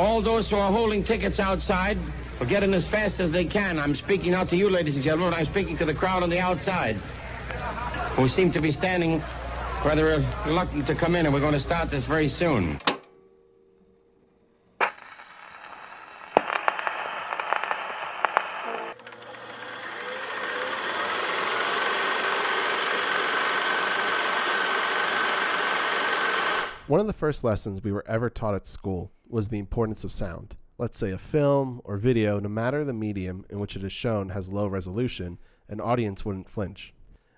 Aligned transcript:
all 0.00 0.22
those 0.22 0.48
who 0.48 0.56
are 0.56 0.72
holding 0.72 1.04
tickets 1.04 1.38
outside 1.38 1.98
will 2.38 2.46
get 2.46 2.62
in 2.62 2.72
as 2.72 2.86
fast 2.86 3.20
as 3.20 3.30
they 3.30 3.44
can. 3.44 3.78
I'm 3.78 3.94
speaking 3.94 4.32
out 4.32 4.48
to 4.48 4.56
you, 4.56 4.70
ladies 4.70 4.94
and 4.94 5.04
gentlemen. 5.04 5.34
I'm 5.34 5.44
speaking 5.44 5.76
to 5.76 5.84
the 5.84 5.92
crowd 5.92 6.22
on 6.22 6.30
the 6.30 6.40
outside, 6.40 6.96
who 8.16 8.26
seem 8.26 8.50
to 8.52 8.60
be 8.60 8.72
standing 8.72 9.22
rather 9.84 10.24
reluctant 10.46 10.86
to 10.86 10.94
come 10.94 11.14
in, 11.14 11.26
and 11.26 11.34
we're 11.34 11.40
going 11.40 11.52
to 11.52 11.60
start 11.60 11.90
this 11.90 12.04
very 12.04 12.30
soon. 12.30 12.80
One 26.90 26.98
of 26.98 27.06
the 27.06 27.12
first 27.12 27.44
lessons 27.44 27.84
we 27.84 27.92
were 27.92 28.04
ever 28.08 28.28
taught 28.28 28.56
at 28.56 28.66
school 28.66 29.12
was 29.28 29.46
the 29.46 29.60
importance 29.60 30.02
of 30.02 30.10
sound. 30.10 30.56
Let's 30.76 30.98
say 30.98 31.12
a 31.12 31.18
film 31.18 31.80
or 31.84 31.96
video, 31.96 32.40
no 32.40 32.48
matter 32.48 32.84
the 32.84 32.92
medium 32.92 33.44
in 33.48 33.60
which 33.60 33.76
it 33.76 33.84
is 33.84 33.92
shown, 33.92 34.30
has 34.30 34.48
low 34.50 34.66
resolution, 34.66 35.38
an 35.68 35.80
audience 35.80 36.24
wouldn't 36.24 36.50
flinch. 36.50 36.92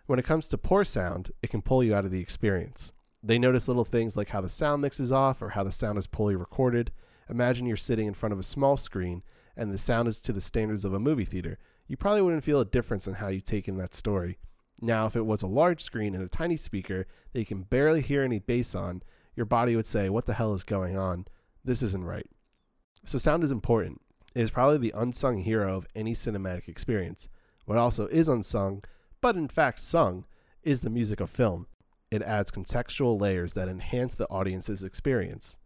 When 0.07 0.19
it 0.19 0.24
comes 0.24 0.48
to 0.48 0.57
poor 0.57 0.84
sound, 0.84 1.33
it 1.43 1.51
can 1.51 1.60
pull 1.60 1.84
you 1.84 1.95
out 1.95 2.07
of 2.07 2.10
the 2.10 2.19
experience. 2.19 2.95
They 3.23 3.38
notice 3.38 3.69
little 3.69 3.84
things 3.84 4.16
like 4.16 4.30
how 4.30 4.41
the 4.41 4.48
sound 4.48 4.80
mix 4.80 4.98
is 4.98 5.12
off 5.12 5.43
or 5.43 5.51
how 5.51 5.65
the 5.65 5.71
sound 5.71 5.98
is 5.98 6.07
poorly 6.07 6.34
recorded. 6.34 6.91
Imagine 7.29 7.66
you're 7.66 7.77
sitting 7.77 8.07
in 8.07 8.15
front 8.15 8.32
of 8.32 8.38
a 8.38 8.43
small 8.43 8.79
screen 8.79 9.23
and 9.55 9.71
the 9.71 9.77
sound 9.77 10.09
is 10.09 10.23
to 10.23 10.32
the 10.32 10.41
standards 10.41 10.87
of 10.87 10.95
a 10.95 10.98
movie 10.98 11.27
theater. 11.27 11.59
You 11.88 11.98
probably 11.98 12.23
wouldn't 12.23 12.45
feel 12.45 12.60
a 12.60 12.65
difference 12.65 13.07
in 13.07 13.12
how 13.12 13.29
you 13.29 13.43
take 13.43 13.69
in 13.69 13.77
that 13.77 13.93
story. 13.93 14.38
Now, 14.80 15.05
if 15.05 15.15
it 15.15 15.27
was 15.27 15.43
a 15.43 15.46
large 15.46 15.82
screen 15.82 16.15
and 16.15 16.24
a 16.24 16.29
tiny 16.29 16.57
speaker 16.57 17.07
that 17.34 17.38
you 17.38 17.45
can 17.45 17.65
barely 17.65 18.01
hear 18.01 18.23
any 18.23 18.38
bass 18.38 18.74
on, 18.74 19.02
your 19.34 19.46
body 19.46 19.77
would 19.77 19.86
say, 19.86 20.09
What 20.09 20.27
the 20.27 20.34
hell 20.34 20.52
is 20.52 20.64
going 20.64 20.96
on? 20.96 21.27
This 21.64 21.82
isn't 21.82 22.04
right. 22.04 22.28
So, 23.04 23.18
sound 23.18 23.45
is 23.45 23.50
important. 23.50 24.00
It 24.34 24.40
is 24.40 24.50
probably 24.50 24.78
the 24.78 24.95
unsung 24.96 25.38
hero 25.38 25.77
of 25.77 25.86
any 25.95 26.14
cinematic 26.14 26.68
experience. 26.68 27.29
What 27.65 27.79
also 27.79 28.07
is 28.07 28.29
unsung, 28.29 28.82
but 29.20 29.37
in 29.37 29.48
fact 29.48 29.80
sung, 29.80 30.24
is 30.62 30.80
the 30.80 30.90
music 30.90 31.20
of 31.20 31.30
film. 31.30 31.66
It 32.10 32.23
adds 32.23 32.51
contextual 32.51 33.20
layers 33.20 33.54
that 33.54 33.68
enhance 33.68 34.15
the 34.15 34.29
audience's 34.29 34.82
experience. 34.82 35.57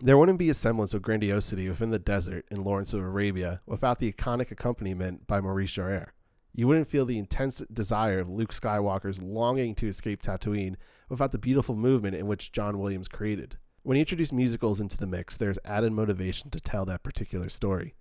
There 0.00 0.18
wouldn't 0.18 0.38
be 0.38 0.50
a 0.50 0.54
semblance 0.54 0.92
of 0.92 1.02
grandiosity 1.02 1.68
within 1.68 1.90
the 1.90 2.00
desert 2.00 2.46
in 2.50 2.64
Lawrence 2.64 2.92
of 2.92 3.00
Arabia 3.00 3.60
without 3.64 4.00
the 4.00 4.12
iconic 4.12 4.50
accompaniment 4.50 5.26
by 5.26 5.40
Maurice 5.40 5.72
Jarre. 5.72 6.08
You 6.56 6.68
wouldn't 6.68 6.86
feel 6.86 7.04
the 7.04 7.18
intense 7.18 7.62
desire 7.72 8.20
of 8.20 8.30
Luke 8.30 8.52
Skywalker's 8.52 9.20
longing 9.20 9.74
to 9.74 9.88
escape 9.88 10.22
Tatooine 10.22 10.76
without 11.08 11.32
the 11.32 11.38
beautiful 11.38 11.74
movement 11.74 12.14
in 12.14 12.28
which 12.28 12.52
John 12.52 12.78
Williams 12.78 13.08
created. 13.08 13.58
When 13.82 13.96
you 13.96 14.02
introduce 14.02 14.32
musicals 14.32 14.80
into 14.80 14.96
the 14.96 15.08
mix, 15.08 15.36
there's 15.36 15.58
added 15.64 15.92
motivation 15.92 16.50
to 16.50 16.60
tell 16.60 16.84
that 16.84 17.02
particular 17.02 17.48
story. 17.48 17.96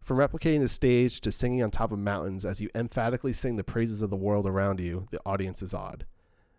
From 0.00 0.16
replicating 0.16 0.60
the 0.60 0.68
stage 0.68 1.20
to 1.22 1.32
singing 1.32 1.60
on 1.60 1.72
top 1.72 1.90
of 1.90 1.98
mountains 1.98 2.44
as 2.44 2.60
you 2.60 2.70
emphatically 2.72 3.32
sing 3.32 3.56
the 3.56 3.64
praises 3.64 4.00
of 4.00 4.10
the 4.10 4.16
world 4.16 4.46
around 4.46 4.78
you, 4.78 5.08
the 5.10 5.20
audience 5.26 5.60
is 5.60 5.74
awed. 5.74 6.06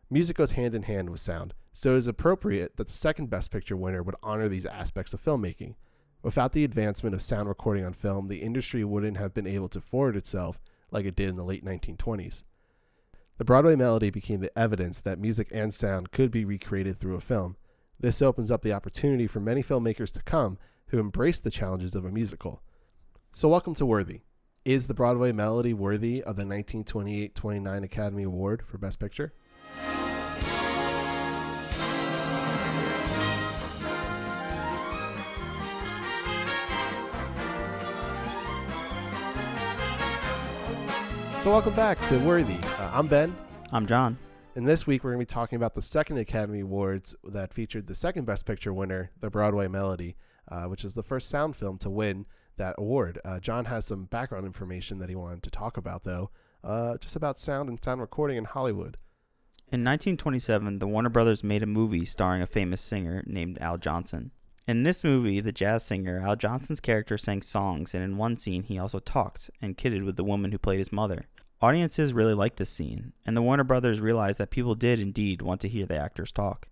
Music 0.10 0.36
goes 0.36 0.52
hand 0.52 0.76
in 0.76 0.84
hand 0.84 1.10
with 1.10 1.22
sound, 1.22 1.54
so 1.72 1.94
it 1.94 2.00
is 2.00 2.08
appropriate 2.08 2.76
that 2.76 2.88
the 2.88 2.94
second 2.94 3.30
Best 3.30 3.50
Picture 3.50 3.78
winner 3.78 4.04
would 4.04 4.16
honor 4.22 4.50
these 4.50 4.66
aspects 4.66 5.14
of 5.14 5.24
filmmaking. 5.24 5.76
Without 6.22 6.52
the 6.52 6.66
advancement 6.66 7.16
of 7.16 7.22
sound 7.22 7.48
recording 7.48 7.86
on 7.86 7.94
film, 7.94 8.28
the 8.28 8.42
industry 8.42 8.84
wouldn't 8.84 9.16
have 9.16 9.34
been 9.34 9.48
able 9.48 9.70
to 9.70 9.80
forward 9.80 10.18
itself 10.18 10.60
like 10.92 11.06
it 11.06 11.16
did 11.16 11.30
in 11.30 11.36
the 11.36 11.44
late 11.44 11.64
1920s. 11.64 12.44
The 13.38 13.46
Broadway 13.46 13.76
melody 13.76 14.10
became 14.10 14.42
the 14.42 14.58
evidence 14.58 15.00
that 15.02 15.20
music 15.20 15.48
and 15.52 15.74
sound 15.74 16.12
could 16.12 16.30
be 16.30 16.44
recreated 16.44 17.00
through 17.00 17.16
a 17.16 17.22
film. 17.22 17.56
This 18.00 18.22
opens 18.22 18.52
up 18.52 18.64
the 18.64 18.74
opportunity 18.74 19.28
for 19.28 19.40
many 19.40 19.64
filmmakers 19.64 20.12
to 20.14 20.24
come 20.24 20.58
who 20.88 21.00
embrace 21.00 21.40
the 21.40 21.52
challenges 21.52 21.96
of 21.96 22.04
a 22.04 22.12
musical. 22.12 22.62
So, 23.32 23.48
welcome 23.48 23.76
to 23.76 23.86
Worthy. 23.86 24.22
Is 24.66 24.88
the 24.88 24.94
Broadway 24.94 25.32
melody 25.32 25.74
worthy 25.74 26.18
of 26.18 26.36
the 26.36 26.46
1928 26.46 27.34
29 27.34 27.84
Academy 27.84 28.24
Award 28.24 28.64
for 28.66 28.78
Best 28.78 29.00
Picture? 29.00 29.34
So, 41.50 41.54
welcome 41.54 41.74
back 41.74 42.00
to 42.10 42.20
Worthy. 42.20 42.60
Uh, 42.78 42.92
I'm 42.94 43.08
Ben. 43.08 43.36
I'm 43.72 43.88
John. 43.88 44.20
And 44.54 44.68
this 44.68 44.86
week, 44.86 45.04
we're 45.04 45.14
going 45.14 45.26
to 45.26 45.26
be 45.26 45.34
talking 45.34 45.56
about 45.56 45.74
the 45.74 45.82
second 45.82 46.20
Academy 46.20 46.60
Awards 46.60 47.16
that 47.24 47.56
featured 47.56 47.88
the 47.88 47.96
second 47.96 48.26
Best 48.26 48.46
Picture 48.46 48.72
winner, 48.72 49.10
The 49.20 49.32
Broadway 49.32 49.68
Melody, 49.68 50.16
uh, 50.52 50.66
which 50.66 50.86
is 50.86 50.94
the 50.94 51.02
first 51.02 51.28
sound 51.28 51.56
film 51.56 51.80
to 51.80 51.90
win 51.90 52.28
that 52.58 52.76
award. 52.78 53.20
Uh, 53.26 53.40
John 53.40 53.66
has 53.66 53.84
some 53.88 54.06
background 54.06 54.46
information 54.46 55.00
that 55.00 55.10
he 55.10 55.16
wanted 55.16 55.42
to 55.42 55.50
talk 55.50 55.76
about, 55.76 56.04
though, 56.04 56.30
uh, 56.64 56.98
just 56.98 57.16
about 57.16 57.40
sound 57.40 57.68
and 57.68 57.84
sound 57.84 58.00
recording 58.00 58.38
in 58.38 58.46
Hollywood. 58.46 58.98
In 59.72 59.84
1927, 59.84 60.78
the 60.78 60.86
Warner 60.86 61.10
Brothers 61.10 61.44
made 61.44 61.64
a 61.64 61.66
movie 61.66 62.06
starring 62.06 62.44
a 62.44 62.48
famous 62.48 62.80
singer 62.80 63.24
named 63.26 63.58
Al 63.60 63.80
Jolson. 63.80 64.30
In 64.68 64.84
this 64.84 65.04
movie, 65.04 65.40
the 65.40 65.52
jazz 65.52 65.84
singer 65.84 66.20
Al 66.24 66.36
Jolson's 66.36 66.80
character 66.80 67.18
sang 67.18 67.42
songs, 67.42 67.96
and 67.96 68.04
in 68.04 68.18
one 68.18 68.38
scene, 68.38 68.62
he 68.62 68.78
also 68.78 69.00
talked 69.00 69.50
and 69.64 69.76
kidded 69.76 70.04
with 70.04 70.16
the 70.16 70.24
woman 70.24 70.52
who 70.52 70.60
played 70.60 70.78
his 70.78 70.92
mother. 70.92 71.26
Audiences 71.62 72.14
really 72.14 72.34
liked 72.34 72.56
this 72.56 72.70
scene, 72.70 73.12
and 73.26 73.36
the 73.36 73.42
Warner 73.42 73.66
Brothers 73.66 74.00
realized 74.00 74.38
that 74.38 74.50
people 74.50 74.76
did 74.76 74.98
indeed 74.98 75.42
want 75.42 75.60
to 75.60 75.68
hear 75.68 75.86
the 75.86 75.98
actors 75.98 76.32
talk. 76.32 76.70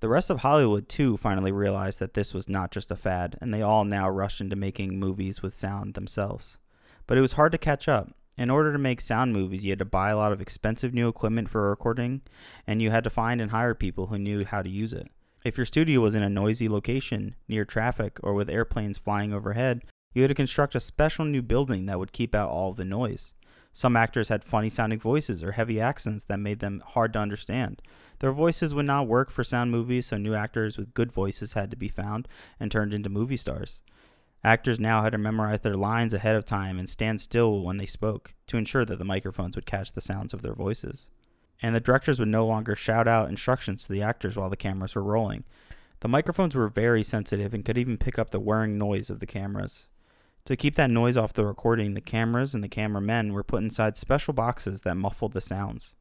The 0.00 0.10
rest 0.10 0.28
of 0.28 0.40
Hollywood, 0.40 0.90
too, 0.90 1.16
finally 1.16 1.52
realized 1.52 2.00
that 2.00 2.12
this 2.12 2.34
was 2.34 2.46
not 2.46 2.70
just 2.70 2.90
a 2.90 2.96
fad, 2.96 3.38
and 3.40 3.52
they 3.52 3.62
all 3.62 3.84
now 3.84 4.10
rushed 4.10 4.42
into 4.42 4.54
making 4.54 5.00
movies 5.00 5.40
with 5.40 5.54
sound 5.54 5.94
themselves. 5.94 6.58
But 7.06 7.16
it 7.16 7.22
was 7.22 7.32
hard 7.32 7.50
to 7.52 7.58
catch 7.58 7.88
up. 7.88 8.10
In 8.36 8.50
order 8.50 8.72
to 8.74 8.78
make 8.78 9.00
sound 9.00 9.32
movies, 9.32 9.64
you 9.64 9.72
had 9.72 9.78
to 9.78 9.86
buy 9.86 10.10
a 10.10 10.16
lot 10.18 10.32
of 10.32 10.42
expensive 10.42 10.92
new 10.92 11.08
equipment 11.08 11.48
for 11.48 11.70
recording, 11.70 12.20
and 12.66 12.82
you 12.82 12.90
had 12.90 13.04
to 13.04 13.10
find 13.10 13.40
and 13.40 13.52
hire 13.52 13.74
people 13.74 14.08
who 14.08 14.18
knew 14.18 14.44
how 14.44 14.60
to 14.60 14.68
use 14.68 14.92
it. 14.92 15.08
If 15.46 15.56
your 15.56 15.64
studio 15.64 16.00
was 16.00 16.14
in 16.14 16.22
a 16.22 16.28
noisy 16.28 16.68
location, 16.68 17.36
near 17.48 17.64
traffic, 17.64 18.18
or 18.22 18.34
with 18.34 18.50
airplanes 18.50 18.98
flying 18.98 19.32
overhead, 19.32 19.82
you 20.12 20.20
had 20.20 20.28
to 20.28 20.34
construct 20.34 20.74
a 20.74 20.80
special 20.80 21.24
new 21.24 21.40
building 21.40 21.86
that 21.86 21.98
would 21.98 22.12
keep 22.12 22.34
out 22.34 22.50
all 22.50 22.74
the 22.74 22.84
noise. 22.84 23.32
Some 23.76 23.94
actors 23.94 24.30
had 24.30 24.42
funny 24.42 24.70
sounding 24.70 24.98
voices 24.98 25.42
or 25.42 25.52
heavy 25.52 25.78
accents 25.78 26.24
that 26.24 26.38
made 26.38 26.60
them 26.60 26.82
hard 26.86 27.12
to 27.12 27.18
understand. 27.18 27.82
Their 28.20 28.32
voices 28.32 28.72
would 28.72 28.86
not 28.86 29.06
work 29.06 29.30
for 29.30 29.44
sound 29.44 29.70
movies, 29.70 30.06
so 30.06 30.16
new 30.16 30.32
actors 30.32 30.78
with 30.78 30.94
good 30.94 31.12
voices 31.12 31.52
had 31.52 31.70
to 31.72 31.76
be 31.76 31.88
found 31.88 32.26
and 32.58 32.72
turned 32.72 32.94
into 32.94 33.10
movie 33.10 33.36
stars. 33.36 33.82
Actors 34.42 34.80
now 34.80 35.02
had 35.02 35.12
to 35.12 35.18
memorize 35.18 35.60
their 35.60 35.76
lines 35.76 36.14
ahead 36.14 36.36
of 36.36 36.46
time 36.46 36.78
and 36.78 36.88
stand 36.88 37.20
still 37.20 37.60
when 37.60 37.76
they 37.76 37.84
spoke 37.84 38.32
to 38.46 38.56
ensure 38.56 38.86
that 38.86 38.98
the 38.98 39.04
microphones 39.04 39.56
would 39.56 39.66
catch 39.66 39.92
the 39.92 40.00
sounds 40.00 40.32
of 40.32 40.40
their 40.40 40.54
voices 40.54 41.10
and 41.60 41.74
the 41.74 41.80
directors 41.80 42.18
would 42.18 42.28
no 42.28 42.46
longer 42.46 42.74
shout 42.74 43.06
out 43.06 43.28
instructions 43.28 43.82
to 43.82 43.92
the 43.92 44.02
actors 44.02 44.36
while 44.36 44.48
the 44.48 44.56
cameras 44.56 44.94
were 44.94 45.02
rolling. 45.02 45.44
The 46.00 46.08
microphones 46.08 46.54
were 46.54 46.68
very 46.68 47.02
sensitive 47.02 47.52
and 47.52 47.62
could 47.62 47.76
even 47.76 47.98
pick 47.98 48.18
up 48.18 48.30
the 48.30 48.40
whirring 48.40 48.78
noise 48.78 49.10
of 49.10 49.20
the 49.20 49.26
cameras. 49.26 49.86
To 50.46 50.56
keep 50.56 50.76
that 50.76 50.90
noise 50.90 51.16
off 51.16 51.32
the 51.32 51.44
recording, 51.44 51.94
the 51.94 52.00
cameras 52.00 52.54
and 52.54 52.62
the 52.62 52.68
cameramen 52.68 53.32
were 53.32 53.42
put 53.42 53.64
inside 53.64 53.96
special 53.96 54.32
boxes 54.32 54.82
that 54.82 54.94
muffled 54.94 55.32
the 55.32 55.40
sounds. 55.40 55.96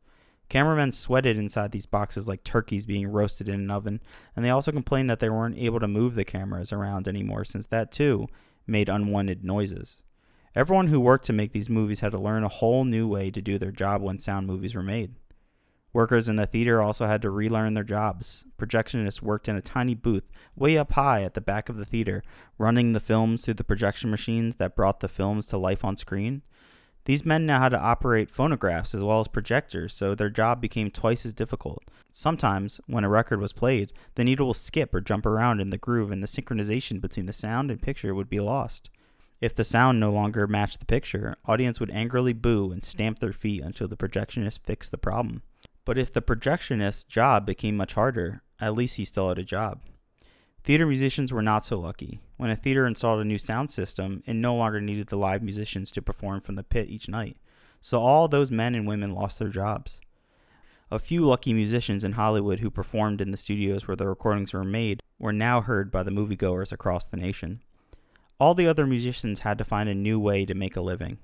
Cameramen 0.49 0.91
sweated 0.91 1.35
inside 1.35 1.71
these 1.71 1.87
boxes 1.87 2.27
like 2.27 2.43
turkeys 2.43 2.85
being 2.85 3.07
roasted 3.07 3.49
in 3.49 3.55
an 3.55 3.71
oven, 3.71 4.01
and 4.35 4.45
they 4.45 4.51
also 4.51 4.71
complained 4.71 5.09
that 5.09 5.19
they 5.19 5.31
weren't 5.31 5.57
able 5.57 5.79
to 5.79 5.87
move 5.87 6.13
the 6.13 6.23
cameras 6.23 6.71
around 6.71 7.07
anymore 7.07 7.43
since 7.43 7.65
that 7.67 7.91
too 7.91 8.27
made 8.67 8.87
unwanted 8.87 9.43
noises. 9.43 10.03
Everyone 10.53 10.87
who 10.87 10.99
worked 10.99 11.25
to 11.25 11.33
make 11.33 11.51
these 11.51 11.69
movies 11.69 12.01
had 12.01 12.11
to 12.11 12.19
learn 12.19 12.43
a 12.43 12.47
whole 12.47 12.85
new 12.85 13.07
way 13.07 13.31
to 13.31 13.41
do 13.41 13.57
their 13.57 13.71
job 13.71 14.03
when 14.03 14.19
sound 14.19 14.45
movies 14.45 14.75
were 14.75 14.83
made. 14.83 15.15
Workers 15.95 16.27
in 16.27 16.35
the 16.35 16.45
theater 16.45 16.81
also 16.81 17.07
had 17.07 17.21
to 17.21 17.29
relearn 17.29 17.73
their 17.73 17.85
jobs. 17.85 18.43
Projectionists 18.57 19.21
worked 19.21 19.47
in 19.47 19.55
a 19.55 19.61
tiny 19.61 19.95
booth 19.95 20.29
way 20.53 20.77
up 20.77 20.91
high 20.91 21.23
at 21.23 21.35
the 21.35 21.39
back 21.39 21.69
of 21.69 21.77
the 21.77 21.85
theater, 21.85 22.21
running 22.57 22.91
the 22.91 22.99
films 22.99 23.45
through 23.45 23.53
the 23.53 23.63
projection 23.63 24.11
machines 24.11 24.57
that 24.57 24.75
brought 24.75 24.99
the 24.99 25.07
films 25.07 25.47
to 25.47 25.57
life 25.57 25.85
on 25.85 25.95
screen. 25.95 26.41
These 27.05 27.25
men 27.25 27.45
now 27.45 27.61
had 27.61 27.69
to 27.69 27.79
operate 27.79 28.29
phonographs 28.29 28.93
as 28.93 29.03
well 29.03 29.21
as 29.21 29.29
projectors, 29.29 29.93
so 29.93 30.13
their 30.13 30.29
job 30.29 30.59
became 30.59 30.91
twice 30.91 31.25
as 31.25 31.33
difficult. 31.33 31.85
Sometimes, 32.11 32.81
when 32.87 33.05
a 33.05 33.09
record 33.09 33.39
was 33.39 33.53
played, 33.53 33.93
the 34.15 34.25
needle 34.25 34.47
will 34.47 34.53
skip 34.53 34.93
or 34.93 34.99
jump 34.99 35.25
around 35.25 35.61
in 35.61 35.69
the 35.69 35.77
groove, 35.77 36.11
and 36.11 36.21
the 36.21 36.27
synchronization 36.27 36.99
between 36.99 37.25
the 37.25 37.31
sound 37.31 37.71
and 37.71 37.81
picture 37.81 38.13
would 38.13 38.29
be 38.29 38.41
lost. 38.41 38.89
If 39.39 39.55
the 39.55 39.63
sound 39.63 40.01
no 40.01 40.11
longer 40.11 40.45
matched 40.45 40.81
the 40.81 40.85
picture, 40.85 41.37
audience 41.45 41.79
would 41.79 41.91
angrily 41.91 42.33
boo 42.33 42.73
and 42.73 42.83
stamp 42.83 43.19
their 43.19 43.31
feet 43.31 43.61
until 43.61 43.87
the 43.87 43.95
projectionist 43.95 44.59
fixed 44.65 44.91
the 44.91 44.97
problem. 44.97 45.41
But 45.85 45.97
if 45.97 46.11
the 46.11 46.21
projectionist's 46.21 47.03
job 47.03 47.45
became 47.45 47.77
much 47.77 47.93
harder, 47.93 48.41
at 48.59 48.73
least 48.73 48.97
he 48.97 49.05
still 49.05 49.29
had 49.29 49.37
a 49.37 49.43
job. 49.43 49.81
Theater 50.63 50.87
musicians 50.87 51.31
were 51.31 51.43
not 51.43 51.63
so 51.63 51.79
lucky. 51.79 52.19
When 52.37 52.49
a 52.49 52.55
theater 52.55 52.87
installed 52.87 53.21
a 53.21 53.25
new 53.25 53.37
sound 53.37 53.69
system, 53.69 54.23
it 54.25 54.33
no 54.33 54.55
longer 54.55 54.81
needed 54.81 55.07
the 55.07 55.17
live 55.17 55.43
musicians 55.43 55.91
to 55.91 56.01
perform 56.01 56.41
from 56.41 56.55
the 56.55 56.63
pit 56.63 56.89
each 56.89 57.07
night. 57.07 57.37
So 57.81 58.01
all 58.01 58.27
those 58.27 58.49
men 58.49 58.73
and 58.73 58.87
women 58.87 59.13
lost 59.13 59.37
their 59.37 59.49
jobs. 59.49 60.01
A 60.89 60.97
few 60.97 61.23
lucky 61.23 61.53
musicians 61.53 62.03
in 62.03 62.13
Hollywood 62.13 62.59
who 62.59 62.71
performed 62.71 63.21
in 63.21 63.29
the 63.29 63.37
studios 63.37 63.87
where 63.87 63.95
the 63.95 64.07
recordings 64.07 64.53
were 64.53 64.63
made 64.63 65.01
were 65.19 65.33
now 65.33 65.61
heard 65.61 65.91
by 65.91 66.01
the 66.01 66.11
moviegoers 66.11 66.71
across 66.71 67.05
the 67.05 67.17
nation. 67.17 67.61
All 68.39 68.55
the 68.55 68.67
other 68.67 68.87
musicians 68.87 69.41
had 69.41 69.59
to 69.59 69.63
find 69.63 69.87
a 69.87 69.95
new 69.95 70.19
way 70.19 70.45
to 70.45 70.55
make 70.55 70.75
a 70.75 70.81
living. 70.81 71.19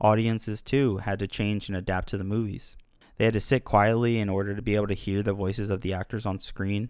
Audiences, 0.00 0.62
too, 0.62 0.98
had 0.98 1.18
to 1.18 1.28
change 1.28 1.68
and 1.68 1.76
adapt 1.76 2.08
to 2.08 2.18
the 2.18 2.24
movies. 2.24 2.76
They 3.20 3.26
had 3.26 3.34
to 3.34 3.40
sit 3.40 3.66
quietly 3.66 4.18
in 4.18 4.30
order 4.30 4.54
to 4.54 4.62
be 4.62 4.76
able 4.76 4.86
to 4.86 4.94
hear 4.94 5.22
the 5.22 5.34
voices 5.34 5.68
of 5.68 5.82
the 5.82 5.92
actors 5.92 6.24
on 6.24 6.38
screen. 6.38 6.88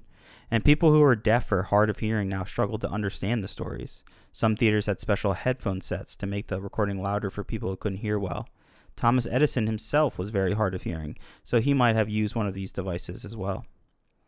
And 0.49 0.65
people 0.65 0.93
who 0.93 1.01
were 1.01 1.17
deaf 1.17 1.51
or 1.51 1.65
hard 1.65 1.91
of 1.91 1.99
hearing 1.99 2.29
now 2.29 2.45
struggled 2.45 2.83
to 2.83 2.89
understand 2.89 3.43
the 3.43 3.49
stories. 3.49 4.05
Some 4.33 4.55
theaters 4.55 4.87
had 4.87 5.01
special 5.01 5.33
headphone 5.33 5.81
sets 5.81 6.15
to 6.15 6.29
make 6.29 6.47
the 6.47 6.61
recording 6.61 7.03
louder 7.03 7.31
for 7.31 7.43
people 7.43 7.69
who 7.69 7.77
couldn't 7.77 7.99
hear 7.99 8.17
well. 8.17 8.49
Thomas 8.95 9.27
Edison 9.29 9.67
himself 9.67 10.21
was 10.21 10.29
very 10.29 10.53
hard 10.53 10.73
of 10.73 10.85
hearing, 10.85 11.17
so 11.43 11.59
he 11.59 11.75
might 11.75 11.97
have 11.97 12.09
used 12.09 12.37
one 12.37 12.47
of 12.47 12.55
these 12.55 12.71
devices 12.71 13.25
as 13.25 13.37
well. 13.37 13.67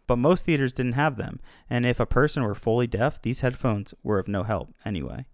But 0.09 0.17
most 0.17 0.45
theaters 0.45 0.73
didn't 0.73 0.95
have 0.95 1.15
them, 1.15 1.39
and 1.71 1.87
if 1.87 2.01
a 2.01 2.05
person 2.05 2.43
were 2.43 2.57
fully 2.57 2.89
deaf, 2.89 3.23
these 3.23 3.43
headphones 3.43 3.95
were 4.03 4.19
of 4.19 4.27
no 4.27 4.43
help 4.43 4.75
anyway. 4.85 5.27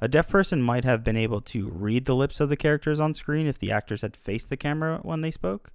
A 0.00 0.08
deaf 0.08 0.28
person 0.28 0.60
might 0.60 0.82
have 0.82 1.04
been 1.04 1.16
able 1.16 1.40
to 1.42 1.68
read 1.68 2.06
the 2.06 2.16
lips 2.16 2.40
of 2.40 2.48
the 2.48 2.56
characters 2.56 2.98
on 2.98 3.14
screen 3.14 3.46
if 3.46 3.60
the 3.60 3.70
actors 3.70 4.02
had 4.02 4.16
faced 4.16 4.50
the 4.50 4.56
camera 4.56 4.98
when 5.02 5.20
they 5.20 5.30
spoke, 5.30 5.70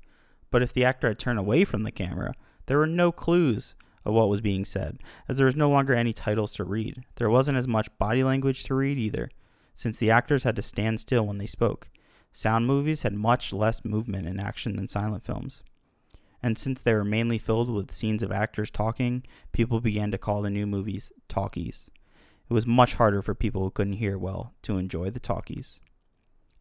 but 0.52 0.62
if 0.62 0.74
the 0.74 0.86
actor 0.86 1.08
had 1.08 1.20
turned 1.20 1.40
away 1.40 1.64
from 1.64 1.84
the 1.84 1.92
camera, 1.92 2.34
there 2.66 2.78
were 2.78 2.88
no 2.88 3.12
clues 3.12 3.76
of 4.06 4.14
what 4.14 4.30
was 4.30 4.42
being 4.42 4.66
said, 4.66 5.00
as 5.28 5.38
there 5.38 5.46
was 5.46 5.56
no 5.56 5.70
longer 5.70 5.94
any 5.94 6.14
titles 6.14 6.54
to 6.54 6.64
read. 6.64 7.04
There 7.16 7.30
wasn't 7.30 7.58
as 7.58 7.68
much 7.68 7.96
body 7.98 8.24
language 8.24 8.64
to 8.66 8.76
read 8.76 8.98
either, 8.98 9.30
since 9.74 9.98
the 9.98 10.12
actors 10.12 10.44
had 10.44 10.56
to 10.56 10.62
stand 10.62 11.00
still 11.00 11.26
when 11.26 11.38
they 11.38 11.46
spoke. 11.46 11.90
Sound 12.32 12.68
movies 12.68 13.04
had 13.04 13.14
much 13.14 13.54
less 13.54 13.86
movement 13.86 14.28
and 14.28 14.40
action 14.40 14.76
than 14.76 14.88
silent 14.88 15.24
films. 15.24 15.64
And 16.44 16.58
since 16.58 16.82
they 16.82 16.94
were 16.94 17.04
mainly 17.04 17.40
filled 17.40 17.72
with 17.72 17.92
scenes 17.92 18.22
of 18.22 18.32
actors 18.32 18.70
talking, 18.70 19.24
people 19.52 19.80
began 19.82 20.12
to 20.12 20.18
call 20.18 20.42
the 20.42 20.50
new 20.50 20.68
movies 20.68 21.12
talkies. 21.28 21.90
It 22.48 22.54
was 22.54 22.68
much 22.68 22.96
harder 22.96 23.22
for 23.24 23.34
people 23.34 23.64
who 23.64 23.72
couldn't 23.72 23.94
hear 23.94 24.18
well 24.18 24.54
to 24.62 24.78
enjoy 24.78 25.10
the 25.10 25.20
talkies. 25.20 25.80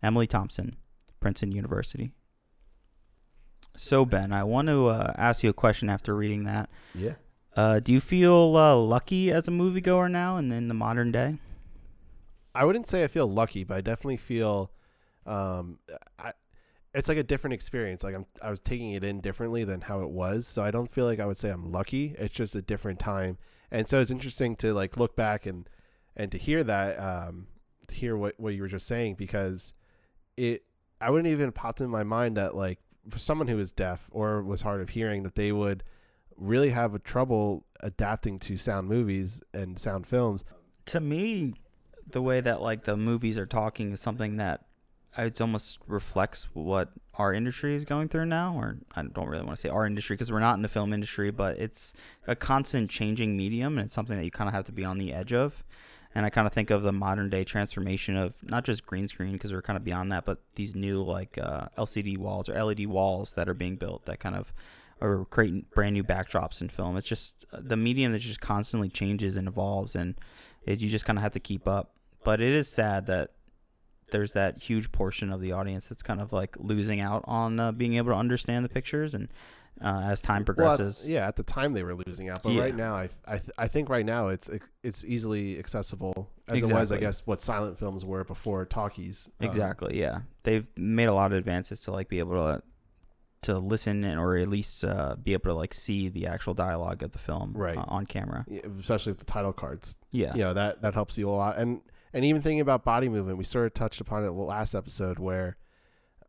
Emily 0.03 0.27
Thompson, 0.27 0.77
Princeton 1.21 1.53
University. 1.53 2.13
So, 3.77 4.05
Ben, 4.05 4.33
I 4.33 4.45
want 4.45 4.69
to 4.69 4.87
uh, 4.87 5.13
ask 5.17 5.43
you 5.43 5.51
a 5.51 5.55
question 5.55 5.91
after 5.91 6.15
reading 6.15 6.45
that. 6.45 6.71
Yeah. 6.95 7.15
Uh, 7.57 7.81
do 7.81 7.93
you 7.93 8.01
feel 8.01 8.57
uh, 8.57 8.77
lucky 8.77 9.33
as 9.33 9.49
a 9.49 9.51
moviegoer 9.51 10.11
now 10.11 10.37
and 10.37 10.53
in 10.53 10.69
the 10.69 10.75
modern 10.75 11.13
day? 11.13 11.37
I 12.55 12.65
wouldn't 12.65 12.87
say 12.87 13.03
I 13.03 13.09
feel 13.09 13.27
lucky, 13.27 13.65
but 13.65 13.77
I 13.77 13.81
definitely 13.81 14.17
feel 14.17 14.71
um, 15.27 15.79
I, 16.19 16.33
it's 16.95 17.09
like 17.09 17.19
a 17.19 17.25
different 17.25 17.55
experience. 17.55 18.05
Like 18.05 18.15
I'm, 18.15 18.27
I 18.41 18.51
was 18.51 18.61
taking 18.61 18.93
it 18.93 19.03
in 19.03 19.21
differently 19.21 19.65
than 19.65 19.81
how 19.81 20.03
it 20.03 20.11
was. 20.11 20.47
So 20.47 20.63
I 20.63 20.71
don't 20.71 20.91
feel 20.93 21.07
like 21.07 21.19
I 21.19 21.27
would 21.27 21.37
say 21.37 21.51
I'm 21.51 21.73
lucky. 21.73 22.15
It's 22.19 22.35
just 22.35 22.55
a 22.55 22.63
different 22.63 23.01
time. 23.01 23.39
And 23.71 23.89
so 23.89 24.01
it's 24.01 24.11
interesting 24.11 24.55
to 24.57 24.73
like 24.73 24.97
look 24.97 25.17
back 25.17 25.47
and, 25.47 25.69
and 26.17 26.31
to 26.31 26.39
hear 26.39 26.63
that, 26.63 27.01
um, 27.01 27.49
to 27.89 27.95
hear 27.95 28.17
what, 28.17 28.35
what 28.39 28.55
you 28.55 28.63
were 28.63 28.69
just 28.69 28.87
saying, 28.87 29.17
because 29.17 29.73
it, 30.37 30.63
I 31.01 31.11
wouldn't 31.11 31.33
even 31.33 31.51
popped 31.51 31.81
in 31.81 31.91
my 31.91 32.05
mind 32.05 32.37
that 32.37 32.55
like 32.55 32.79
for 33.11 33.19
someone 33.19 33.49
who 33.49 33.59
is 33.59 33.73
deaf 33.73 34.09
or 34.11 34.43
was 34.43 34.63
hard 34.63 34.81
of 34.81 34.91
hearing 34.91 35.23
that 35.23 35.35
they 35.35 35.53
would 35.53 35.83
really 36.37 36.71
have 36.71 36.95
a 36.95 36.99
trouble 36.99 37.65
adapting 37.81 38.39
to 38.41 38.57
sound 38.57 38.89
movies 38.89 39.43
and 39.53 39.79
sound 39.79 40.07
films. 40.07 40.45
To 40.87 41.01
me, 41.01 41.55
the 42.11 42.23
way 42.23 42.41
that 42.41 42.61
like 42.61 42.85
the 42.85 42.97
movies 42.97 43.39
are 43.39 43.47
talking 43.47 43.93
is 43.93 44.01
something 44.01 44.37
that 44.37 44.65
it 45.17 45.41
almost 45.41 45.79
reflects 45.87 46.49
what 46.55 46.91
our 47.15 47.33
industry 47.33 47.75
is 47.75 47.85
going 47.85 48.09
through 48.09 48.27
now 48.27 48.57
or 48.57 48.79
i 48.97 49.03
don't 49.03 49.29
really 49.29 49.45
want 49.45 49.57
to 49.57 49.61
say 49.61 49.69
our 49.69 49.87
industry 49.87 50.15
because 50.15 50.33
we're 50.33 50.41
not 50.41 50.55
in 50.55 50.63
the 50.63 50.69
film 50.69 50.93
industry 50.93 51.31
but 51.31 51.57
it's 51.59 51.95
a 52.27 52.35
constant 52.35 52.91
changing 52.91 53.37
medium 53.37 53.79
and 53.79 53.87
it's 53.87 53.95
something 53.95 54.17
that 54.17 54.25
you 54.25 54.31
kind 54.31 54.49
of 54.49 54.55
have 54.55 54.65
to 54.65 54.73
be 54.73 54.85
on 54.85 54.99
the 54.99 55.13
edge 55.13 55.33
of 55.33 55.63
and 56.15 56.25
i 56.25 56.31
kind 56.31 56.47
of 56.47 56.53
think 56.53 56.71
of 56.71 56.83
the 56.83 56.93
modern 56.93 57.29
day 57.29 57.45
transformation 57.45 58.17
of 58.17 58.35
not 58.43 58.65
just 58.65 58.87
green 58.87 59.09
screen 59.09 59.33
because 59.33 59.53
we're 59.53 59.63
kind 59.63 59.77
of 59.77 59.85
beyond 59.85 60.13
that 60.13 60.25
but 60.25 60.39
these 60.55 60.75
new 60.75 61.03
like 61.03 61.39
uh, 61.39 61.67
lcd 61.79 62.17
walls 62.19 62.49
or 62.49 62.63
led 62.63 62.87
walls 62.87 63.33
that 63.35 63.49
are 63.49 63.55
being 63.55 63.77
built 63.77 64.05
that 64.07 64.21
kind 64.21 64.37
of 64.37 64.53
are 65.01 65.25
creating 65.27 65.67
brand 65.75 65.95
new 65.95 66.05
backdrops 66.05 66.61
in 66.61 66.69
film. 66.69 66.97
It's 66.97 67.07
just 67.07 67.45
uh, 67.53 67.59
the 67.61 67.77
medium 67.77 68.13
that 68.13 68.21
just 68.21 68.41
constantly 68.41 68.89
changes 68.89 69.37
and 69.37 69.47
evolves 69.47 69.95
and 69.95 70.15
it, 70.65 70.81
you 70.81 70.89
just 70.89 71.05
kind 71.05 71.19
of 71.19 71.23
have 71.23 71.33
to 71.33 71.41
keep 71.41 71.69
up. 71.69 71.93
But 72.25 72.41
it 72.41 72.53
is 72.53 72.69
sad 72.69 73.07
that 73.07 73.31
there's 74.11 74.33
that 74.33 74.63
huge 74.63 74.93
portion 74.93 75.31
of 75.31 75.41
the 75.41 75.53
audience 75.53 75.89
that's 75.89 76.03
kind 76.03 76.21
of 76.21 76.33
like 76.33 76.57
losing 76.59 77.01
out 77.01 77.25
on 77.27 77.59
uh, 77.61 77.73
being 77.73 77.95
able 77.95 78.13
to 78.13 78.19
understand 78.19 78.65
the 78.65 78.69
pictures 78.69 79.15
and 79.15 79.29
uh, 79.83 80.03
as 80.05 80.21
time 80.21 80.45
progresses. 80.45 81.03
Well, 81.05 81.13
yeah, 81.13 81.27
at 81.29 81.37
the 81.37 81.43
time 81.43 81.73
they 81.73 81.83
were 81.83 81.95
losing 81.95 82.29
out, 82.29 82.43
but 82.43 82.53
Yeah. 82.53 82.63
right 82.63 82.75
now, 82.77 82.95
I 82.95 83.09
I, 83.27 83.39
th- 83.39 83.51
I 83.59 83.69
think 83.69 83.89
right 83.89 84.07
now 84.07 84.29
it's 84.29 84.49
it's 84.83 85.05
easily 85.05 85.59
accessible 85.59 86.31
as 86.49 86.63
it 86.63 86.73
was, 86.73 86.93
I 86.93 86.99
guess, 86.99 87.27
what 87.27 87.41
silent 87.41 87.79
films 87.79 88.05
were 88.05 88.25
before 88.25 88.65
talkies. 88.67 89.29
Um, 89.41 89.49
Exactly. 89.49 89.99
Yeah, 89.99 90.21
they've 90.45 90.67
made 90.77 91.07
a 91.07 91.15
lot 91.15 91.33
of 91.33 91.39
advances 91.39 91.81
to 91.81 91.91
like 91.93 92.09
be 92.09 92.19
able 92.19 92.35
to 92.35 92.63
to 93.43 93.59
listen 93.59 94.05
and 94.05 94.19
or 94.19 94.37
at 94.39 94.49
least 94.49 94.85
uh, 94.85 95.17
be 95.23 95.35
able 95.35 95.51
to 95.51 95.55
like 95.55 95.75
see 95.75 96.09
the 96.09 96.27
actual 96.27 96.55
dialogue 96.55 97.03
of 97.03 97.13
the 97.13 97.19
film 97.19 97.53
Right. 97.55 97.77
uh, 97.77 97.85
on 97.89 98.07
camera. 98.07 98.47
yeah, 98.49 98.61
especially 98.81 99.11
with 99.13 99.19
the 99.19 99.27
title 99.27 99.53
cards. 99.53 99.97
Yeah. 100.13 100.33
You 100.35 100.43
know 100.45 100.55
that 100.55 100.81
that 100.83 100.95
helps 100.95 101.19
you 101.19 101.29
a 101.29 101.33
lot, 101.33 101.59
and 101.59 101.83
and 102.15 102.25
even 102.25 102.41
thinking 102.43 102.61
about 102.61 102.85
body 102.85 103.09
movement, 103.09 103.37
we 103.39 103.45
sort 103.45 103.67
of 103.67 103.75
touched 103.75 104.01
upon 104.01 104.25
it 104.25 104.31
last 104.31 104.75
episode 104.75 105.19
where. 105.19 105.57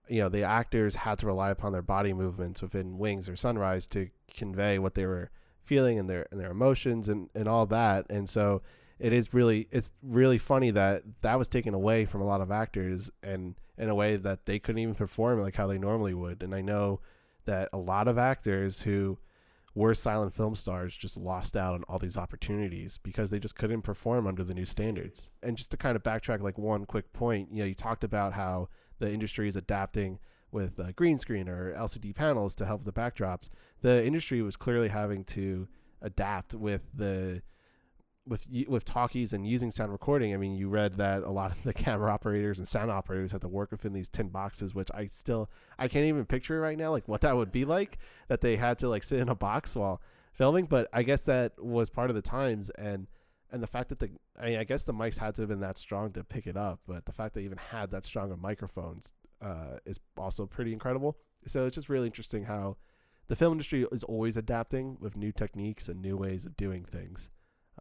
You 0.07 0.21
know, 0.21 0.29
the 0.29 0.43
actors 0.43 0.95
had 0.95 1.19
to 1.19 1.27
rely 1.27 1.49
upon 1.49 1.71
their 1.71 1.81
body 1.81 2.13
movements 2.13 2.61
within 2.61 2.97
Wings 2.97 3.27
or 3.27 3.35
Sunrise 3.35 3.87
to 3.87 4.09
convey 4.35 4.79
what 4.79 4.95
they 4.95 5.05
were 5.05 5.31
feeling 5.63 5.97
and 5.97 6.09
their 6.09 6.27
and 6.31 6.39
their 6.39 6.51
emotions 6.51 7.09
and, 7.09 7.29
and 7.35 7.47
all 7.47 7.65
that. 7.67 8.05
And 8.09 8.29
so 8.29 8.61
it 8.99 9.11
is 9.11 9.33
really 9.33 9.67
it's 9.71 9.91
really 10.01 10.37
funny 10.37 10.71
that 10.71 11.03
that 11.21 11.37
was 11.37 11.47
taken 11.47 11.73
away 11.73 12.05
from 12.05 12.21
a 12.21 12.25
lot 12.25 12.41
of 12.41 12.51
actors 12.51 13.09
and 13.23 13.55
in 13.77 13.89
a 13.89 13.95
way 13.95 14.15
that 14.15 14.45
they 14.45 14.59
couldn't 14.59 14.79
even 14.79 14.95
perform 14.95 15.41
like 15.41 15.55
how 15.55 15.67
they 15.67 15.77
normally 15.77 16.13
would. 16.13 16.43
And 16.43 16.55
I 16.55 16.61
know 16.61 17.01
that 17.45 17.69
a 17.73 17.77
lot 17.77 18.07
of 18.07 18.17
actors 18.17 18.81
who 18.81 19.17
were 19.75 19.93
silent 19.93 20.33
film 20.33 20.55
stars 20.55 20.95
just 20.95 21.17
lost 21.17 21.57
out 21.57 21.73
on 21.73 21.83
all 21.83 21.99
these 21.99 22.17
opportunities 22.17 22.97
because 22.97 23.29
they 23.29 23.39
just 23.39 23.57
couldn't 23.57 23.81
perform 23.81 24.25
under 24.25 24.43
the 24.43 24.53
new 24.53 24.65
standards. 24.65 25.31
And 25.43 25.57
just 25.57 25.71
to 25.71 25.77
kind 25.77 25.97
of 25.97 26.03
backtrack 26.03 26.41
like 26.41 26.57
one 26.57 26.85
quick 26.85 27.11
point, 27.11 27.49
you 27.51 27.59
know, 27.59 27.65
you 27.65 27.75
talked 27.75 28.05
about 28.05 28.31
how 28.33 28.69
the 28.99 29.11
industry 29.11 29.47
is 29.47 29.55
adapting 29.55 30.19
with 30.51 30.79
uh, 30.79 30.91
green 30.93 31.19
screen 31.19 31.49
or 31.49 31.73
LCD 31.73 32.15
panels 32.15 32.55
to 32.55 32.65
help 32.65 32.83
the 32.83 32.93
backdrops. 32.93 33.49
The 33.81 34.05
industry 34.05 34.41
was 34.41 34.55
clearly 34.55 34.87
having 34.87 35.23
to 35.25 35.67
adapt 36.01 36.53
with 36.53 36.81
the 36.93 37.41
with 38.27 38.47
with 38.67 38.85
talkies 38.85 39.33
and 39.33 39.47
using 39.47 39.69
sound 39.71 39.91
recording. 39.91 40.33
I 40.33 40.37
mean, 40.37 40.55
you 40.55 40.69
read 40.69 40.95
that 40.95 41.23
a 41.23 41.29
lot 41.29 41.51
of 41.51 41.61
the 41.63 41.73
camera 41.85 42.11
operators 42.11 42.57
and 42.57 42.67
sound 42.67 42.89
operators 42.89 43.31
had 43.31 43.41
to 43.41 43.47
work 43.47 43.71
within 43.71 43.93
these 43.93 44.09
tin 44.09 44.29
boxes, 44.29 44.73
which 44.73 44.89
I 44.93 45.07
still 45.07 45.49
I 45.77 45.87
can't 45.87 46.05
even 46.05 46.25
picture 46.25 46.59
right 46.59 46.77
now, 46.77 46.91
like 46.91 47.07
what 47.07 47.21
that 47.21 47.35
would 47.35 47.51
be 47.51 47.65
like. 47.65 47.97
That 48.27 48.41
they 48.41 48.55
had 48.55 48.79
to 48.79 48.89
like 48.89 49.03
sit 49.03 49.19
in 49.19 49.29
a 49.29 49.35
box 49.35 49.75
while 49.75 50.01
filming. 50.31 50.65
But 50.65 50.87
I 50.91 51.03
guess 51.03 51.25
that 51.25 51.63
was 51.63 51.89
part 51.89 52.09
of 52.09 52.15
the 52.15 52.21
times 52.21 52.69
and. 52.71 53.07
And 53.55 53.63
the 53.63 53.67
fact 53.67 53.87
that 53.87 53.99
the, 53.99 54.09
I, 54.37 54.45
mean, 54.47 54.59
I 54.59 54.65
guess 54.65 54.83
the 54.83 54.93
mics 54.93 55.17
had 55.17 55.33
to 55.35 55.43
have 55.43 55.47
been 55.47 55.61
that 55.61 55.77
strong 55.77 56.11
to 56.11 56.25
pick 56.25 56.45
it 56.45 56.57
up, 56.57 56.81
but 56.85 57.05
the 57.05 57.13
fact 57.13 57.35
they 57.35 57.43
even 57.43 57.57
had 57.57 57.89
that 57.91 58.03
strong 58.03 58.29
of 58.33 58.41
microphones 58.41 59.13
uh, 59.41 59.77
is 59.85 59.97
also 60.17 60.45
pretty 60.45 60.73
incredible. 60.73 61.15
So 61.47 61.65
it's 61.65 61.75
just 61.75 61.87
really 61.87 62.07
interesting 62.07 62.43
how 62.43 62.75
the 63.27 63.35
film 63.37 63.53
industry 63.53 63.85
is 63.93 64.03
always 64.03 64.35
adapting 64.35 64.97
with 64.99 65.15
new 65.15 65.31
techniques 65.31 65.87
and 65.87 66.01
new 66.01 66.17
ways 66.17 66.45
of 66.45 66.57
doing 66.57 66.83
things. 66.83 67.29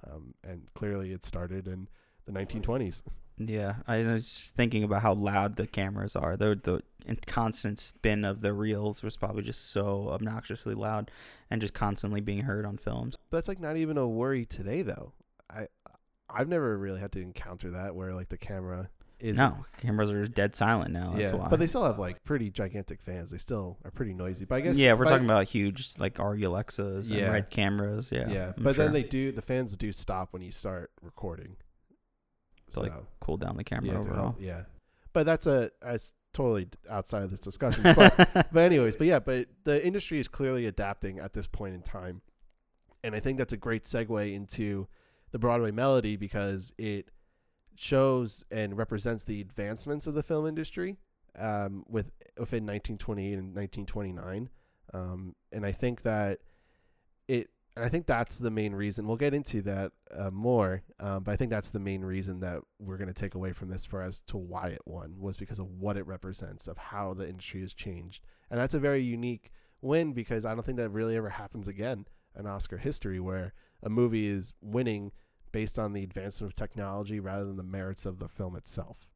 Um, 0.06 0.34
and 0.44 0.68
clearly, 0.74 1.10
it 1.10 1.24
started 1.24 1.66
in 1.66 1.88
the 2.24 2.30
1920s. 2.30 3.02
Yeah, 3.36 3.76
I 3.88 4.04
was 4.04 4.28
just 4.28 4.54
thinking 4.54 4.84
about 4.84 5.02
how 5.02 5.14
loud 5.14 5.56
the 5.56 5.66
cameras 5.66 6.14
are. 6.14 6.36
The 6.36 6.60
the 6.64 7.16
constant 7.26 7.80
spin 7.80 8.24
of 8.24 8.42
the 8.42 8.52
reels 8.52 9.02
was 9.02 9.16
probably 9.16 9.42
just 9.42 9.72
so 9.72 10.10
obnoxiously 10.10 10.74
loud, 10.74 11.10
and 11.50 11.60
just 11.60 11.74
constantly 11.74 12.20
being 12.20 12.42
heard 12.42 12.64
on 12.64 12.78
films. 12.78 13.16
But 13.28 13.38
that's 13.38 13.48
like 13.48 13.58
not 13.58 13.76
even 13.76 13.98
a 13.98 14.06
worry 14.06 14.44
today, 14.44 14.82
though. 14.82 15.14
I 15.54 15.68
I've 16.28 16.48
never 16.48 16.76
really 16.76 17.00
had 17.00 17.12
to 17.12 17.20
encounter 17.20 17.70
that 17.72 17.94
where 17.94 18.14
like 18.14 18.28
the 18.28 18.38
camera 18.38 18.88
is 19.20 19.38
no, 19.38 19.64
cameras 19.80 20.10
are 20.10 20.26
dead 20.26 20.54
silent 20.56 20.92
now. 20.92 21.12
That's 21.16 21.30
yeah, 21.30 21.36
why. 21.36 21.48
but 21.48 21.58
they 21.60 21.66
still 21.66 21.84
have 21.84 21.98
like 21.98 22.24
pretty 22.24 22.50
gigantic 22.50 23.00
fans. 23.00 23.30
They 23.30 23.38
still 23.38 23.78
are 23.84 23.90
pretty 23.90 24.12
noisy. 24.12 24.44
But 24.44 24.56
I 24.56 24.60
guess 24.62 24.76
yeah, 24.76 24.92
we're 24.94 25.04
talking 25.04 25.24
about 25.24 25.48
huge 25.48 25.94
like 25.98 26.18
ARRI 26.18 26.42
Alexas 26.44 27.08
and 27.10 27.18
Yeah. 27.18 27.30
red 27.30 27.50
cameras. 27.50 28.10
Yeah, 28.10 28.28
yeah. 28.28 28.52
I'm 28.56 28.62
But 28.62 28.74
sure. 28.74 28.84
then 28.84 28.92
they 28.92 29.04
do 29.04 29.32
the 29.32 29.42
fans 29.42 29.76
do 29.76 29.92
stop 29.92 30.32
when 30.32 30.42
you 30.42 30.50
start 30.52 30.90
recording. 31.00 31.56
To, 32.72 32.80
like, 32.80 32.92
cool 33.20 33.36
down 33.36 33.56
the 33.56 33.62
camera 33.64 33.92
yeah, 33.92 33.98
overall. 33.98 34.34
yeah. 34.38 34.62
But 35.12 35.26
that's 35.26 35.46
a 35.46 35.70
that's 35.80 36.12
totally 36.32 36.68
outside 36.90 37.22
of 37.22 37.30
this 37.30 37.40
discussion. 37.40 37.82
But 37.94 38.48
but 38.52 38.56
anyways, 38.64 38.96
but 38.96 39.06
yeah, 39.06 39.20
but 39.20 39.46
the 39.62 39.84
industry 39.86 40.18
is 40.18 40.26
clearly 40.26 40.66
adapting 40.66 41.20
at 41.20 41.32
this 41.34 41.46
point 41.46 41.74
in 41.76 41.82
time, 41.82 42.20
and 43.04 43.14
I 43.14 43.20
think 43.20 43.38
that's 43.38 43.52
a 43.52 43.56
great 43.56 43.84
segue 43.84 44.32
into 44.34 44.88
the 45.34 45.38
Broadway 45.40 45.72
Melody 45.72 46.14
because 46.14 46.72
it 46.78 47.08
shows 47.74 48.44
and 48.52 48.78
represents 48.78 49.24
the 49.24 49.40
advancements 49.40 50.06
of 50.06 50.14
the 50.14 50.22
film 50.22 50.46
industry 50.46 50.96
um, 51.36 51.84
with 51.88 52.12
within 52.38 52.64
1928 52.64 53.32
and 53.32 53.56
1929, 53.56 54.48
um, 54.92 55.34
and 55.50 55.66
I 55.66 55.72
think 55.72 56.02
that 56.02 56.38
it 57.26 57.50
I 57.76 57.88
think 57.88 58.06
that's 58.06 58.38
the 58.38 58.52
main 58.52 58.76
reason. 58.76 59.08
We'll 59.08 59.16
get 59.16 59.34
into 59.34 59.60
that 59.62 59.90
uh, 60.16 60.30
more, 60.30 60.84
um, 61.00 61.24
but 61.24 61.32
I 61.32 61.36
think 61.36 61.50
that's 61.50 61.70
the 61.70 61.80
main 61.80 62.02
reason 62.02 62.38
that 62.38 62.60
we're 62.78 62.96
going 62.96 63.08
to 63.08 63.12
take 63.12 63.34
away 63.34 63.50
from 63.50 63.68
this 63.70 63.84
for 63.84 64.02
as 64.02 64.20
to 64.28 64.36
why 64.36 64.68
it 64.68 64.82
won 64.86 65.16
was 65.18 65.36
because 65.36 65.58
of 65.58 65.66
what 65.66 65.96
it 65.96 66.06
represents, 66.06 66.68
of 66.68 66.78
how 66.78 67.12
the 67.12 67.28
industry 67.28 67.62
has 67.62 67.74
changed. 67.74 68.22
And 68.52 68.60
that's 68.60 68.74
a 68.74 68.78
very 68.78 69.02
unique 69.02 69.50
win 69.82 70.12
because 70.12 70.44
I 70.44 70.54
don't 70.54 70.64
think 70.64 70.78
that 70.78 70.90
really 70.90 71.16
ever 71.16 71.30
happens 71.30 71.66
again 71.66 72.06
in 72.38 72.46
Oscar 72.46 72.78
history 72.78 73.18
where 73.18 73.52
a 73.82 73.90
movie 73.90 74.28
is 74.28 74.54
winning 74.60 75.10
based 75.54 75.78
on 75.78 75.92
the 75.92 76.02
advancement 76.02 76.50
of 76.52 76.54
technology 76.56 77.20
rather 77.20 77.44
than 77.44 77.56
the 77.56 77.62
merits 77.62 78.04
of 78.06 78.18
the 78.18 78.28
film 78.28 78.56
itself. 78.56 79.06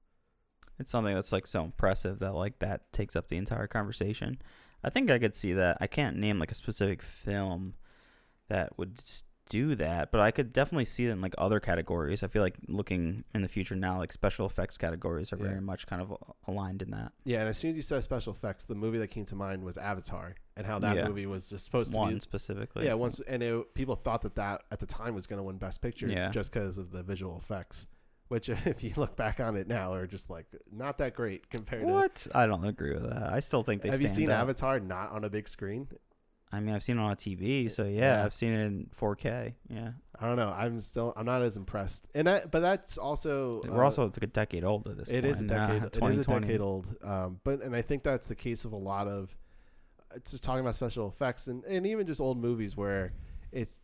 It's 0.79 0.93
something 0.93 1.13
that's 1.13 1.33
like 1.33 1.49
so 1.49 1.65
impressive 1.65 2.21
that 2.21 2.33
like 2.33 2.61
that 2.61 2.93
takes 2.93 3.17
up 3.17 3.27
the 3.27 3.37
entire 3.37 3.67
conversation. 3.67 4.41
I 4.85 4.91
think 4.91 5.11
I 5.11 5.19
could 5.19 5.35
see 5.35 5.53
that. 5.55 5.79
I 5.81 5.89
can't 5.89 6.17
name 6.17 6.39
like 6.39 6.53
a 6.53 6.55
specific 6.55 7.03
film 7.03 7.75
that 8.49 8.79
would 8.79 9.01
do 9.51 9.75
that, 9.75 10.13
but 10.13 10.21
I 10.21 10.31
could 10.31 10.53
definitely 10.53 10.85
see 10.85 11.07
it 11.07 11.11
in 11.11 11.21
like 11.21 11.35
other 11.39 11.59
categories. 11.59 12.23
I 12.23 12.29
feel 12.29 12.43
like 12.43 12.55
looking 12.69 13.25
in 13.35 13.43
the 13.43 13.49
future 13.49 13.75
now, 13.75 13.99
like 13.99 14.13
special 14.13 14.47
effects 14.47 14.79
categories 14.79 15.33
are 15.33 15.39
Yeah. 15.39 15.49
very 15.49 15.61
much 15.61 15.89
kind 15.89 16.01
of 16.01 16.15
aligned 16.47 16.83
in 16.83 16.91
that. 16.93 17.11
Yeah, 17.25 17.41
and 17.41 17.49
as 17.49 17.59
soon 17.59 17.71
as 17.73 17.77
you 17.77 17.83
said 17.83 18.05
special 18.05 18.33
effects, 18.33 18.65
the 18.67 18.77
movie 18.77 18.99
that 18.99 19.09
came 19.09 19.25
to 19.27 19.35
mind 19.35 19.65
was 19.65 19.77
Avatar, 19.77 20.37
and 20.59 20.67
how 20.67 20.79
that 20.81 20.95
Yeah. 20.97 21.09
movie 21.09 21.25
was 21.25 21.49
just 21.49 21.65
supposed 21.65 21.93
to 21.93 21.99
One 21.99 22.15
be. 22.15 22.21
specifically. 22.21 22.85
Yeah, 22.85 22.95
once 22.95 23.21
and 23.27 23.43
it, 23.43 23.73
people 23.75 23.95
thought 23.97 24.21
that 24.23 24.35
that 24.35 24.65
at 24.71 24.81
the 24.81 24.87
time 24.87 25.15
was 25.15 25.27
going 25.27 25.39
to 25.39 25.43
win 25.45 25.57
Best 25.57 25.81
Picture, 25.81 26.09
Yeah. 26.09 26.31
just 26.31 26.53
because 26.53 26.77
of 26.77 26.91
the 26.91 27.03
visual 27.03 27.39
effects, 27.39 27.87
which 28.27 28.49
if 28.67 28.83
you 28.85 28.93
look 28.97 29.17
back 29.17 29.41
on 29.41 29.57
it 29.57 29.69
now 29.69 29.95
are 29.95 30.07
just 30.07 30.29
like 30.29 30.47
not 30.71 30.99
that 30.99 31.15
great 31.15 31.49
compared 31.49 31.83
to 31.87 31.89
What? 31.89 32.27
I 32.35 32.47
don't 32.47 32.65
agree 32.67 32.93
with 32.93 33.09
that. 33.09 33.33
I 33.33 33.41
still 33.41 33.63
think 33.63 33.81
to. 33.83 33.89
they 33.89 33.93
Have 33.93 34.03
you 34.03 34.09
stand 34.09 34.17
seen 34.17 34.31
out. 34.31 34.43
Avatar 34.43 34.81
not 34.81 35.13
on 35.13 35.25
a 35.25 35.31
big 35.31 35.49
screen? 35.49 35.89
I 36.51 36.61
mean, 36.61 36.75
I've 36.75 36.83
seen 36.83 36.97
it 36.97 37.03
on 37.03 37.13
a 37.13 37.15
TV, 37.17 37.71
so 37.71 37.85
yeah, 37.85 38.17
Yeah. 38.17 38.25
I've 38.25 38.33
seen 38.33 38.55
it 38.55 38.65
in 38.65 38.87
4K. 38.95 39.53
Yeah, 39.69 39.91
I 40.19 40.27
don't 40.27 40.37
know. 40.37 40.49
I'm 40.51 40.81
still 40.81 41.13
I'm 41.15 41.27
not 41.27 41.43
as 41.43 41.59
impressed, 41.59 42.09
and 42.15 42.27
I, 42.29 42.41
but 42.51 42.61
that's 42.61 42.97
also 42.97 43.61
we're 43.69 43.83
uh, 43.83 43.85
also 43.85 44.07
it's 44.07 44.17
like 44.19 44.25
a 44.25 44.33
decade 44.33 44.65
old 44.65 44.89
at 44.89 44.97
this 44.97 45.11
It 45.11 45.23
point. 45.23 45.27
is 45.27 45.43
a 45.43 45.45
uh, 45.45 45.49
decade. 45.69 45.83
it 46.03 46.03
is 46.11 46.19
a 46.19 46.25
decade 46.25 46.61
old. 46.63 46.87
Um, 47.05 47.39
but 47.45 47.61
and 47.63 47.77
I 47.77 47.83
think 47.83 48.03
that's 48.03 48.27
the 48.29 48.35
case 48.35 48.65
of 48.65 48.73
a 48.73 48.77
lot 48.77 49.07
of. 49.07 49.37
It's 50.19 50.33
just 50.33 50.43
talking 50.43 50.61
about 50.61 50.75
special 50.75 51.07
effects 51.07 51.47
and, 51.47 51.63
and 51.65 51.87
even 51.87 52.05
just 52.09 52.21
old 52.21 52.39
movies 52.39 52.77
where 52.77 53.13
it's 53.53 53.79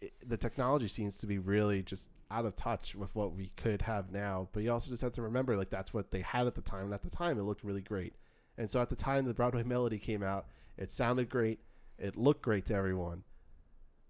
it, 0.00 0.12
the 0.24 0.36
technology 0.36 0.86
seems 0.86 1.18
to 1.18 1.26
be 1.26 1.38
really 1.38 1.82
just 1.82 2.08
out 2.30 2.44
of 2.44 2.54
touch 2.54 2.94
with 2.94 3.12
what 3.16 3.34
we 3.34 3.50
could 3.56 3.82
have 3.82 4.12
now. 4.12 4.48
But 4.52 4.62
you 4.62 4.72
also 4.72 4.90
just 4.90 5.02
have 5.02 5.12
to 5.14 5.22
remember 5.22 5.56
like 5.56 5.70
that's 5.70 5.92
what 5.92 6.12
they 6.12 6.20
had 6.20 6.46
at 6.46 6.54
the 6.54 6.60
time. 6.60 6.84
And 6.84 6.94
at 6.94 7.02
the 7.02 7.10
time, 7.10 7.36
it 7.36 7.42
looked 7.42 7.64
really 7.64 7.80
great. 7.80 8.14
And 8.56 8.70
so 8.70 8.80
at 8.80 8.90
the 8.90 8.96
time 8.96 9.24
the 9.24 9.34
Broadway 9.34 9.62
Melody 9.66 9.98
came 9.98 10.22
out, 10.22 10.46
it 10.78 10.92
sounded 10.92 11.28
great. 11.28 11.58
It 11.98 12.16
looked 12.16 12.42
great 12.42 12.64
to 12.66 12.74
everyone. 12.74 13.24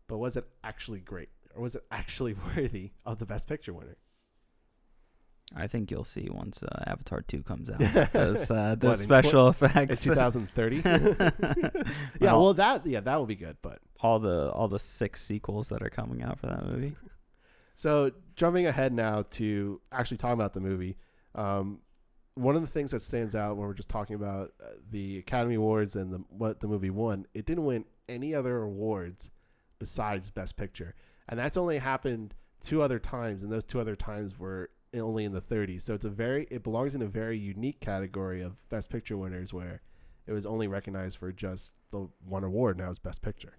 But 0.08 0.18
was 0.18 0.36
it 0.36 0.46
actually 0.62 1.00
great? 1.00 1.30
Or 1.54 1.62
was 1.62 1.74
it 1.74 1.84
actually 1.90 2.34
worthy 2.56 2.90
of 3.06 3.18
the 3.18 3.26
Best 3.26 3.48
Picture 3.48 3.72
winner? 3.72 3.96
I 5.56 5.66
think 5.66 5.90
you'll 5.90 6.04
see 6.04 6.28
once 6.30 6.62
uh, 6.62 6.84
Avatar 6.86 7.20
2 7.22 7.42
comes 7.42 7.70
out. 7.70 7.78
Because 7.94 8.50
uh, 8.50 8.74
the 8.78 8.88
What, 8.88 8.98
special 8.98 9.48
In 9.48 9.50
effects, 9.50 10.02
2030? 10.04 10.76
yeah, 12.20 12.32
well, 12.32 12.54
that 12.54 12.86
yeah, 12.86 13.00
that 13.00 13.16
will 13.16 13.26
be 13.26 13.34
good. 13.34 13.56
But 13.62 13.80
all 14.00 14.18
the 14.18 14.50
all 14.52 14.68
the 14.68 14.78
six 14.78 15.22
sequels 15.22 15.68
that 15.68 15.82
are 15.82 15.90
coming 15.90 16.22
out 16.22 16.38
for 16.38 16.46
that 16.46 16.64
movie. 16.66 16.96
so 17.74 18.10
jumping 18.36 18.66
ahead 18.66 18.92
now 18.92 19.24
to 19.32 19.80
actually 19.92 20.16
talking 20.16 20.34
about 20.34 20.52
the 20.54 20.60
movie, 20.60 20.96
um, 21.34 21.80
one 22.34 22.56
of 22.56 22.62
the 22.62 22.68
things 22.68 22.90
that 22.92 23.02
stands 23.02 23.34
out 23.34 23.56
when 23.56 23.66
we're 23.66 23.74
just 23.74 23.88
talking 23.90 24.16
about 24.16 24.52
uh, 24.62 24.68
the 24.90 25.18
Academy 25.18 25.56
Awards 25.56 25.96
and 25.96 26.12
the, 26.12 26.18
what 26.30 26.60
the 26.60 26.66
movie 26.66 26.90
won, 26.90 27.26
it 27.34 27.44
didn't 27.46 27.64
win 27.64 27.84
any 28.08 28.34
other 28.34 28.62
awards 28.62 29.30
besides 29.78 30.30
Best 30.30 30.56
Picture, 30.56 30.94
and 31.28 31.38
that's 31.38 31.56
only 31.56 31.78
happened 31.78 32.34
two 32.60 32.80
other 32.82 32.98
times, 32.98 33.42
and 33.42 33.52
those 33.52 33.64
two 33.64 33.80
other 33.80 33.96
times 33.96 34.38
were 34.38 34.70
only 35.00 35.24
in 35.24 35.32
the 35.32 35.40
30s. 35.40 35.82
So 35.82 35.94
it's 35.94 36.04
a 36.04 36.10
very 36.10 36.46
it 36.50 36.62
belongs 36.62 36.94
in 36.94 37.02
a 37.02 37.06
very 37.06 37.38
unique 37.38 37.80
category 37.80 38.42
of 38.42 38.68
Best 38.68 38.90
Picture 38.90 39.16
winners 39.16 39.52
where 39.52 39.80
it 40.26 40.32
was 40.32 40.46
only 40.46 40.68
recognized 40.68 41.18
for 41.18 41.32
just 41.32 41.72
the 41.90 42.08
one 42.26 42.44
award. 42.44 42.78
Now 42.78 42.90
it's 42.90 42.98
Best 42.98 43.22
Picture. 43.22 43.54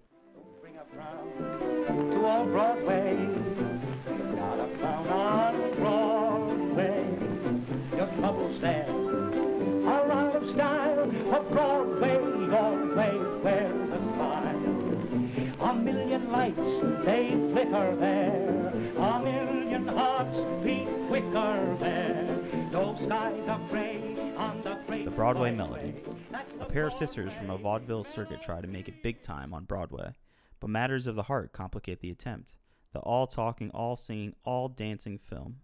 Broadway 25.14 25.52
Melody. 25.52 25.94
A 26.58 26.64
pair 26.64 26.88
of 26.88 26.92
sisters 26.92 27.32
from 27.32 27.50
a 27.50 27.56
vaudeville 27.56 28.02
circuit 28.02 28.42
try 28.42 28.60
to 28.60 28.66
make 28.66 28.88
it 28.88 29.02
big 29.02 29.22
time 29.22 29.54
on 29.54 29.64
Broadway, 29.64 30.12
but 30.58 30.70
matters 30.70 31.06
of 31.06 31.14
the 31.14 31.22
heart 31.22 31.52
complicate 31.52 32.00
the 32.00 32.10
attempt. 32.10 32.54
The 32.92 32.98
all 32.98 33.28
talking, 33.28 33.70
all 33.70 33.94
singing, 33.94 34.34
all 34.44 34.68
dancing 34.68 35.18
film. 35.18 35.60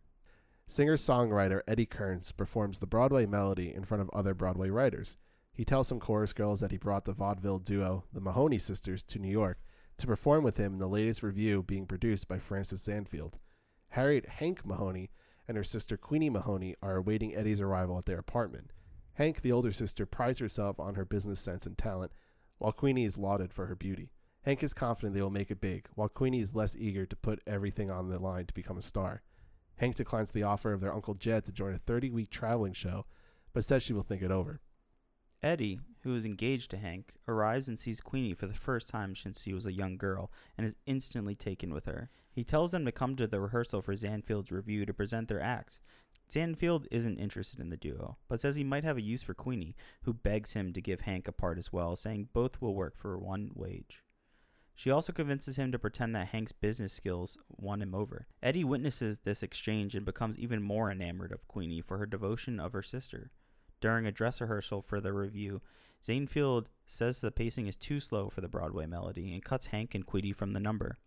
Singer 0.69 0.97
songwriter 0.97 1.63
Eddie 1.67 1.87
Kearns 1.87 2.31
performs 2.31 2.79
the 2.79 2.87
Broadway 2.87 3.27
melody 3.27 3.75
in 3.75 3.85
front 3.85 4.03
of 4.03 4.11
other 4.11 4.35
Broadway 4.35 4.71
writers. 4.71 5.17
He 5.53 5.65
tells 5.65 5.89
some 5.89 5.99
chorus 5.99 6.33
girls 6.33 6.61
that 6.61 6.71
he 6.71 6.77
brought 6.77 7.05
the 7.05 7.13
vaudeville 7.13 7.59
duo, 7.59 8.05
the 8.13 8.21
Mahoney 8.21 8.59
Sisters, 8.59 9.03
to 9.03 9.19
New 9.19 9.31
York 9.31 9.59
to 9.99 10.07
perform 10.07 10.45
with 10.45 10.57
him 10.57 10.75
in 10.75 10.79
the 10.79 10.89
latest 10.89 11.25
review 11.25 11.65
being 11.65 11.87
produced 11.87 12.29
by 12.29 12.39
Francis 12.39 12.87
Zanfield. 12.87 13.35
Harriet 13.89 14.29
Hank 14.29 14.65
Mahoney 14.65 15.11
and 15.49 15.57
her 15.57 15.65
sister 15.65 15.97
Queenie 15.97 16.31
Mahoney 16.31 16.77
are 16.81 16.97
awaiting 16.97 17.35
Eddie's 17.35 17.61
arrival 17.61 17.99
at 17.99 18.07
their 18.07 18.19
apartment. 18.19 18.71
Hank, 19.21 19.43
the 19.43 19.53
older 19.53 19.71
sister, 19.71 20.07
prides 20.07 20.39
herself 20.39 20.81
on 20.81 20.95
her 20.95 21.05
business 21.05 21.39
sense 21.39 21.67
and 21.67 21.77
talent, 21.77 22.11
while 22.57 22.73
Queenie 22.73 23.05
is 23.05 23.19
lauded 23.19 23.53
for 23.53 23.67
her 23.67 23.77
beauty. 23.77 24.09
Hank 24.45 24.63
is 24.63 24.73
confident 24.73 25.13
they 25.13 25.21
will 25.21 25.29
make 25.29 25.51
it 25.51 25.61
big, 25.61 25.89
while 25.95 26.09
Queenie 26.09 26.41
is 26.41 26.55
less 26.55 26.75
eager 26.75 27.05
to 27.05 27.17
put 27.17 27.43
everything 27.47 27.91
on 27.91 28.09
the 28.09 28.19
line 28.19 28.47
to 28.47 28.55
become 28.55 28.79
a 28.79 28.83
star. 28.83 29.21
Hank 29.77 29.97
declines 29.97 30.31
the 30.31 30.45
offer 30.45 30.73
of 30.73 30.81
their 30.81 30.95
Uncle 30.95 31.13
Jed 31.13 31.45
to 31.45 31.53
join 31.53 31.75
a 31.75 31.79
30 31.79 32.09
week 32.09 32.31
traveling 32.31 32.73
show, 32.73 33.05
but 33.53 33.63
says 33.63 33.83
she 33.83 33.93
will 33.93 34.01
think 34.01 34.23
it 34.23 34.31
over. 34.31 34.63
Eddie, 35.43 35.81
who 36.03 36.15
is 36.15 36.25
engaged 36.25 36.71
to 36.71 36.79
Hank, 36.79 37.13
arrives 37.29 37.69
and 37.69 37.79
sees 37.79 38.01
Queenie 38.01 38.33
for 38.33 38.47
the 38.47 38.55
first 38.55 38.89
time 38.89 39.15
since 39.15 39.43
she 39.43 39.53
was 39.53 39.67
a 39.67 39.73
young 39.73 39.99
girl 39.99 40.33
and 40.57 40.67
is 40.67 40.79
instantly 40.87 41.35
taken 41.35 41.75
with 41.75 41.85
her. 41.85 42.09
He 42.33 42.43
tells 42.43 42.71
them 42.71 42.87
to 42.87 42.93
come 42.93 43.17
to 43.17 43.27
the 43.27 43.41
rehearsal 43.41 43.83
for 43.83 43.95
Zanfield's 43.95 44.51
review 44.51 44.87
to 44.87 44.95
present 44.95 45.29
their 45.29 45.43
act. 45.43 45.79
Zanfield 46.31 46.87
isn't 46.91 47.19
interested 47.19 47.59
in 47.59 47.71
the 47.71 47.77
duo, 47.77 48.17
but 48.29 48.41
says 48.41 48.57
he 48.57 48.65
might 48.65 48.85
have 48.85 48.97
a 48.97 49.03
use 49.03 49.23
for 49.23 49.35
Queenie, 49.35 49.77
who 50.03 50.15
begs 50.15 50.53
him 50.53 50.73
to 50.73 50.81
give 50.81 51.01
Hank 51.01 51.27
a 51.27 51.33
part 51.33 51.59
as 51.59 51.73
well, 51.73 51.97
saying 51.97 52.29
both 52.33 52.61
will 52.61 52.75
work 52.75 52.97
for 52.97 53.19
one 53.19 53.51
wage. 53.55 54.05
She 54.75 54.91
also 54.91 55.13
convinces 55.13 55.57
him 55.57 55.73
to 55.73 55.79
pretend 55.79 56.15
that 56.15 56.29
Hank's 56.29 56.53
business 56.53 56.93
skills 56.93 57.37
won 57.49 57.83
him 57.83 57.95
over. 57.95 58.29
Eddie 58.43 58.65
witnesses 58.65 59.21
this 59.21 59.43
exchange 59.43 59.95
and 59.95 60.07
becomes 60.07 60.39
even 60.39 60.63
more 60.63 60.91
enamored 60.91 61.33
of 61.33 61.49
Queenie 61.49 61.83
for 61.83 61.99
her 61.99 62.07
devotion 62.07 62.59
of 62.59 62.73
her 62.73 62.83
sister. 62.83 63.31
During 63.81 64.07
a 64.07 64.13
dress 64.13 64.41
rehearsal 64.41 64.81
for 64.81 65.01
the 65.01 65.13
review, 65.13 65.61
Zanfield 66.03 66.67
says 66.87 67.21
the 67.21 67.31
pacing 67.31 67.67
is 67.67 67.77
too 67.77 68.01
slow 68.01 68.31
for 68.31 68.41
the 68.41 68.49
Broadway 68.49 68.87
melody 68.87 69.35
and 69.35 69.45
cuts 69.45 69.67
Hank 69.67 69.95
and 69.95 70.07
Queenie 70.07 70.33
from 70.33 70.53
the 70.53 70.61
number. 70.61 70.99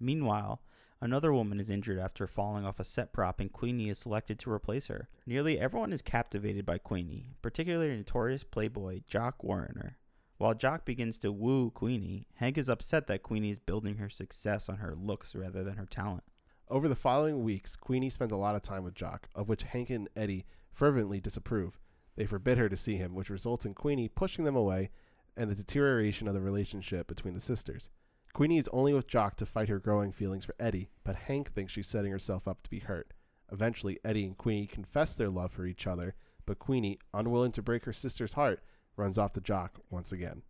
Meanwhile, 0.00 0.62
another 1.00 1.32
woman 1.32 1.60
is 1.60 1.70
injured 1.70 1.98
after 1.98 2.26
falling 2.26 2.64
off 2.64 2.80
a 2.80 2.84
set 2.84 3.12
prop 3.12 3.40
and 3.40 3.52
Queenie 3.52 3.88
is 3.88 3.98
selected 3.98 4.38
to 4.40 4.52
replace 4.52 4.86
her. 4.86 5.08
Nearly 5.26 5.58
everyone 5.58 5.92
is 5.92 6.02
captivated 6.02 6.64
by 6.64 6.78
Queenie, 6.78 7.34
particularly 7.42 7.96
notorious 7.96 8.44
playboy 8.44 9.00
Jock 9.06 9.42
Warriner. 9.42 9.96
While 10.38 10.54
Jock 10.54 10.84
begins 10.84 11.18
to 11.18 11.32
woo 11.32 11.70
Queenie, 11.70 12.26
Hank 12.34 12.56
is 12.58 12.68
upset 12.68 13.06
that 13.08 13.22
Queenie 13.22 13.50
is 13.50 13.58
building 13.58 13.96
her 13.96 14.08
success 14.08 14.68
on 14.68 14.76
her 14.76 14.94
looks 14.94 15.34
rather 15.34 15.64
than 15.64 15.76
her 15.76 15.86
talent. 15.86 16.22
Over 16.68 16.88
the 16.88 16.94
following 16.94 17.42
weeks, 17.42 17.76
Queenie 17.76 18.10
spends 18.10 18.32
a 18.32 18.36
lot 18.36 18.54
of 18.54 18.62
time 18.62 18.84
with 18.84 18.94
Jock, 18.94 19.28
of 19.34 19.48
which 19.48 19.64
Hank 19.64 19.90
and 19.90 20.08
Eddie 20.14 20.46
fervently 20.70 21.20
disapprove. 21.20 21.78
They 22.14 22.26
forbid 22.26 22.58
her 22.58 22.68
to 22.68 22.76
see 22.76 22.96
him, 22.96 23.14
which 23.14 23.30
results 23.30 23.64
in 23.64 23.74
Queenie 23.74 24.08
pushing 24.08 24.44
them 24.44 24.56
away 24.56 24.90
and 25.36 25.50
the 25.50 25.54
deterioration 25.54 26.28
of 26.28 26.34
the 26.34 26.40
relationship 26.40 27.06
between 27.06 27.34
the 27.34 27.40
sisters. 27.40 27.90
Queenie 28.38 28.58
is 28.58 28.68
only 28.72 28.94
with 28.94 29.08
Jock 29.08 29.34
to 29.38 29.46
fight 29.46 29.68
her 29.68 29.80
growing 29.80 30.12
feelings 30.12 30.44
for 30.44 30.54
Eddie, 30.60 30.90
but 31.02 31.16
Hank 31.16 31.52
thinks 31.52 31.72
she's 31.72 31.88
setting 31.88 32.12
herself 32.12 32.46
up 32.46 32.62
to 32.62 32.70
be 32.70 32.78
hurt. 32.78 33.12
Eventually, 33.50 33.98
Eddie 34.04 34.26
and 34.26 34.38
Queenie 34.38 34.68
confess 34.68 35.12
their 35.12 35.28
love 35.28 35.50
for 35.50 35.66
each 35.66 35.88
other, 35.88 36.14
but 36.46 36.60
Queenie, 36.60 37.00
unwilling 37.12 37.50
to 37.50 37.62
break 37.62 37.84
her 37.84 37.92
sister's 37.92 38.34
heart, 38.34 38.62
runs 38.96 39.18
off 39.18 39.32
to 39.32 39.40
Jock 39.40 39.80
once 39.90 40.12
again. 40.12 40.42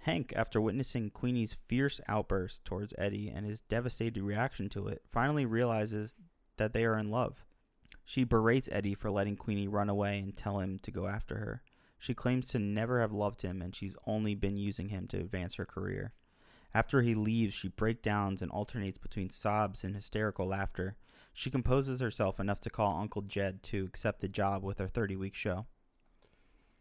Hank, 0.00 0.32
after 0.34 0.60
witnessing 0.60 1.08
Queenie's 1.08 1.54
fierce 1.68 2.00
outburst 2.08 2.64
towards 2.64 2.94
Eddie 2.98 3.28
and 3.32 3.46
his 3.46 3.60
devastated 3.60 4.24
reaction 4.24 4.68
to 4.70 4.88
it, 4.88 5.02
finally 5.12 5.46
realizes 5.46 6.16
that 6.56 6.72
they 6.72 6.84
are 6.84 6.98
in 6.98 7.12
love. 7.12 7.44
She 8.04 8.24
berates 8.24 8.68
Eddie 8.72 8.96
for 8.96 9.12
letting 9.12 9.36
Queenie 9.36 9.68
run 9.68 9.88
away 9.88 10.18
and 10.18 10.36
tell 10.36 10.58
him 10.58 10.80
to 10.80 10.90
go 10.90 11.06
after 11.06 11.36
her. 11.36 11.62
She 11.96 12.12
claims 12.12 12.48
to 12.48 12.58
never 12.58 13.00
have 13.00 13.12
loved 13.12 13.42
him 13.42 13.62
and 13.62 13.72
she's 13.72 13.94
only 14.04 14.34
been 14.34 14.56
using 14.56 14.88
him 14.88 15.06
to 15.06 15.18
advance 15.18 15.54
her 15.54 15.64
career. 15.64 16.12
After 16.76 17.00
he 17.00 17.14
leaves, 17.14 17.54
she 17.54 17.68
breakdowns 17.68 18.42
and 18.42 18.50
alternates 18.50 18.98
between 18.98 19.30
sobs 19.30 19.82
and 19.82 19.94
hysterical 19.94 20.48
laughter. 20.48 20.98
She 21.32 21.50
composes 21.50 22.00
herself 22.00 22.38
enough 22.38 22.60
to 22.60 22.68
call 22.68 23.00
Uncle 23.00 23.22
Jed 23.22 23.62
to 23.62 23.86
accept 23.86 24.20
the 24.20 24.28
job 24.28 24.62
with 24.62 24.76
her 24.76 24.86
30 24.86 25.16
week 25.16 25.34
show. 25.34 25.64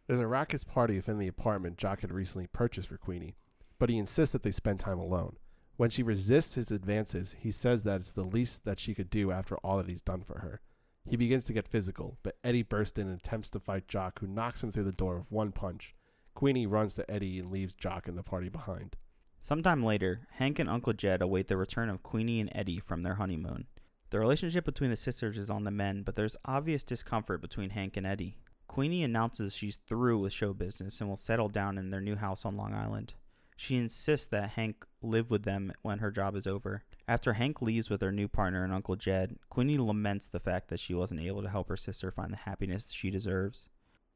There's 0.05 0.19
a 0.19 0.27
raucous 0.27 0.65
party 0.65 0.97
within 0.97 1.17
the 1.17 1.29
apartment 1.29 1.77
Jock 1.77 2.01
had 2.01 2.11
recently 2.11 2.47
purchased 2.47 2.89
for 2.89 2.97
Queenie, 2.97 3.37
but 3.79 3.89
he 3.89 3.97
insists 3.97 4.33
that 4.33 4.43
they 4.43 4.51
spend 4.51 4.81
time 4.81 4.99
alone. 4.99 5.37
When 5.77 5.89
she 5.89 6.03
resists 6.03 6.55
his 6.55 6.71
advances, 6.71 7.33
he 7.39 7.49
says 7.49 7.83
that 7.83 8.01
it's 8.01 8.11
the 8.11 8.23
least 8.23 8.65
that 8.65 8.81
she 8.81 8.93
could 8.93 9.09
do 9.09 9.31
after 9.31 9.55
all 9.59 9.77
that 9.77 9.87
he's 9.87 10.01
done 10.01 10.23
for 10.23 10.39
her. 10.39 10.59
He 11.07 11.15
begins 11.15 11.45
to 11.45 11.53
get 11.53 11.69
physical, 11.69 12.17
but 12.21 12.35
Eddie 12.43 12.63
bursts 12.63 12.99
in 12.99 13.07
and 13.07 13.17
attempts 13.17 13.49
to 13.51 13.61
fight 13.61 13.87
Jock, 13.87 14.19
who 14.19 14.27
knocks 14.27 14.61
him 14.61 14.73
through 14.73 14.83
the 14.83 14.91
door 14.91 15.19
with 15.19 15.31
one 15.31 15.53
punch. 15.53 15.95
Queenie 16.33 16.67
runs 16.67 16.95
to 16.95 17.09
Eddie 17.09 17.39
and 17.39 17.49
leaves 17.49 17.73
Jock 17.73 18.09
and 18.09 18.17
the 18.17 18.23
party 18.23 18.49
behind. 18.49 18.97
Sometime 19.45 19.83
later, 19.83 20.21
Hank 20.37 20.57
and 20.57 20.67
Uncle 20.67 20.93
Jed 20.93 21.21
await 21.21 21.45
the 21.45 21.55
return 21.55 21.87
of 21.87 22.01
Queenie 22.01 22.39
and 22.39 22.49
Eddie 22.55 22.79
from 22.79 23.03
their 23.03 23.13
honeymoon. 23.13 23.67
The 24.09 24.17
relationship 24.17 24.65
between 24.65 24.89
the 24.89 24.95
sisters 24.95 25.37
is 25.37 25.51
on 25.51 25.65
the 25.65 25.69
mend, 25.69 26.03
but 26.03 26.15
there's 26.15 26.35
obvious 26.45 26.81
discomfort 26.81 27.41
between 27.41 27.69
Hank 27.69 27.95
and 27.95 28.07
Eddie. 28.07 28.39
Queenie 28.65 29.03
announces 29.03 29.55
she's 29.55 29.75
through 29.75 30.17
with 30.17 30.33
show 30.33 30.51
business 30.51 30.99
and 30.99 31.07
will 31.07 31.15
settle 31.15 31.47
down 31.47 31.77
in 31.77 31.91
their 31.91 32.01
new 32.01 32.15
house 32.15 32.43
on 32.43 32.57
Long 32.57 32.73
Island. 32.73 33.13
She 33.55 33.77
insists 33.77 34.25
that 34.29 34.49
Hank 34.49 34.83
live 35.03 35.29
with 35.29 35.43
them 35.43 35.71
when 35.83 35.99
her 35.99 36.09
job 36.09 36.35
is 36.35 36.47
over. 36.47 36.83
After 37.07 37.33
Hank 37.33 37.61
leaves 37.61 37.87
with 37.87 38.01
her 38.01 38.11
new 38.11 38.27
partner 38.27 38.63
and 38.63 38.73
Uncle 38.73 38.95
Jed, 38.95 39.37
Queenie 39.49 39.77
laments 39.77 40.27
the 40.27 40.39
fact 40.39 40.69
that 40.69 40.79
she 40.79 40.95
wasn't 40.95 41.21
able 41.21 41.43
to 41.43 41.49
help 41.49 41.69
her 41.69 41.77
sister 41.77 42.09
find 42.09 42.33
the 42.33 42.37
happiness 42.37 42.91
she 42.91 43.11
deserves. 43.11 43.69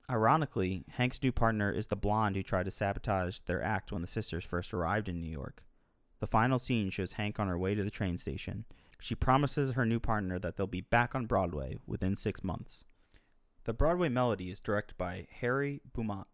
Ironically, 0.09 0.85
Hank's 0.93 1.21
new 1.21 1.31
partner 1.31 1.71
is 1.71 1.87
the 1.87 1.95
blonde 1.95 2.35
who 2.35 2.41
tried 2.41 2.63
to 2.63 2.71
sabotage 2.71 3.41
their 3.41 3.61
act 3.61 3.91
when 3.91 4.01
the 4.01 4.07
sisters 4.07 4.43
first 4.43 4.73
arrived 4.73 5.07
in 5.07 5.21
New 5.21 5.29
York. 5.29 5.63
The 6.19 6.27
final 6.27 6.57
scene 6.57 6.89
shows 6.89 7.13
Hank 7.13 7.39
on 7.39 7.47
her 7.47 7.57
way 7.57 7.75
to 7.75 7.83
the 7.83 7.91
train 7.91 8.17
station. 8.17 8.65
She 8.99 9.13
promises 9.13 9.71
her 9.71 9.85
new 9.85 9.99
partner 9.99 10.39
that 10.39 10.57
they'll 10.57 10.67
be 10.67 10.81
back 10.81 11.13
on 11.13 11.27
Broadway 11.27 11.77
within 11.85 12.15
six 12.15 12.43
months. 12.43 12.83
The 13.65 13.73
Broadway 13.73 14.09
melody 14.09 14.49
is 14.49 14.59
directed 14.59 14.97
by 14.97 15.27
Harry 15.41 15.81
Beaumont. 15.93 16.27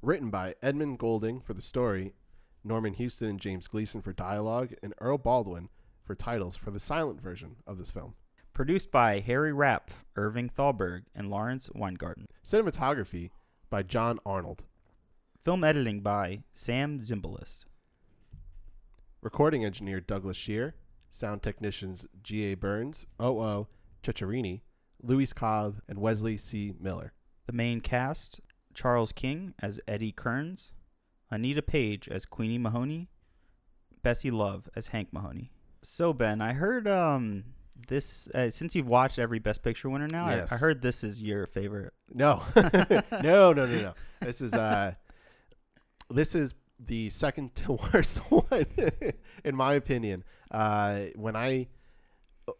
Written 0.00 0.30
by 0.30 0.54
Edmund 0.62 0.98
Goulding 0.98 1.40
for 1.40 1.54
the 1.54 1.62
story, 1.62 2.14
Norman 2.62 2.94
Houston 2.94 3.28
and 3.28 3.40
James 3.40 3.66
Gleason 3.66 4.00
for 4.00 4.12
dialogue, 4.12 4.74
and 4.82 4.94
Earl 5.00 5.18
Baldwin 5.18 5.70
for 6.04 6.14
titles 6.14 6.56
for 6.56 6.70
the 6.70 6.80
silent 6.80 7.20
version 7.20 7.56
of 7.66 7.78
this 7.78 7.90
film. 7.90 8.14
Produced 8.54 8.90
by 8.92 9.20
Harry 9.20 9.50
Rapf, 9.50 10.04
Irving 10.14 10.50
Thalberg, 10.50 11.04
and 11.14 11.30
Lawrence 11.30 11.70
Weingarten. 11.74 12.26
Cinematography 12.44 13.30
by 13.70 13.82
John 13.82 14.18
Arnold. 14.26 14.64
Film 15.40 15.64
editing 15.64 16.00
by 16.00 16.42
Sam 16.52 17.00
Zimbalist. 17.00 17.64
Recording 19.22 19.64
engineer 19.64 20.00
Douglas 20.00 20.36
Shear. 20.36 20.74
Sound 21.10 21.42
technicians 21.42 22.06
G.A. 22.22 22.54
Burns, 22.54 23.06
O.O. 23.18 23.68
Ceccarini, 24.02 24.60
Luis 25.02 25.32
Cobb, 25.32 25.80
and 25.88 25.98
Wesley 25.98 26.36
C. 26.36 26.74
Miller. 26.78 27.14
The 27.46 27.52
main 27.54 27.80
cast 27.80 28.40
Charles 28.74 29.12
King 29.12 29.54
as 29.60 29.80
Eddie 29.88 30.12
Kearns, 30.12 30.72
Anita 31.30 31.62
Page 31.62 32.06
as 32.06 32.26
Queenie 32.26 32.58
Mahoney, 32.58 33.08
Bessie 34.02 34.30
Love 34.30 34.68
as 34.76 34.88
Hank 34.88 35.08
Mahoney. 35.10 35.52
So 35.82 36.12
Ben, 36.12 36.42
I 36.42 36.52
heard 36.52 36.86
um 36.86 37.44
this 37.88 38.28
uh, 38.28 38.50
since 38.50 38.74
you've 38.74 38.88
watched 38.88 39.18
every 39.18 39.38
Best 39.38 39.62
Picture 39.62 39.88
winner 39.90 40.08
now, 40.08 40.26
I- 40.26 40.44
I, 40.50 40.56
heard 40.56 40.82
this 40.82 41.04
is 41.04 41.22
your 41.22 41.46
favorite. 41.46 41.92
No, 42.12 42.42
no, 42.56 43.52
no, 43.52 43.52
no, 43.52 43.66
no. 43.66 43.94
This 44.20 44.40
is 44.40 44.54
uh, 44.54 44.94
this 46.10 46.34
is 46.34 46.54
the 46.78 47.10
second 47.10 47.54
to 47.56 47.72
worst 47.94 48.18
one, 48.30 48.66
in 49.44 49.56
my 49.56 49.74
opinion. 49.74 50.24
Uh, 50.50 51.06
when 51.16 51.36
I 51.36 51.68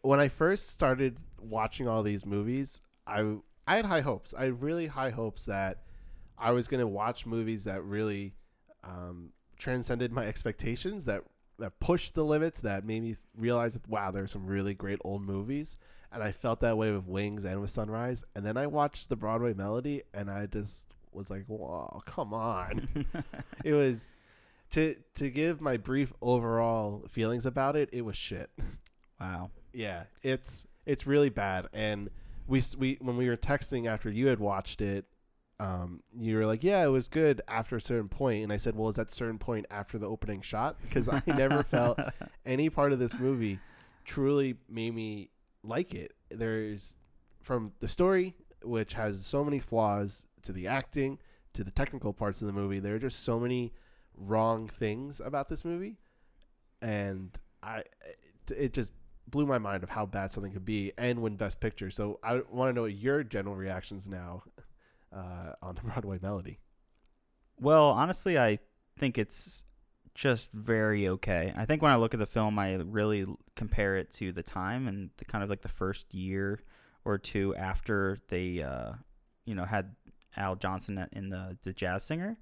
when 0.03 0.21
I 0.21 0.29
first 0.29 0.71
started 0.71 1.19
watching 1.41 1.89
all 1.89 2.03
these 2.03 2.25
movies, 2.25 2.83
I 3.07 3.37
I 3.67 3.77
had 3.77 3.85
high 3.85 4.01
hopes. 4.01 4.35
I 4.35 4.45
had 4.45 4.63
really 4.63 4.87
high 4.87 5.11
hopes 5.11 5.47
that 5.47 5.83
I 6.39 6.53
was 6.53 6.69
gonna 6.69 6.87
watch 6.87 7.27
movies 7.27 7.65
that 7.65 7.83
really 7.85 8.35
um, 8.85 9.31
transcended 9.59 10.13
my 10.13 10.25
expectations. 10.25 11.05
That 11.05 11.23
that 11.63 11.81
pushed 11.81 12.15
the 12.15 12.25
limits. 12.25 12.61
That 12.61 12.85
made 12.85 13.03
me 13.03 13.17
realize 13.37 13.75
that 13.75 13.89
wow, 13.89 14.11
there 14.11 14.25
are 14.25 14.29
some 14.29 14.47
really 14.47 14.75
great 14.75 14.99
old 15.03 15.23
movies 15.23 15.77
and 16.13 16.23
I 16.23 16.33
felt 16.33 16.61
that 16.61 16.77
way 16.77 16.93
with 16.93 17.07
Wings 17.07 17.45
and 17.45 17.61
with 17.61 17.71
Sunrise. 17.71 18.25
And 18.35 18.45
then 18.45 18.57
I 18.57 18.67
watched 18.67 19.09
the 19.09 19.17
Broadway 19.17 19.55
Melody, 19.55 20.03
and 20.13 20.31
I 20.31 20.47
just 20.47 20.95
was 21.13 21.31
like, 21.31 21.45
"Wow, 21.49 22.03
come 22.07 22.35
on!" 22.35 23.07
it 23.65 23.73
was 23.73 24.15
to 24.71 24.97
to 25.15 25.31
give 25.31 25.61
my 25.61 25.77
brief 25.77 26.13
overall 26.21 27.05
feelings 27.09 27.47
about 27.47 27.77
it. 27.77 27.89
It 27.93 28.03
was 28.03 28.17
shit. 28.17 28.51
Wow. 29.21 29.51
Yeah, 29.73 30.05
it's 30.23 30.67
it's 30.85 31.07
really 31.07 31.31
bad. 31.31 31.69
And 31.73 32.11
we 32.47 32.63
we 32.79 32.99
when 33.01 33.17
we 33.17 33.29
were 33.29 33.37
texting 33.37 33.87
after 33.87 34.11
you 34.11 34.27
had 34.27 34.41
watched 34.41 34.81
it, 34.81 35.07
um, 35.63 36.03
you 36.19 36.37
were 36.37 36.45
like, 36.45 36.65
"Yeah, 36.65 36.83
it 36.83 36.89
was 36.89 37.07
good 37.07 37.41
after 37.47 37.77
a 37.77 37.81
certain 37.81 38.09
point," 38.09 38.43
and 38.43 38.53
I 38.53 38.57
said, 38.57 38.75
"Well, 38.75 38.89
is 38.89 38.97
that 38.97 39.13
certain 39.13 39.39
point 39.39 39.67
after 39.71 39.97
the 39.97 40.09
opening 40.09 40.41
shot?" 40.41 40.77
Because 40.83 41.09
I 41.09 41.23
never 41.25 41.63
felt 41.63 42.01
any 42.47 42.69
part 42.69 42.93
of 42.93 42.99
this 42.99 43.17
movie 43.17 43.61
truly 44.05 44.57
made 44.69 44.93
me 44.93 45.31
like 45.63 45.95
it. 45.95 46.15
There's 46.31 46.97
from 47.43 47.73
the 47.79 47.87
story, 47.87 48.35
which 48.65 48.95
has 48.95 49.25
so 49.25 49.45
many 49.45 49.61
flaws, 49.61 50.27
to 50.43 50.53
the 50.53 50.67
acting, 50.67 51.19
to 51.53 51.63
the 51.63 51.71
technical 51.71 52.13
parts 52.13 52.41
of 52.41 52.49
the 52.49 52.53
movie. 52.53 52.81
There 52.81 52.97
are 52.97 52.99
just 52.99 53.23
so 53.23 53.39
many 53.39 53.73
wrong 54.17 54.67
things 54.67 55.21
about 55.21 55.47
this 55.47 55.65
movie, 55.65 55.97
and 56.81 57.39
I 57.63 57.85
it, 58.49 58.57
it 58.57 58.73
just 58.73 58.93
blew 59.29 59.47
my 59.47 59.59
mind 59.59 59.85
of 59.85 59.91
how 59.91 60.07
bad 60.07 60.33
something 60.33 60.53
could 60.53 60.65
be 60.65 60.93
and 60.99 61.23
win 61.23 61.37
Best 61.37 61.61
Picture. 61.61 61.89
So 61.89 62.19
I 62.25 62.43
want 62.51 62.71
to 62.71 62.73
know 62.73 62.87
your 62.87 63.23
general 63.23 63.55
reactions 63.55 64.09
now 64.09 64.43
uh, 65.15 65.53
on 65.63 65.75
the 65.77 65.83
Broadway 65.83 66.19
Melody. 66.21 66.59
Well, 67.61 67.91
honestly, 67.91 68.39
I 68.39 68.59
think 68.99 69.19
it's 69.19 69.65
just 70.15 70.53
very 70.53 71.09
okay. 71.09 71.53
I 71.57 71.65
think 71.65 71.83
when 71.83 71.93
I 71.93 71.97
look 71.97 72.15
at 72.15 72.21
the 72.21 72.27
film, 72.27 72.59
I 72.59 72.75
really 72.75 73.27
compare 73.57 73.97
it 73.97 74.13
to 74.15 74.33
the 74.33 74.43
time 74.43 74.89
and 74.89 75.11
the 75.17 75.25
kind 75.25 75.43
of 75.43 75.51
like 75.51 75.63
the 75.63 75.69
first 75.69 76.13
year 76.13 76.61
or 77.05 77.19
two 77.19 77.55
after 77.57 78.19
they, 78.29 78.63
uh, 78.63 78.93
you 79.45 79.55
know, 79.55 79.65
had 79.65 79.95
Al 80.37 80.57
Jolson 80.57 81.09
in 81.13 81.31
the 81.31 81.57
the 81.63 81.73
jazz 81.73 82.05
singer. 82.05 82.39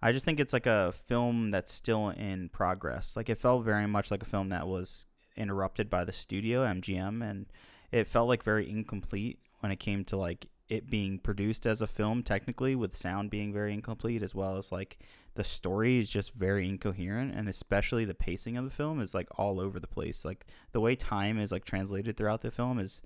I 0.00 0.12
just 0.12 0.24
think 0.24 0.38
it's 0.38 0.52
like 0.52 0.66
a 0.66 0.92
film 0.92 1.50
that's 1.50 1.72
still 1.72 2.10
in 2.10 2.50
progress. 2.50 3.16
Like 3.16 3.28
it 3.28 3.38
felt 3.38 3.64
very 3.64 3.86
much 3.86 4.10
like 4.10 4.22
a 4.22 4.26
film 4.26 4.50
that 4.50 4.68
was 4.68 5.06
interrupted 5.36 5.90
by 5.90 6.04
the 6.04 6.12
studio 6.12 6.64
MGM, 6.64 7.28
and 7.28 7.46
it 7.90 8.06
felt 8.06 8.28
like 8.28 8.42
very 8.42 8.68
incomplete 8.68 9.40
when 9.60 9.72
it 9.72 9.80
came 9.80 10.04
to 10.04 10.16
like 10.16 10.48
it 10.68 10.90
being 10.90 11.18
produced 11.18 11.64
as 11.66 11.80
a 11.80 11.86
film 11.86 12.22
technically 12.22 12.74
with 12.74 12.94
sound 12.94 13.30
being 13.30 13.52
very 13.52 13.72
incomplete 13.72 14.22
as 14.22 14.34
well 14.34 14.56
as 14.58 14.70
like 14.70 14.98
the 15.34 15.42
story 15.44 15.98
is 15.98 16.10
just 16.10 16.32
very 16.34 16.68
incoherent 16.68 17.34
and 17.34 17.48
especially 17.48 18.04
the 18.04 18.12
pacing 18.14 18.56
of 18.56 18.64
the 18.64 18.70
film 18.70 19.00
is 19.00 19.14
like 19.14 19.28
all 19.38 19.60
over 19.60 19.80
the 19.80 19.86
place. 19.86 20.24
Like 20.24 20.44
the 20.72 20.80
way 20.80 20.94
time 20.94 21.38
is 21.38 21.50
like 21.50 21.64
translated 21.64 22.16
throughout 22.16 22.42
the 22.42 22.50
film 22.50 22.78
is 22.78 23.00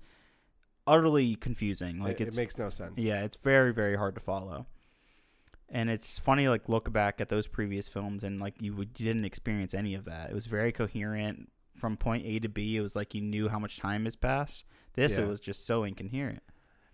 utterly 0.85 1.35
confusing. 1.35 2.01
Like 2.01 2.19
it, 2.19 2.27
it 2.29 2.35
makes 2.35 2.57
no 2.57 2.69
sense. 2.69 2.93
yeah 2.97 3.23
it's 3.23 3.37
very 3.37 3.73
very 3.73 3.95
hard 3.95 4.15
to 4.15 4.21
follow. 4.21 4.65
And 5.69 5.89
it's 5.89 6.19
funny 6.19 6.47
like 6.49 6.67
look 6.69 6.91
back 6.91 7.21
at 7.21 7.29
those 7.29 7.47
previous 7.47 7.87
films 7.87 8.23
and 8.23 8.39
like 8.39 8.61
you 8.61 8.73
would- 8.75 8.93
didn't 8.93 9.25
experience 9.25 9.73
any 9.73 9.95
of 9.95 10.05
that. 10.05 10.29
It 10.29 10.33
was 10.33 10.45
very 10.45 10.71
coherent. 10.71 11.49
From 11.77 11.97
point 11.97 12.23
a 12.25 12.39
to 12.39 12.49
b 12.49 12.77
it 12.77 12.81
was 12.81 12.95
like 12.95 13.15
you 13.15 13.21
knew 13.21 13.49
how 13.49 13.57
much 13.57 13.77
time 13.77 14.05
has 14.05 14.15
passed. 14.15 14.63
This 14.93 15.17
Yeah. 15.17 15.23
it 15.23 15.27
was 15.27 15.39
just 15.39 15.65
so 15.65 15.83
incoherent 15.83 16.43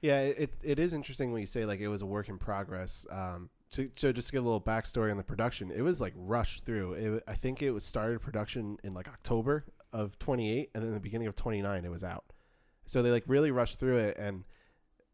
Yeah, 0.02 0.20
it 0.22 0.54
it 0.64 0.80
is 0.80 0.94
interesting 0.94 1.32
when 1.32 1.42
you 1.42 1.48
say 1.48 1.66
like 1.66 1.80
it 1.80 1.88
was 1.88 2.02
a 2.02 2.06
work 2.06 2.30
in 2.30 2.38
progress. 2.38 3.06
Um, 3.12 3.50
to, 3.72 3.92
so 3.96 4.12
just 4.12 4.30
to 4.30 4.32
give 4.32 4.44
a 4.44 4.46
little 4.46 4.62
backstory 4.62 5.12
on 5.12 5.18
the 5.18 5.24
production, 5.24 5.72
it 5.72 5.82
was 5.82 6.02
like 6.02 6.14
rushed 6.16 6.66
through. 6.66 6.94
It, 6.94 7.24
I 7.28 7.36
think 7.36 7.62
it 7.62 7.72
was 7.72 7.86
started 7.86 8.22
production 8.22 8.78
in 8.84 8.94
like 8.94 9.08
October 9.08 9.66
of 9.94 10.18
28, 10.20 10.72
and 10.74 10.84
then 10.84 10.94
the 10.94 11.00
beginning 11.00 11.28
of 11.28 11.36
29, 11.36 11.86
it 11.86 11.92
was 11.92 12.04
out. 12.04 12.26
So 12.86 13.02
they 13.02 13.12
like 13.12 13.24
really 13.28 13.52
rushed 13.52 13.80
through 13.80 13.98
it, 13.98 14.18
and 14.18 14.44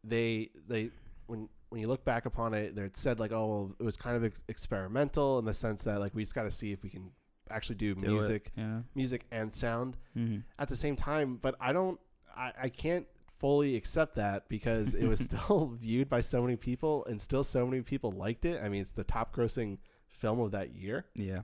they 0.04 0.50
they 0.68 0.90
when 1.26 1.48
when 1.68 1.80
you 1.80 1.88
look 1.88 2.04
back 2.04 2.24
upon 2.24 2.54
it, 2.54 2.76
they 2.76 2.88
said 2.94 3.18
like, 3.18 3.32
oh, 3.32 3.46
well, 3.46 3.76
it 3.78 3.82
was 3.82 3.96
kind 3.96 4.16
of 4.16 4.24
ex- 4.24 4.38
experimental 4.48 5.38
in 5.38 5.44
the 5.44 5.52
sense 5.52 5.82
that 5.84 6.00
like 6.00 6.14
we 6.14 6.22
just 6.22 6.34
got 6.34 6.44
to 6.44 6.50
see 6.50 6.72
if 6.72 6.82
we 6.82 6.88
can 6.88 7.10
actually 7.50 7.76
do, 7.76 7.94
Do 7.94 8.08
music, 8.08 8.52
yeah 8.56 8.80
music 8.94 9.24
and 9.30 9.52
sound 9.52 9.96
mm-hmm. 10.16 10.38
at 10.58 10.68
the 10.68 10.76
same 10.76 10.96
time 10.96 11.38
but 11.40 11.54
i 11.60 11.72
don't 11.72 12.00
i, 12.36 12.52
I 12.64 12.68
can't 12.68 13.06
fully 13.38 13.76
accept 13.76 14.16
that 14.16 14.48
because 14.48 14.94
it 14.94 15.06
was 15.06 15.20
still 15.24 15.76
viewed 15.80 16.08
by 16.08 16.20
so 16.20 16.42
many 16.42 16.56
people 16.56 17.04
and 17.06 17.20
still 17.20 17.44
so 17.44 17.66
many 17.66 17.82
people 17.82 18.10
liked 18.12 18.44
it. 18.44 18.60
I 18.62 18.68
mean 18.68 18.82
it's 18.82 18.92
the 18.92 19.04
top 19.04 19.34
grossing 19.34 19.78
film 20.08 20.40
of 20.40 20.52
that 20.52 20.74
year 20.74 21.04
yeah. 21.14 21.40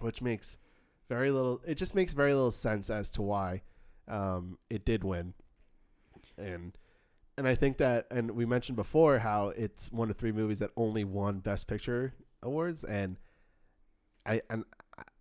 which 0.00 0.22
makes 0.22 0.56
very 1.08 1.30
little 1.30 1.60
it 1.66 1.74
just 1.74 1.94
makes 1.94 2.14
very 2.14 2.32
little 2.32 2.50
sense 2.50 2.88
as 2.88 3.10
to 3.10 3.22
why 3.22 3.62
um, 4.08 4.58
it 4.70 4.84
did 4.84 5.04
win. 5.04 5.34
And 6.36 6.76
and 7.36 7.46
i 7.46 7.54
think 7.54 7.76
that 7.76 8.06
and 8.10 8.30
we 8.32 8.44
mentioned 8.46 8.76
before 8.76 9.18
how 9.18 9.48
it's 9.48 9.92
one 9.92 10.10
of 10.10 10.16
three 10.16 10.32
movies 10.32 10.58
that 10.58 10.70
only 10.76 11.04
won 11.04 11.40
best 11.40 11.66
picture 11.66 12.14
awards. 12.42 12.84
And 12.84 13.16
i 14.24 14.40
and 14.50 14.64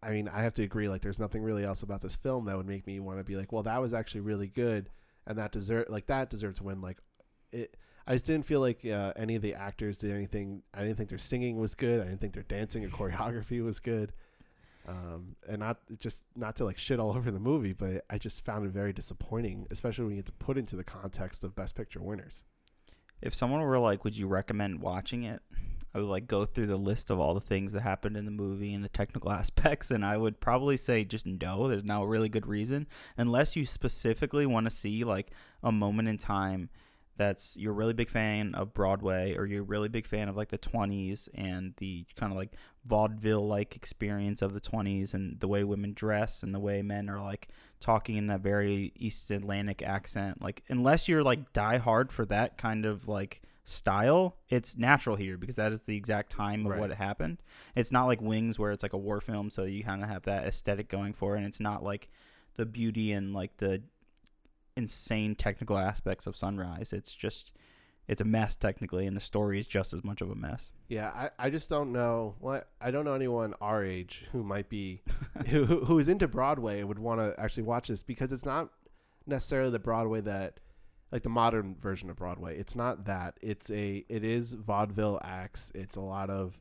I 0.01 0.11
mean, 0.11 0.27
I 0.27 0.41
have 0.41 0.53
to 0.55 0.63
agree. 0.63 0.89
Like, 0.89 1.01
there's 1.01 1.19
nothing 1.19 1.43
really 1.43 1.63
else 1.63 1.83
about 1.83 2.01
this 2.01 2.15
film 2.15 2.45
that 2.45 2.57
would 2.57 2.67
make 2.67 2.87
me 2.87 2.99
want 2.99 3.19
to 3.19 3.23
be 3.23 3.35
like, 3.35 3.51
well, 3.51 3.63
that 3.63 3.81
was 3.81 3.93
actually 3.93 4.21
really 4.21 4.47
good, 4.47 4.89
and 5.27 5.37
that 5.37 5.51
deserve 5.51 5.85
like 5.89 6.07
that 6.07 6.29
deserved 6.29 6.57
to 6.57 6.63
win. 6.63 6.81
Like, 6.81 6.97
it. 7.51 7.77
I 8.09 8.13
just 8.13 8.25
didn't 8.25 8.45
feel 8.45 8.61
like 8.61 8.85
uh, 8.85 9.11
any 9.17 9.35
of 9.35 9.41
the 9.41 9.53
actors 9.53 9.99
did 9.99 10.11
anything. 10.11 10.63
I 10.73 10.81
didn't 10.81 10.95
think 10.95 11.09
their 11.09 11.17
singing 11.17 11.57
was 11.57 11.75
good. 11.75 11.99
I 11.99 12.05
didn't 12.05 12.21
think 12.21 12.33
their 12.33 12.43
dancing 12.43 12.85
or 12.85 12.87
choreography 12.87 13.63
was 13.63 13.81
good. 13.81 14.13
Um, 14.87 15.35
and 15.49 15.59
not 15.59 15.79
just 15.99 16.23
not 16.33 16.55
to 16.55 16.65
like 16.65 16.77
shit 16.77 16.99
all 16.99 17.09
over 17.09 17.29
the 17.29 17.39
movie, 17.39 17.73
but 17.73 18.05
I 18.09 18.17
just 18.17 18.45
found 18.45 18.65
it 18.65 18.71
very 18.71 18.93
disappointing, 18.93 19.67
especially 19.69 20.05
when 20.05 20.15
you 20.15 20.21
get 20.21 20.27
to 20.27 20.31
put 20.31 20.57
into 20.57 20.77
the 20.77 20.85
context 20.85 21.43
of 21.43 21.53
Best 21.55 21.75
Picture 21.75 22.01
winners. 22.01 22.43
If 23.21 23.35
someone 23.35 23.59
were 23.61 23.79
like, 23.79 24.05
"Would 24.05 24.17
you 24.17 24.27
recommend 24.27 24.81
watching 24.81 25.23
it?" 25.23 25.41
I 25.97 26.01
would 26.01 26.09
like 26.09 26.27
go 26.27 26.45
through 26.45 26.67
the 26.67 26.77
list 26.77 27.09
of 27.09 27.19
all 27.19 27.33
the 27.33 27.41
things 27.41 27.71
that 27.71 27.81
happened 27.81 28.17
in 28.17 28.25
the 28.25 28.31
movie 28.31 28.73
and 28.73 28.83
the 28.83 28.89
technical 28.89 29.31
aspects, 29.41 29.89
and 29.89 30.05
I 30.05 30.15
would 30.15 30.39
probably 30.39 30.77
say 30.77 31.03
just 31.03 31.25
no. 31.25 31.67
There's 31.67 31.83
no 31.83 32.03
really 32.03 32.29
good 32.29 32.45
reason 32.45 32.85
unless 33.17 33.55
you 33.55 33.65
specifically 33.65 34.45
want 34.45 34.67
to 34.67 34.71
see 34.71 35.03
like 35.03 35.31
a 35.63 35.71
moment 35.71 36.07
in 36.07 36.19
time 36.19 36.69
that's 37.17 37.57
you're 37.57 37.71
a 37.71 37.75
really 37.75 37.93
big 37.93 38.09
fan 38.09 38.53
of 38.53 38.75
Broadway 38.75 39.35
or 39.35 39.47
you're 39.47 39.61
a 39.63 39.65
really 39.65 39.89
big 39.89 40.05
fan 40.05 40.29
of 40.29 40.37
like 40.37 40.49
the 40.49 40.57
20s 40.59 41.29
and 41.33 41.73
the 41.77 42.05
kind 42.15 42.31
of 42.31 42.37
like 42.37 42.51
vaudeville 42.85 43.47
like 43.47 43.75
experience 43.75 44.43
of 44.43 44.53
the 44.53 44.61
20s 44.61 45.15
and 45.15 45.39
the 45.39 45.47
way 45.47 45.63
women 45.63 45.93
dress 45.93 46.43
and 46.43 46.53
the 46.53 46.59
way 46.59 46.83
men 46.83 47.09
are 47.09 47.19
like 47.19 47.47
talking 47.79 48.17
in 48.17 48.27
that 48.27 48.41
very 48.41 48.93
East 48.95 49.31
Atlantic 49.31 49.81
accent. 49.81 50.43
Like 50.43 50.61
unless 50.69 51.07
you're 51.07 51.23
like 51.23 51.53
die 51.53 51.77
hard 51.77 52.11
for 52.11 52.23
that 52.27 52.59
kind 52.59 52.85
of 52.85 53.07
like 53.07 53.41
style, 53.69 54.37
it's 54.47 54.77
natural 54.77 55.17
here 55.17 55.37
because 55.37 55.57
that 55.57 55.73
is 55.73 55.81
the 55.85 55.97
exact 55.97 56.31
time 56.31 56.65
of 56.65 56.71
Right. 56.71 56.79
what 56.79 56.91
happened. 56.91 57.43
It's 57.75 57.91
not 57.91 58.05
like 58.05 58.21
Wings 58.21 58.57
where 58.57 58.71
it's 58.71 58.81
like 58.81 58.93
a 58.93 58.97
war 58.97 59.19
film, 59.19 59.49
so 59.51 59.65
you 59.65 59.83
kind 59.83 60.01
of 60.01 60.09
have 60.09 60.23
that 60.23 60.47
aesthetic 60.47 60.87
going 60.87 61.11
for 61.13 61.35
it, 61.35 61.39
and 61.39 61.45
it's 61.47 61.59
not 61.59 61.83
like 61.83 62.09
the 62.55 62.65
beauty 62.65 63.11
and 63.11 63.33
like 63.33 63.57
the 63.57 63.83
insane 64.75 65.35
technical 65.35 65.77
aspects 65.77 66.25
of 66.27 66.35
Sunrise. 66.35 66.93
It's 66.93 67.13
just 67.13 67.51
it's 68.07 68.21
a 68.21 68.25
mess 68.25 68.55
technically, 68.55 69.05
and 69.05 69.17
the 69.17 69.21
story 69.21 69.59
is 69.59 69.67
just 69.67 69.93
as 69.93 70.01
much 70.01 70.21
of 70.21 70.31
a 70.31 70.35
mess. 70.35 70.71
Yeah, 70.87 71.09
I, 71.09 71.47
I 71.47 71.49
just 71.49 71.69
don't 71.69 71.91
know. 71.91 72.35
What 72.39 72.69
I 72.79 72.89
don't 72.89 73.03
know 73.03 73.15
anyone 73.15 73.53
our 73.59 73.83
age 73.83 74.25
who 74.31 74.43
might 74.43 74.69
be 74.69 75.01
who 75.47 75.65
who 75.65 75.99
is 75.99 76.07
into 76.07 76.27
Broadway 76.29 76.79
and 76.79 76.87
would 76.87 76.99
want 76.99 77.19
to 77.19 77.37
actually 77.37 77.63
watch 77.63 77.89
this 77.89 78.01
because 78.01 78.31
it's 78.31 78.45
not 78.45 78.69
necessarily 79.25 79.71
the 79.71 79.79
Broadway 79.79 80.21
that 80.21 80.61
like 81.11 81.23
the 81.23 81.29
modern 81.29 81.75
version 81.79 82.09
of 82.09 82.17
Broadway. 82.17 82.57
It's 82.57 82.75
not 82.75 83.05
that. 83.05 83.37
It's 83.41 83.71
a 83.71 84.05
it 84.09 84.23
is 84.23 84.53
vaudeville 84.53 85.19
acts. 85.23 85.71
It's 85.73 85.95
a 85.95 86.01
lot 86.01 86.29
of 86.29 86.59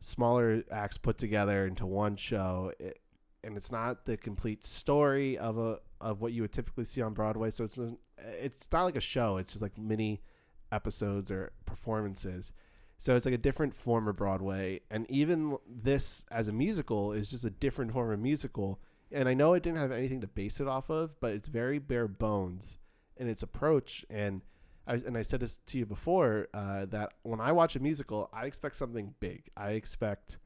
smaller 0.00 0.64
acts 0.70 0.98
put 0.98 1.18
together 1.18 1.66
into 1.66 1.86
one 1.86 2.16
show. 2.16 2.72
It, 2.78 2.98
and 3.44 3.56
it's 3.56 3.72
not 3.72 4.04
the 4.06 4.16
complete 4.16 4.64
story 4.64 5.36
of 5.36 5.58
a 5.58 5.78
of 6.00 6.20
what 6.20 6.32
you 6.32 6.42
would 6.42 6.52
typically 6.52 6.84
see 6.84 7.02
on 7.02 7.12
Broadway. 7.12 7.50
So 7.50 7.64
it's 7.64 7.78
it's 8.18 8.68
not 8.72 8.84
like 8.84 8.96
a 8.96 9.00
show. 9.00 9.36
It's 9.36 9.52
just 9.52 9.62
like 9.62 9.76
mini 9.76 10.22
episodes 10.70 11.30
or 11.30 11.52
performances. 11.66 12.52
So 12.98 13.16
it's 13.16 13.26
like 13.26 13.34
a 13.34 13.38
different 13.38 13.74
form 13.74 14.06
of 14.06 14.16
Broadway, 14.16 14.80
and 14.90 15.10
even 15.10 15.56
this 15.68 16.24
as 16.30 16.46
a 16.46 16.52
musical 16.52 17.12
is 17.12 17.28
just 17.28 17.44
a 17.44 17.50
different 17.50 17.92
form 17.92 18.12
of 18.12 18.20
musical. 18.20 18.80
And 19.10 19.28
I 19.28 19.34
know 19.34 19.52
it 19.52 19.62
didn't 19.62 19.78
have 19.78 19.92
anything 19.92 20.22
to 20.22 20.26
base 20.26 20.60
it 20.60 20.68
off 20.68 20.88
of, 20.88 21.20
but 21.20 21.32
it's 21.32 21.48
very 21.48 21.78
bare 21.78 22.08
bones 22.08 22.78
in 23.16 23.28
its 23.28 23.42
approach. 23.42 24.04
And 24.10 24.42
I 24.86 24.94
and 24.94 25.16
I 25.16 25.22
said 25.22 25.40
this 25.40 25.58
to 25.66 25.78
you 25.78 25.86
before 25.86 26.48
uh, 26.54 26.86
that 26.86 27.14
when 27.22 27.40
I 27.40 27.52
watch 27.52 27.76
a 27.76 27.80
musical, 27.80 28.28
I 28.32 28.46
expect 28.46 28.76
something 28.76 29.14
big. 29.20 29.50
I 29.56 29.70
expect 29.72 30.38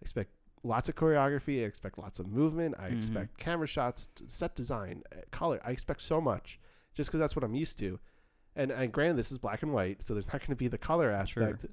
expect 0.00 0.30
lots 0.62 0.88
of 0.88 0.94
choreography. 0.94 1.62
I 1.62 1.66
expect 1.66 1.98
lots 1.98 2.18
of 2.18 2.26
movement. 2.26 2.74
I 2.78 2.90
Mhm. 2.90 2.98
expect 2.98 3.38
camera 3.38 3.66
shots, 3.66 4.08
set 4.26 4.54
design, 4.54 5.02
uh, 5.12 5.20
color. 5.30 5.60
I 5.64 5.70
expect 5.70 6.02
so 6.02 6.20
much 6.20 6.58
just 6.94 7.08
because 7.10 7.20
that's 7.20 7.36
what 7.36 7.44
I'm 7.44 7.54
used 7.54 7.78
to. 7.78 7.98
And 8.56 8.70
and 8.72 8.92
granted, 8.92 9.16
this 9.16 9.30
is 9.32 9.38
black 9.38 9.62
and 9.62 9.72
white, 9.72 10.02
so 10.02 10.14
there's 10.14 10.26
not 10.26 10.40
going 10.40 10.48
to 10.50 10.56
be 10.56 10.68
the 10.68 10.78
color 10.78 11.10
aspect. 11.10 11.66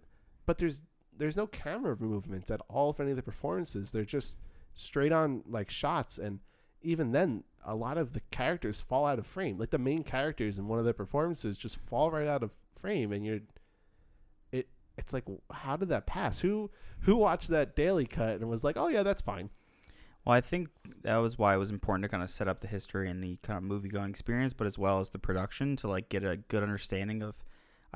But 0.46 0.58
there's 0.60 0.84
there's 1.18 1.36
no 1.36 1.48
camera 1.48 1.98
movements 2.00 2.52
at 2.52 2.62
all 2.70 2.94
for 2.94 3.02
any 3.02 3.12
of 3.12 3.18
the 3.18 3.24
performances. 3.24 3.92
They're 3.92 4.06
just 4.06 4.38
straight 4.76 5.12
on 5.12 5.44
like 5.48 5.72
shots, 5.72 6.20
and 6.20 6.40
even 6.82 7.12
then, 7.12 7.44
a 7.66 7.76
lot 7.76 7.98
of 7.98 8.14
the 8.14 8.22
characters 8.32 8.82
fall 8.82 9.06
out 9.06 9.20
of 9.20 9.28
frame. 9.28 9.58
Like 9.58 9.72
the 9.72 9.78
main 9.78 10.04
characters 10.04 10.58
in 10.58 10.68
one 10.68 10.80
of 10.80 10.86
their 10.86 10.94
performances 10.94 11.58
just 11.58 11.78
fall 11.78 12.12
right 12.12 12.28
out 12.28 12.44
of 12.44 12.56
frame, 12.76 13.12
and 13.12 13.26
you're 13.26 13.40
it. 14.52 14.68
It's 14.98 15.14
like, 15.14 15.26
how 15.52 15.78
did 15.78 15.90
that 15.90 16.06
pass? 16.06 16.40
Who 16.40 16.72
who 17.02 17.16
watched 17.16 17.50
that 17.50 17.76
daily 17.76 18.06
cut 18.06 18.40
and 18.40 18.50
was 18.50 18.64
like, 18.64 18.78
oh 18.78 18.88
yeah, 18.88 19.04
that's 19.04 19.22
fine. 19.22 19.50
Well, 20.26 20.36
I 20.36 20.42
think 20.42 20.70
that 21.04 21.18
was 21.18 21.38
why 21.38 21.54
it 21.54 21.58
was 21.58 21.72
important 21.72 22.04
to 22.04 22.10
kind 22.10 22.24
of 22.24 22.30
set 22.30 22.50
up 22.50 22.60
the 22.60 22.68
history 22.68 23.10
and 23.10 23.24
the 23.24 23.38
kind 23.44 23.58
of 23.58 23.64
movie 23.64 23.88
going 23.88 24.10
experience, 24.10 24.54
but 24.54 24.68
as 24.68 24.78
well 24.78 25.00
as 25.00 25.12
the 25.12 25.20
production 25.20 25.76
to 25.78 25.88
like 25.88 26.10
get 26.10 26.24
a 26.24 26.38
good 26.38 26.64
understanding 26.64 27.22
of. 27.24 27.38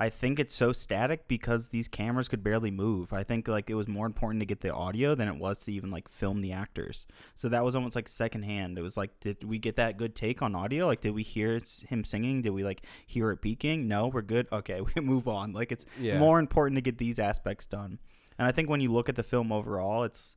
I 0.02 0.08
think 0.10 0.40
it's 0.40 0.54
so 0.54 0.72
static 0.72 1.28
because 1.28 1.68
these 1.68 1.86
cameras 1.86 2.26
could 2.28 2.42
barely 2.42 2.72
move. 2.72 3.12
I 3.12 3.22
think 3.22 3.46
like 3.46 3.70
it 3.70 3.74
was 3.74 3.86
more 3.86 4.04
important 4.06 4.40
to 4.40 4.46
get 4.46 4.60
the 4.60 4.72
audio 4.74 5.14
than 5.14 5.28
it 5.28 5.36
was 5.36 5.58
to 5.64 5.72
even 5.72 5.90
like 5.92 6.08
film 6.08 6.40
the 6.40 6.50
actors. 6.50 7.06
So 7.36 7.48
that 7.50 7.62
was 7.64 7.76
almost 7.76 7.94
like 7.94 8.08
secondhand. 8.08 8.76
It 8.76 8.82
was 8.82 8.96
like, 8.96 9.20
did 9.20 9.44
we 9.44 9.58
get 9.58 9.76
that 9.76 9.98
good 9.98 10.16
take 10.16 10.42
on 10.42 10.56
audio? 10.56 10.86
Like, 10.88 11.02
did 11.02 11.14
we 11.14 11.22
hear 11.22 11.60
him 11.88 12.04
singing? 12.04 12.42
Did 12.42 12.50
we 12.50 12.64
like 12.64 12.82
hear 13.06 13.30
it 13.30 13.36
peaking? 13.42 13.86
No, 13.86 14.08
we're 14.08 14.22
good. 14.22 14.48
Okay, 14.50 14.80
we 14.86 14.90
can 14.92 15.04
move 15.06 15.28
on. 15.28 15.52
Like 15.52 15.70
it's 15.70 15.86
Yeah. 16.00 16.18
more 16.18 16.40
important 16.40 16.76
to 16.78 16.82
get 16.82 16.98
these 16.98 17.20
aspects 17.20 17.66
done. 17.66 18.00
And 18.38 18.48
I 18.48 18.50
think 18.50 18.68
when 18.68 18.80
you 18.80 18.90
look 18.92 19.08
at 19.08 19.14
the 19.14 19.22
film 19.22 19.52
overall, 19.52 20.02
it's 20.02 20.36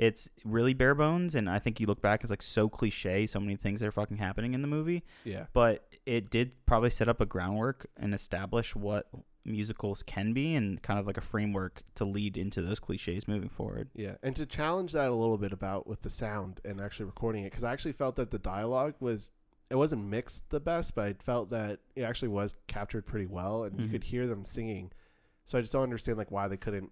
it's 0.00 0.30
really 0.44 0.72
bare 0.72 0.94
bones 0.94 1.34
and 1.34 1.48
i 1.48 1.58
think 1.58 1.78
you 1.78 1.86
look 1.86 2.00
back 2.00 2.22
it's 2.22 2.30
like 2.30 2.40
so 2.42 2.68
cliche 2.68 3.26
so 3.26 3.38
many 3.38 3.54
things 3.54 3.80
that 3.80 3.86
are 3.86 3.92
fucking 3.92 4.16
happening 4.16 4.54
in 4.54 4.62
the 4.62 4.68
movie 4.68 5.02
Yeah. 5.24 5.44
but 5.52 5.86
it 6.06 6.30
did 6.30 6.52
probably 6.66 6.88
set 6.90 7.08
up 7.08 7.20
a 7.20 7.26
groundwork 7.26 7.86
and 7.98 8.14
establish 8.14 8.74
what 8.74 9.08
musicals 9.44 10.02
can 10.02 10.32
be 10.32 10.54
and 10.54 10.82
kind 10.82 10.98
of 10.98 11.06
like 11.06 11.16
a 11.18 11.20
framework 11.22 11.82
to 11.96 12.04
lead 12.04 12.36
into 12.36 12.62
those 12.62 12.78
cliches 12.80 13.28
moving 13.28 13.48
forward 13.50 13.88
Yeah, 13.94 14.14
and 14.22 14.34
to 14.36 14.46
challenge 14.46 14.92
that 14.92 15.08
a 15.10 15.14
little 15.14 15.38
bit 15.38 15.52
about 15.52 15.86
with 15.86 16.00
the 16.02 16.10
sound 16.10 16.60
and 16.64 16.80
actually 16.80 17.06
recording 17.06 17.44
it, 17.44 17.50
because 17.50 17.64
I 17.64 17.72
actually 17.72 17.92
felt 17.92 18.16
that 18.16 18.30
the 18.30 18.38
dialogue 18.38 18.94
was 19.00 19.32
it 19.70 19.76
wasn't 19.76 20.04
mixed 20.04 20.50
the 20.50 20.58
best, 20.60 20.94
but 20.96 21.04
I 21.06 21.12
felt 21.14 21.50
that 21.50 21.78
it 21.94 22.02
actually 22.02 22.28
was 22.28 22.56
captured 22.66 23.06
pretty 23.06 23.26
well, 23.26 23.62
and 23.64 23.80
you 23.80 23.86
Mhm. 23.86 23.90
could 23.92 24.04
hear 24.04 24.26
them 24.26 24.44
singing. 24.44 24.90
So 25.44 25.58
I 25.58 25.60
just 25.60 25.72
don't 25.72 25.84
understand 25.84 26.18
like 26.18 26.30
why 26.32 26.48
they 26.48 26.56
couldn't 26.56 26.90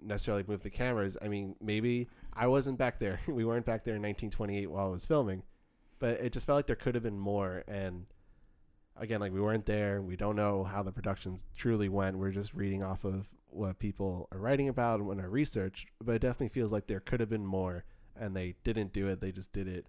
necessarily 0.00 0.44
move 0.46 0.62
the 0.62 0.70
cameras. 0.70 1.16
I 1.20 1.28
mean, 1.28 1.56
maybe 1.60 2.08
I 2.32 2.46
wasn't 2.46 2.78
back 2.78 2.98
there. 2.98 3.20
we 3.28 3.44
weren't 3.44 3.66
back 3.66 3.84
there 3.84 3.96
in 3.96 4.02
1928 4.02 4.70
while 4.70 4.86
I 4.86 4.90
was 4.90 5.04
filming, 5.06 5.42
but 5.98 6.20
it 6.20 6.32
just 6.32 6.46
felt 6.46 6.56
like 6.56 6.66
there 6.66 6.76
could 6.76 6.94
have 6.94 7.04
been 7.04 7.18
more. 7.18 7.64
And 7.66 8.06
again, 8.96 9.20
like 9.20 9.32
we 9.32 9.40
weren't 9.40 9.66
there. 9.66 10.00
We 10.02 10.16
don't 10.16 10.36
know 10.36 10.64
how 10.64 10.82
the 10.82 10.92
productions 10.92 11.44
truly 11.56 11.88
went. 11.88 12.18
We're 12.18 12.30
just 12.30 12.54
reading 12.54 12.82
off 12.82 13.04
of 13.04 13.26
what 13.50 13.78
people 13.78 14.28
are 14.32 14.38
writing 14.38 14.68
about 14.68 15.00
and 15.00 15.08
when 15.08 15.20
I 15.20 15.24
research. 15.24 15.86
But 16.02 16.16
it 16.16 16.22
definitely 16.22 16.48
feels 16.48 16.72
like 16.72 16.86
there 16.86 17.00
could 17.00 17.20
have 17.20 17.30
been 17.30 17.46
more, 17.46 17.84
and 18.18 18.36
they 18.36 18.54
didn't 18.64 18.92
do 18.92 19.08
it. 19.08 19.20
They 19.20 19.32
just 19.32 19.52
did 19.52 19.68
it 19.68 19.86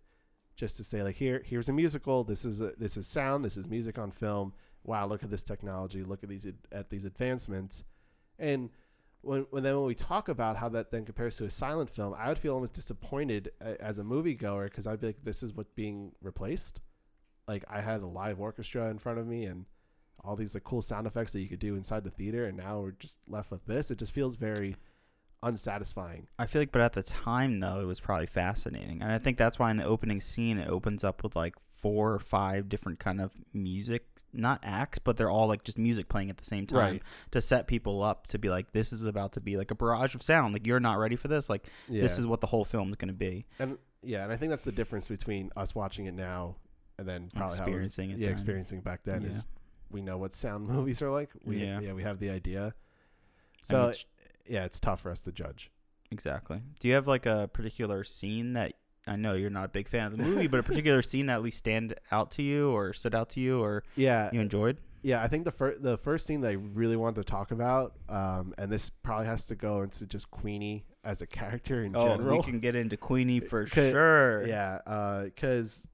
just 0.56 0.76
to 0.76 0.84
say 0.84 1.02
like 1.04 1.16
here, 1.16 1.42
here's 1.46 1.70
a 1.70 1.74
musical. 1.74 2.24
This 2.26 2.44
is 2.44 2.60
a, 2.62 2.74
this 2.78 2.98
is 2.98 3.08
sound. 3.08 3.46
This 3.46 3.56
is 3.56 3.70
music 3.70 3.98
on 3.98 4.12
film. 4.12 4.54
Wow, 4.84 5.08
look 5.08 5.24
at 5.24 5.30
this 5.30 5.44
technology. 5.44 6.04
Look 6.04 6.24
at 6.24 6.30
these 6.30 6.48
at 6.72 6.90
these 6.90 7.06
advancements, 7.06 7.84
and 8.38 8.70
when, 9.22 9.46
when 9.50 9.64
then 9.64 9.76
when 9.76 9.86
we 9.86 9.96
talk 9.96 10.30
about 10.30 10.56
how 10.56 10.70
that 10.70 10.90
then 10.90 11.06
compares 11.06 11.38
to 11.38 11.46
a 11.46 11.50
silent 11.50 11.90
film, 11.90 12.16
I 12.18 12.30
would 12.30 12.40
feel 12.40 12.54
almost 12.54 12.74
disappointed 12.74 13.52
uh, 13.64 13.74
as 13.80 14.00
a 14.00 14.04
moviegoer 14.04 14.66
because 14.66 14.88
I'd 14.88 15.02
be 15.02 15.08
like, 15.08 15.24
this 15.24 15.44
is 15.44 15.54
what's 15.54 15.72
being 15.72 16.12
replaced. 16.22 16.80
Like 17.48 17.66
I 17.70 17.82
had 17.82 18.02
a 18.02 18.08
live 18.08 18.40
orchestra 18.40 18.90
in 18.90 19.00
front 19.00 19.20
of 19.20 19.28
me 19.28 19.46
and 19.46 19.66
all 20.24 20.36
these 20.36 20.54
like 20.54 20.64
cool 20.64 20.82
sound 20.82 21.08
effects 21.08 21.32
that 21.34 21.42
you 21.42 21.48
could 21.48 21.60
do 21.60 21.76
inside 21.76 22.04
the 22.04 22.12
theater, 22.12 22.46
and 22.46 22.58
now 22.58 22.80
we're 22.80 22.92
just 22.92 23.20
left 23.28 23.52
with 23.52 23.66
this. 23.66 23.90
It 23.92 23.98
just 23.98 24.14
feels 24.14 24.36
very 24.36 24.76
unsatisfying. 25.42 26.28
i 26.38 26.46
feel 26.46 26.62
like 26.62 26.72
but 26.72 26.82
at 26.82 26.92
the 26.92 27.02
time 27.02 27.60
though 27.60 27.80
it 27.80 27.86
was 27.86 28.02
probably 28.02 28.26
fascinating 28.26 29.02
and 29.02 29.10
i 29.10 29.18
think 29.18 29.38
that's 29.38 29.58
why 29.58 29.72
in 29.72 29.78
the 29.78 29.86
opening 29.86 30.20
scene 30.20 30.58
it 30.58 30.68
opens 30.68 31.02
up 31.02 31.24
with 31.24 31.34
like 31.34 31.56
four 31.82 32.14
or 32.14 32.20
five 32.20 32.68
different 32.70 33.00
kind 33.00 33.22
of 33.22 33.32
music 33.54 34.06
not 34.34 34.60
acts 34.64 35.00
but 35.00 35.18
they're 35.18 35.30
all 35.30 35.48
like 35.48 35.64
just 35.64 35.78
music 35.78 36.08
playing 36.10 36.30
at 36.30 36.38
the 36.38 36.46
same 36.46 36.68
time 36.68 36.78
Right. 36.94 37.04
to 37.32 37.42
set 37.42 37.68
people 37.68 38.04
up 38.04 38.28
to 38.28 38.38
be 38.38 38.50
like 38.50 38.72
this 38.74 38.92
is 38.94 39.04
about 39.04 39.34
to 39.34 39.42
be 39.42 39.58
like 39.58 39.72
a 39.72 39.76
barrage 39.76 40.14
of 40.14 40.22
sound 40.22 40.54
like 40.54 40.68
you're 40.68 40.80
not 40.80 40.98
ready 41.00 41.16
for 41.16 41.28
this 41.30 41.50
like 41.50 41.66
Yeah. 41.88 42.02
this 42.02 42.20
is 42.20 42.26
what 42.28 42.42
the 42.42 42.48
whole 42.48 42.66
film 42.66 42.90
is 42.90 42.96
going 42.96 43.08
to 43.08 43.14
be 43.14 43.46
and 43.60 43.78
yeah, 44.02 44.24
and 44.24 44.32
I 44.32 44.38
think 44.38 44.50
that's 44.52 44.64
the 44.64 44.72
difference 44.72 45.08
between 45.10 45.52
us 45.58 45.76
watching 45.76 46.06
it 46.06 46.14
now 46.14 46.56
and 46.98 47.08
then 47.08 47.30
probably 47.36 47.58
how 47.58 47.64
it 47.64 47.68
experiencing 47.68 48.12
it 48.12 48.18
Yeah, 48.20 48.28
then. 48.28 48.34
experiencing 48.34 48.78
it 48.80 48.84
back 48.84 49.02
then 49.04 49.24
Yeah. 49.24 49.30
is 49.32 49.48
we 49.92 50.02
know 50.02 50.18
what 50.18 50.34
sound 50.36 50.68
movies 50.70 51.02
are 51.02 51.10
like. 51.12 51.32
We, 51.44 51.58
Yeah. 51.64 51.80
yeah, 51.82 51.94
we 51.94 52.04
have 52.04 52.20
the 52.20 52.30
idea. 52.30 52.74
So 53.64 53.90
it's- 53.90 54.06
yeah, 54.48 54.64
it's 54.66 54.80
tough 54.80 55.02
for 55.02 55.12
us 55.12 55.22
to 55.22 55.32
judge. 55.32 55.72
Exactly. 56.12 56.62
Do 56.80 56.88
you 56.88 56.94
have 56.96 57.08
like 57.08 57.26
a 57.26 57.50
particular 57.52 58.04
scene 58.04 58.54
that 58.54 58.74
I 59.08 59.16
know 59.16 59.34
you're 59.34 59.50
not 59.50 59.66
a 59.66 59.70
big 59.70 59.88
fan 59.88 60.08
of 60.12 60.18
the 60.18 60.24
movie, 60.24 60.48
but 60.48 60.60
a 60.60 60.64
particular 60.64 61.02
scene 61.02 61.26
that 61.28 61.36
at 61.36 61.42
least 61.44 61.58
stand 61.58 61.96
out 62.12 62.32
to 62.32 62.44
you 62.44 62.70
or 62.72 62.94
stood 62.94 63.16
out 63.16 63.30
to 63.32 63.40
you 63.40 63.62
or 63.62 63.84
Yeah, 63.96 64.30
you 64.32 64.40
enjoyed? 64.42 64.78
yeah. 65.02 65.24
I 65.24 65.28
think 65.28 65.46
the 65.46 65.52
first 65.52 65.82
the 65.82 65.98
first 65.98 66.26
scene 66.28 66.42
that 66.42 66.50
I 66.50 66.54
really 66.54 66.96
wanted 66.98 67.16
to 67.16 67.24
talk 67.24 67.52
about, 67.52 67.94
um, 68.10 68.54
and 68.58 68.72
this 68.72 68.90
probably 68.90 69.26
has 69.28 69.48
to 69.48 69.56
go 69.56 69.82
into 69.82 70.06
just 70.06 70.30
Queenie 70.30 70.86
as 71.04 71.22
a 71.22 71.28
character 71.28 71.84
in 71.84 71.96
Oh, 71.96 72.02
general. 72.02 72.38
we 72.38 72.44
can 72.44 72.60
get 72.60 72.76
into 72.76 72.98
Queenie 72.98 73.40
for 73.50 73.66
sure. 73.66 74.46
Yeah, 74.46 74.80
because 75.26 75.88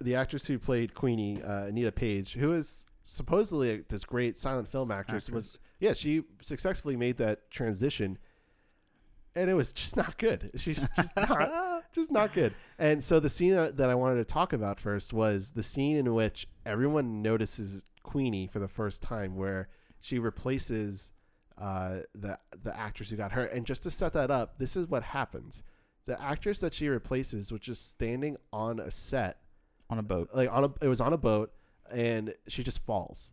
the 0.00 0.14
actress 0.14 0.46
who 0.46 0.58
played 0.58 0.94
Queenie, 0.94 1.42
uh, 1.42 1.64
Anita 1.64 1.90
Page, 1.92 2.34
who 2.34 2.52
is 2.52 2.86
supposedly 3.04 3.70
a, 3.70 3.80
this 3.88 4.04
great 4.04 4.38
silent 4.38 4.68
film 4.68 4.90
actress, 4.90 5.28
was 5.28 5.58
yeah, 5.80 5.92
she 5.94 6.22
successfully 6.40 6.96
made 6.96 7.16
that 7.18 7.50
transition, 7.50 8.18
and 9.34 9.50
it 9.50 9.54
was 9.54 9.72
just 9.72 9.96
not 9.96 10.16
good. 10.16 10.50
She's 10.56 10.88
just 10.96 11.14
not 11.16 11.28
just 11.96 12.12
not 12.12 12.32
good. 12.32 12.54
And 12.78 13.02
so 13.02 13.18
the 13.18 13.28
scene 13.28 13.54
uh, 13.54 13.72
that 13.74 13.90
I 13.90 13.94
wanted 13.96 14.16
to 14.16 14.24
talk 14.24 14.52
about 14.52 14.78
first 14.78 15.12
was 15.12 15.50
the 15.50 15.62
scene 15.62 15.96
in 15.96 16.14
which 16.14 16.46
everyone 16.64 17.20
notices 17.22 17.84
Queenie 18.04 18.46
for 18.46 18.60
the 18.60 18.68
first 18.68 19.02
time, 19.02 19.34
where 19.36 19.68
she 20.00 20.18
replaces 20.20 21.10
uh, 21.58 21.96
the 22.14 22.38
the 22.62 22.78
actress 22.78 23.10
who 23.10 23.16
got 23.16 23.32
hurt. 23.32 23.52
And 23.52 23.66
just 23.66 23.82
to 23.82 23.90
set 23.90 24.12
that 24.12 24.30
up, 24.30 24.58
this 24.58 24.76
is 24.76 24.86
what 24.86 25.02
happens: 25.02 25.62
the 26.06 26.20
actress 26.22 26.60
that 26.60 26.72
she 26.74 26.88
replaces 26.88 27.50
was 27.50 27.60
just 27.60 27.88
standing 27.88 28.36
on 28.52 28.78
a 28.78 28.90
set, 28.90 29.38
On 29.90 29.98
a 29.98 30.02
boat. 30.02 30.30
like 30.34 30.50
on 30.52 30.64
a 30.64 30.72
it 30.84 30.88
was 30.88 31.00
on 31.00 31.12
a 31.12 31.18
boat, 31.18 31.52
and 31.90 32.32
she 32.46 32.62
just 32.62 32.84
falls. 32.86 33.32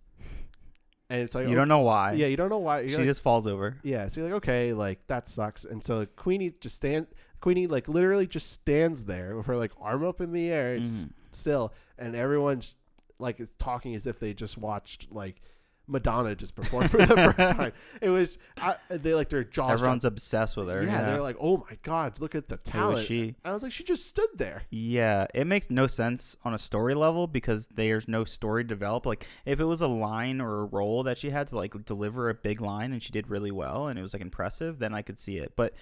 And 1.10 1.21
it's 1.21 1.36
like 1.36 1.47
You 1.47 1.56
don't 1.56 1.67
know 1.67 1.82
why. 1.82 2.13
yeah, 2.13 2.28
you 2.28 2.38
don't 2.38 2.49
know 2.49 2.58
why. 2.60 2.80
You're 2.80 2.91
She 2.91 2.97
like, 2.97 3.06
just 3.08 3.21
falls 3.21 3.45
over. 3.45 3.78
yeah, 3.84 4.08
so 4.08 4.21
you're 4.21 4.30
like, 4.30 4.38
okay, 4.38 4.73
like 4.73 5.06
that 5.08 5.30
sucks. 5.30 5.63
And 5.65 5.84
so 5.84 6.06
Queenie 6.15 6.54
just 6.60 6.76
stand 6.78 7.08
Queenie 7.44 7.68
like 7.68 7.90
literally 7.90 8.26
just 8.26 8.54
stands 8.54 9.04
there 9.04 9.36
with 9.36 9.48
her 9.48 9.58
like 9.58 9.74
arm 9.82 10.06
up 10.06 10.22
in 10.22 10.32
the 10.32 10.50
air, 10.50 10.76
it's 10.76 11.04
Mhm. 11.06 11.10
still, 11.34 11.74
and 12.00 12.16
everyone's 12.16 12.74
like 13.20 13.42
is 13.42 13.52
talking 13.60 13.94
as 13.96 14.08
if 14.08 14.18
they 14.18 14.34
just 14.34 14.58
watched 14.58 15.12
like 15.12 15.42
Madonna 15.86 16.34
just 16.34 16.56
perform 16.56 16.88
for 16.88 17.00
the 17.06 17.08
first 17.08 17.38
time. 17.58 17.74
It 18.02 18.08
was 18.08 18.38
I, 18.56 18.78
they 18.90 19.14
like 19.14 19.28
their 19.28 19.44
jaws. 19.44 19.72
Everyone's 19.74 20.06
obsessed 20.06 20.56
with 20.56 20.70
her. 20.70 20.82
yeah, 20.84 21.02
Yeah, 21.02 21.04
they're 21.04 21.22
like, 21.22 21.36
oh 21.42 21.58
my 21.70 21.78
god, 21.84 22.22
look 22.22 22.34
at 22.36 22.48
the 22.48 22.56
talent. 22.56 23.06
she? 23.06 23.22
And 23.24 23.36
I 23.44 23.52
was 23.52 23.62
like, 23.64 23.74
she 23.74 23.84
just 23.84 24.06
stood 24.08 24.30
there. 24.36 24.64
Yeah, 24.70 25.28
it 25.34 25.46
makes 25.46 25.70
no 25.70 25.88
sense 25.88 26.38
on 26.46 26.54
a 26.54 26.58
story 26.58 26.96
level 26.96 27.28
because 27.28 27.68
there's 27.68 28.08
no 28.08 28.24
story 28.24 28.64
developed. 28.64 29.06
Like 29.06 29.28
if 29.46 29.60
it 29.60 29.66
was 29.66 29.82
a 29.82 29.88
line 29.88 30.40
or 30.40 30.62
a 30.62 30.66
role 30.66 31.04
that 31.04 31.18
she 31.18 31.32
had 31.32 31.48
to 31.50 31.58
like 31.58 31.74
deliver 31.84 32.30
a 32.30 32.34
big 32.34 32.62
line 32.62 32.94
and 32.94 33.04
she 33.04 33.12
did 33.12 33.30
really 33.30 33.52
well 33.52 33.88
and 33.88 34.00
it 34.00 34.02
was 34.02 34.14
like 34.14 34.22
impressive, 34.22 34.80
then 34.80 34.94
I 34.94 35.02
could 35.02 35.20
see 35.20 35.38
it. 35.38 35.52
But 35.58 35.74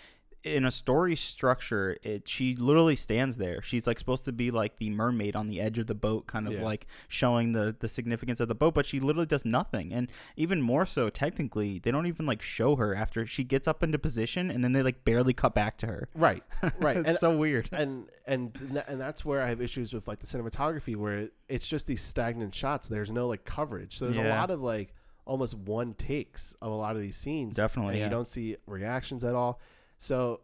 in 0.43 0.65
a 0.65 0.71
story 0.71 1.15
structure, 1.15 1.97
it 2.01 2.27
she 2.27 2.56
literally 2.56 2.95
stands 2.95 3.38
there. 3.38 3.62
She's 3.62 3.86
like 3.86 3.99
supposed 3.99 4.25
to 4.25 4.32
be 4.32 4.49
like 4.49 4.77
the 4.77 4.89
mermaid 4.89 5.36
on 5.36 5.47
the 5.47 5.62
edge 5.62 5.77
of 5.77 5.88
the 5.88 5.93
boat, 5.95 6.25
kind 6.25 6.47
of 6.47 6.54
Yeah. 6.54 6.63
like 6.63 6.88
showing 7.08 7.51
the 7.54 7.75
the 7.80 7.88
significance 7.88 8.39
of 8.39 8.47
the 8.47 8.56
boat, 8.56 8.73
but 8.73 8.86
she 8.86 8.99
literally 8.99 9.27
does 9.27 9.45
nothing. 9.45 9.93
And 9.93 10.12
even 10.36 10.62
more 10.62 10.86
so, 10.86 11.10
technically, 11.10 11.77
they 11.80 11.91
don't 11.91 12.08
even 12.08 12.25
like 12.25 12.41
show 12.41 12.75
her 12.77 12.95
after 12.95 13.25
she 13.27 13.43
gets 13.43 13.67
up 13.67 13.84
into 13.84 13.99
position, 13.99 14.49
and 14.49 14.63
then 14.63 14.71
they 14.71 14.82
like 14.82 15.04
barely 15.04 15.34
cut 15.34 15.54
back 15.54 15.77
to 15.80 15.88
her. 15.88 16.10
Right, 16.15 16.43
right. 16.80 16.97
it's 16.97 17.08
and 17.10 17.17
so 17.17 17.38
weird. 17.38 17.69
and 17.71 18.08
and 18.25 18.84
and 18.88 18.99
that's 18.99 19.23
where 19.23 19.41
I 19.41 19.49
have 19.49 19.62
issues 19.62 19.93
with 19.93 20.08
like 20.08 20.19
the 20.19 20.27
cinematography, 20.27 20.95
where 20.95 21.30
it's 21.49 21.67
just 21.67 21.86
these 21.86 22.01
stagnant 22.01 22.56
shots. 22.56 22.88
There's 22.88 23.12
no 23.12 23.27
like 23.27 23.45
coverage. 23.45 23.97
So 23.97 24.06
there's 24.06 24.17
a 24.17 24.30
lot 24.30 24.49
of 24.49 24.62
like 24.62 24.95
almost 25.25 25.56
one 25.56 25.93
takes 25.93 26.56
of 26.63 26.71
a 26.71 26.75
lot 26.75 26.95
of 26.95 27.01
these 27.01 27.15
scenes. 27.15 27.56
Definitely, 27.56 27.93
and 27.93 27.99
yeah. 27.99 28.06
you 28.06 28.10
don't 28.12 28.27
see 28.27 28.58
reactions 28.65 29.23
at 29.23 29.36
all. 29.36 29.60
So, 30.01 30.39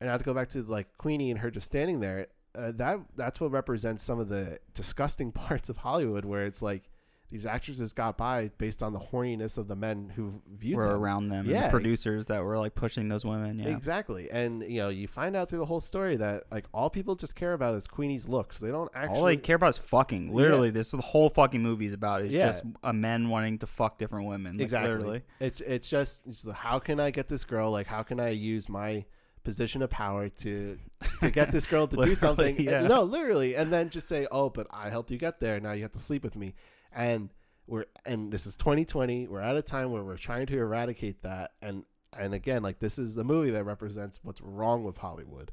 and 0.00 0.08
I 0.08 0.12
have 0.12 0.20
to 0.20 0.24
go 0.24 0.32
back 0.32 0.50
to 0.50 0.62
like 0.62 0.96
Queenie 0.98 1.32
and 1.32 1.40
her 1.40 1.50
just 1.50 1.66
standing 1.66 1.98
there. 1.98 2.28
Uh, 2.54 2.70
that 2.76 3.00
that's 3.16 3.40
what 3.40 3.50
represents 3.50 4.04
some 4.04 4.20
of 4.20 4.28
the 4.28 4.60
disgusting 4.72 5.32
parts 5.46 5.68
of 5.68 5.78
Hollywood, 5.78 6.24
where 6.24 6.46
it's 6.46 6.62
like 6.62 6.84
these 7.30 7.44
actresses 7.44 7.92
got 7.92 8.16
by 8.16 8.50
based 8.56 8.82
on 8.82 8.94
the 8.94 8.98
horniness 8.98 9.58
of 9.58 9.68
the 9.68 9.76
men 9.76 10.10
who 10.16 10.40
viewed 10.58 10.76
were 10.78 10.88
them. 10.88 10.96
around 11.00 11.28
them, 11.28 11.40
and 11.40 11.48
Yeah. 11.50 11.64
the 11.64 11.70
producers 11.70 12.24
that 12.26 12.42
were 12.42 12.56
like 12.56 12.74
pushing 12.74 13.08
those 13.08 13.24
women. 13.24 13.58
Yeah, 13.58 13.68
Exactly. 13.68 14.30
And 14.30 14.62
you 14.62 14.78
know, 14.80 14.88
you 14.88 15.06
find 15.08 15.36
out 15.36 15.50
through 15.50 15.58
the 15.58 15.66
whole 15.66 15.80
story 15.80 16.16
that 16.16 16.44
like 16.50 16.64
all 16.72 16.88
people 16.88 17.14
just 17.16 17.36
care 17.36 17.52
about 17.52 17.74
is 17.74 17.86
Queenie's 17.86 18.26
looks. 18.26 18.58
They 18.60 18.70
don't 18.70 18.90
actually 18.94 19.18
all 19.18 19.24
they 19.26 19.36
care 19.36 19.56
about 19.56 19.68
is 19.70 19.78
fucking. 19.78 20.32
Literally, 20.32 20.70
this 20.70 20.90
the 20.90 20.98
whole 20.98 21.28
fucking 21.28 21.62
movie 21.62 21.84
is 21.86 21.92
about. 21.92 22.22
Is 22.22 22.32
Yeah. 22.32 22.46
just 22.46 22.64
a 22.82 22.92
men 22.94 23.28
wanting 23.28 23.58
to 23.58 23.66
fuck 23.66 23.98
different 23.98 24.26
women. 24.26 24.56
Like, 24.56 24.62
exactly. 24.64 24.90
Literally. 24.94 25.22
It's 25.38 25.60
it's 25.60 25.88
just 25.88 26.22
it's 26.26 26.42
the, 26.44 26.54
how 26.54 26.78
can 26.78 26.98
I 26.98 27.10
get 27.10 27.28
this 27.28 27.44
girl? 27.44 27.70
Like 27.70 27.86
how 27.88 28.02
can 28.02 28.20
I 28.20 28.30
use 28.30 28.70
my 28.70 29.04
position 29.44 29.82
of 29.82 29.90
power 29.90 30.28
to 30.28 30.78
to 31.20 31.30
get 31.30 31.50
this 31.52 31.66
girl 31.66 31.86
to 31.88 31.96
do 32.04 32.14
something? 32.14 32.66
And- 32.68 32.88
no, 32.88 33.02
literally, 33.02 33.54
and 33.54 33.70
then 33.70 33.90
just 33.90 34.08
say, 34.08 34.26
"Oh, 34.32 34.48
but 34.48 34.66
I 34.70 34.88
helped 34.88 35.10
you 35.10 35.18
get 35.18 35.40
there. 35.40 35.60
Now 35.60 35.72
you 35.72 35.82
have 35.82 35.92
to 35.92 35.98
sleep 35.98 36.24
with 36.24 36.34
me." 36.34 36.54
And 36.92 37.30
we're 37.66 37.84
and 38.06 38.32
this 38.32 38.46
is 38.46 38.56
2020. 38.56 39.28
We're 39.28 39.40
at 39.40 39.56
a 39.56 39.62
time 39.62 39.90
where 39.92 40.02
we're 40.02 40.16
trying 40.16 40.46
to 40.46 40.58
eradicate 40.58 41.22
that. 41.22 41.52
And 41.62 41.84
and 42.18 42.32
again, 42.34 42.62
like 42.62 42.78
this 42.78 42.98
is 42.98 43.14
the 43.14 43.24
movie 43.24 43.50
that 43.50 43.64
represents 43.64 44.20
what's 44.22 44.40
wrong 44.40 44.84
with 44.84 44.98
Hollywood. 44.98 45.52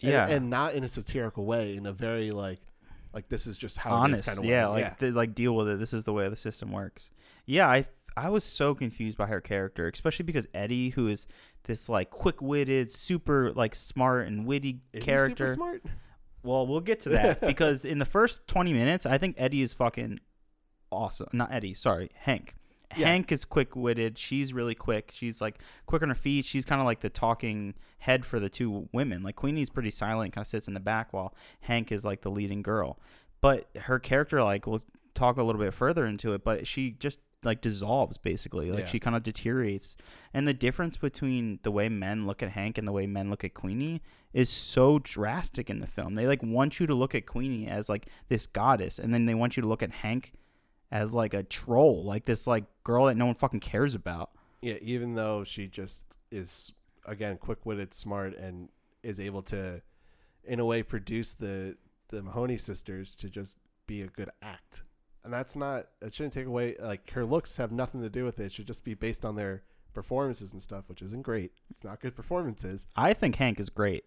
And- 0.00 0.10
Yeah. 0.10 0.26
and, 0.28 0.48
not 0.50 0.74
in 0.74 0.84
a 0.84 0.88
satirical 0.88 1.44
way, 1.44 1.76
in 1.76 1.86
a 1.86 1.92
very 1.92 2.30
like 2.30 2.60
like 3.12 3.28
this 3.28 3.46
is 3.46 3.58
just 3.58 3.76
how 3.76 3.90
Honest. 3.92 4.20
it 4.20 4.22
is 4.22 4.26
kind 4.26 4.38
of 4.38 4.44
yeah, 4.44 4.68
way. 4.68 4.82
like 4.84 4.98
They, 4.98 5.10
like 5.10 5.34
deal 5.34 5.54
with 5.54 5.68
it. 5.68 5.78
This 5.78 5.92
is 5.92 6.04
the 6.04 6.12
way 6.14 6.28
the 6.28 6.36
system 6.36 6.72
works. 6.72 7.10
Yeah, 7.44 7.68
I 7.68 7.84
I 8.16 8.28
was 8.30 8.44
so 8.44 8.74
confused 8.74 9.16
by 9.18 9.26
her 9.26 9.40
character, 9.40 9.88
especially 9.92 10.24
because 10.24 10.46
Eddie, 10.54 10.90
who 10.90 11.08
is 11.08 11.26
this 11.64 11.88
like 11.88 12.10
quick-witted, 12.10 12.90
super 12.92 13.52
like 13.52 13.74
smart 13.74 14.26
and 14.28 14.46
witty 14.46 14.80
Is 14.92 15.04
character. 15.04 15.48
super 15.48 15.54
smart? 15.54 15.82
Well, 16.42 16.66
we'll 16.66 16.80
get 16.80 17.00
to 17.00 17.08
that 17.18 17.40
because 17.40 17.84
in 17.84 17.98
the 17.98 18.04
first 18.04 18.46
20 18.48 18.72
minutes, 18.72 19.06
I 19.06 19.18
think 19.18 19.36
Eddie 19.38 19.62
is 19.62 19.72
fucking 19.72 20.20
awesome. 20.92 21.28
Not 21.32 21.52
Eddie, 21.52 21.74
sorry, 21.74 22.10
Hank. 22.14 22.54
Yeah. 22.96 23.06
Hank 23.06 23.32
is 23.32 23.44
quick 23.46 23.74
witted. 23.74 24.18
She's 24.18 24.52
really 24.52 24.74
quick. 24.74 25.10
She's 25.14 25.40
like 25.40 25.58
quick 25.86 26.02
on 26.02 26.10
her 26.10 26.14
feet. 26.14 26.44
She's 26.44 26.66
kind 26.66 26.78
of 26.80 26.84
like 26.84 27.00
the 27.00 27.08
talking 27.08 27.72
head 28.00 28.26
for 28.26 28.38
the 28.38 28.50
two 28.50 28.88
women. 28.92 29.22
Like 29.22 29.36
Queenie's 29.36 29.70
pretty 29.70 29.90
silent, 29.90 30.34
kind 30.34 30.44
of 30.44 30.48
sits 30.48 30.68
in 30.68 30.74
the 30.74 30.80
back 30.80 31.12
while 31.12 31.34
Hank 31.62 31.90
is 31.90 32.04
like 32.04 32.20
the 32.20 32.30
leading 32.30 32.60
girl. 32.62 32.98
But 33.40 33.68
her 33.76 33.98
character, 33.98 34.42
like, 34.44 34.66
we'll 34.66 34.82
talk 35.14 35.36
a 35.38 35.42
little 35.42 35.60
bit 35.60 35.72
further 35.74 36.04
into 36.04 36.32
it, 36.34 36.44
but 36.44 36.66
she 36.66 36.90
just 36.92 37.18
like 37.44 37.60
dissolves 37.62 38.18
basically. 38.18 38.70
Like 38.70 38.80
Yeah. 38.80 38.86
she 38.86 39.00
kind 39.00 39.16
of 39.16 39.22
deteriorates. 39.22 39.96
And 40.34 40.46
the 40.46 40.54
difference 40.54 40.96
between 40.98 41.60
the 41.62 41.70
way 41.70 41.88
men 41.88 42.26
look 42.26 42.42
at 42.42 42.50
Hank 42.50 42.76
and 42.78 42.86
the 42.86 42.92
way 42.92 43.06
men 43.06 43.30
look 43.30 43.42
at 43.42 43.54
Queenie 43.54 44.00
is 44.34 44.48
so 44.50 44.98
drastic 44.98 45.68
in 45.70 45.80
the 45.80 45.86
film. 45.86 46.14
They 46.14 46.26
like 46.26 46.42
want 46.42 46.78
you 46.78 46.86
to 46.86 46.94
look 46.94 47.14
at 47.14 47.24
Queenie 47.26 47.66
as 47.66 47.88
like 47.88 48.06
this 48.28 48.46
goddess, 48.46 48.98
and 48.98 49.12
then 49.14 49.24
they 49.24 49.34
want 49.34 49.56
you 49.56 49.62
to 49.62 49.68
look 49.68 49.82
at 49.82 49.90
Hank 49.90 50.32
as 50.92 51.14
like 51.14 51.32
a 51.32 51.42
troll, 51.42 52.04
like 52.04 52.26
this 52.26 52.46
like 52.46 52.64
girl 52.84 53.06
that 53.06 53.16
no 53.16 53.26
one 53.26 53.34
fucking 53.34 53.60
cares 53.60 53.94
about. 53.94 54.30
Yeah, 54.60 54.76
even 54.82 55.14
though 55.14 55.42
she 55.42 55.66
just 55.66 56.18
is 56.30 56.72
again 57.06 57.38
quick-witted, 57.38 57.92
smart, 57.94 58.36
and 58.36 58.68
is 59.02 59.18
able 59.18 59.42
to, 59.42 59.80
in 60.44 60.60
a 60.60 60.64
way, 60.64 60.84
produce 60.84 61.32
the 61.32 61.76
the 62.10 62.22
Mahoney 62.22 62.58
sisters 62.58 63.16
to 63.16 63.30
just 63.30 63.56
be 63.86 64.02
a 64.02 64.06
good 64.06 64.30
act, 64.42 64.84
and 65.24 65.32
that's 65.32 65.56
not. 65.56 65.86
It 66.02 66.14
shouldn't 66.14 66.34
take 66.34 66.46
away 66.46 66.76
like 66.78 67.10
her 67.12 67.24
looks 67.24 67.56
have 67.56 67.72
nothing 67.72 68.02
to 68.02 68.10
do 68.10 68.24
with 68.24 68.38
it. 68.38 68.46
It 68.46 68.52
should 68.52 68.66
just 68.66 68.84
be 68.84 68.94
based 68.94 69.24
on 69.24 69.34
their 69.34 69.62
performances 69.94 70.52
and 70.52 70.62
stuff, 70.62 70.84
which 70.88 71.02
isn't 71.02 71.22
great. 71.22 71.52
It's 71.70 71.82
not 71.82 72.00
good 72.00 72.14
performances, 72.14 72.86
I 72.94 73.14
think 73.14 73.36
Hank 73.36 73.58
is 73.58 73.70
great 73.70 74.04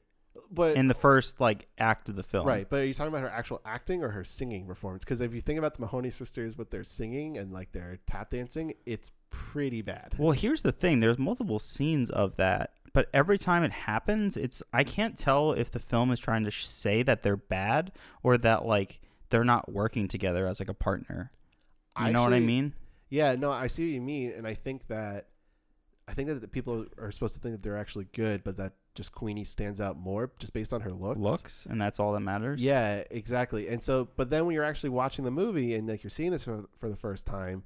but 0.52 0.76
in 0.76 0.88
the 0.88 0.94
first 0.94 1.40
like 1.40 1.68
act 1.78 2.10
of 2.10 2.16
the 2.16 2.24
film. 2.24 2.48
Right, 2.48 2.70
but 2.70 2.82
are 2.82 2.86
you 2.86 2.94
talking 2.94 3.14
about 3.14 3.22
her 3.22 3.30
actual 3.30 3.62
acting 3.66 4.04
or 4.04 4.10
her 4.10 4.24
singing 4.24 4.66
performance? 4.66 5.04
Because 5.04 5.22
if 5.22 5.34
you 5.34 5.42
think 5.42 5.60
about 5.60 5.76
the 5.76 5.82
Mahoney 5.82 6.10
sisters 6.10 6.58
with 6.58 6.70
their 6.70 6.84
singing 6.84 7.38
and 7.38 7.52
like 7.52 7.72
their 7.72 8.00
tap 8.08 8.32
dancing, 8.32 8.74
it's 8.86 9.12
pretty 9.30 9.82
bad. 9.82 10.16
Well, 10.18 10.32
here's 10.32 10.62
the 10.62 10.72
thing. 10.72 11.00
There's 11.00 11.20
multiple 11.20 11.60
scenes 11.60 12.10
of 12.10 12.36
that, 12.38 12.72
but 12.94 13.10
every 13.14 13.38
time 13.38 13.64
it 13.64 13.72
happens, 13.72 14.38
it's 14.38 14.64
I 14.74 14.84
can't 14.84 15.18
tell 15.18 15.52
if 15.52 15.72
the 15.72 15.80
film 15.80 16.12
is 16.12 16.20
trying 16.20 16.44
to 16.46 16.52
sh- 16.52 16.66
say 16.66 17.04
that 17.04 17.24
they're 17.24 17.38
bad 17.38 17.92
or 18.24 18.38
that 18.38 18.66
like 18.66 19.02
they're 19.30 19.44
not 19.44 19.72
working 19.72 20.08
together 20.08 20.48
as 20.48 20.60
like 20.60 20.70
a 20.70 20.74
partner. 20.74 21.32
You 22.00 22.12
know 22.12 22.24
what 22.24 22.34
I 22.34 22.40
mean? 22.40 22.74
Yeah, 23.10 23.36
no, 23.36 23.52
I 23.52 23.68
see 23.68 23.86
what 23.86 23.94
you 23.94 24.02
mean, 24.02 24.32
and 24.32 24.46
I 24.46 24.54
think 24.54 24.88
that 24.88 25.28
I 26.08 26.14
think 26.14 26.30
that 26.30 26.40
the 26.42 26.48
people 26.48 26.86
are 27.00 27.12
supposed 27.12 27.34
to 27.34 27.40
think 27.40 27.56
that 27.56 27.64
they're 27.64 27.78
actually 27.78 28.06
good, 28.14 28.44
but 28.44 28.58
that 28.58 28.74
just 28.94 29.12
Queenie 29.12 29.44
stands 29.44 29.82
out 29.82 29.98
more 29.98 30.32
just 30.38 30.54
based 30.54 30.72
on 30.72 30.82
her 30.82 30.92
looks. 30.92 31.20
Looks, 31.20 31.66
and 31.68 31.82
that's 31.82 32.00
all 32.00 32.14
that 32.14 32.20
matters. 32.20 32.62
Yeah, 32.62 33.04
exactly. 33.10 33.68
And 33.70 33.82
so, 33.82 34.08
but 34.16 34.30
then 34.30 34.46
when 34.46 34.54
you're 34.54 34.64
actually 34.64 34.92
watching 34.92 35.26
the 35.26 35.32
movie 35.32 35.74
and 35.74 35.88
like 35.88 36.04
you're 36.04 36.12
seeing 36.12 36.32
this 36.32 36.44
for, 36.44 36.66
for 36.78 36.90
the 36.90 36.96
first 36.96 37.26
time, 37.26 37.64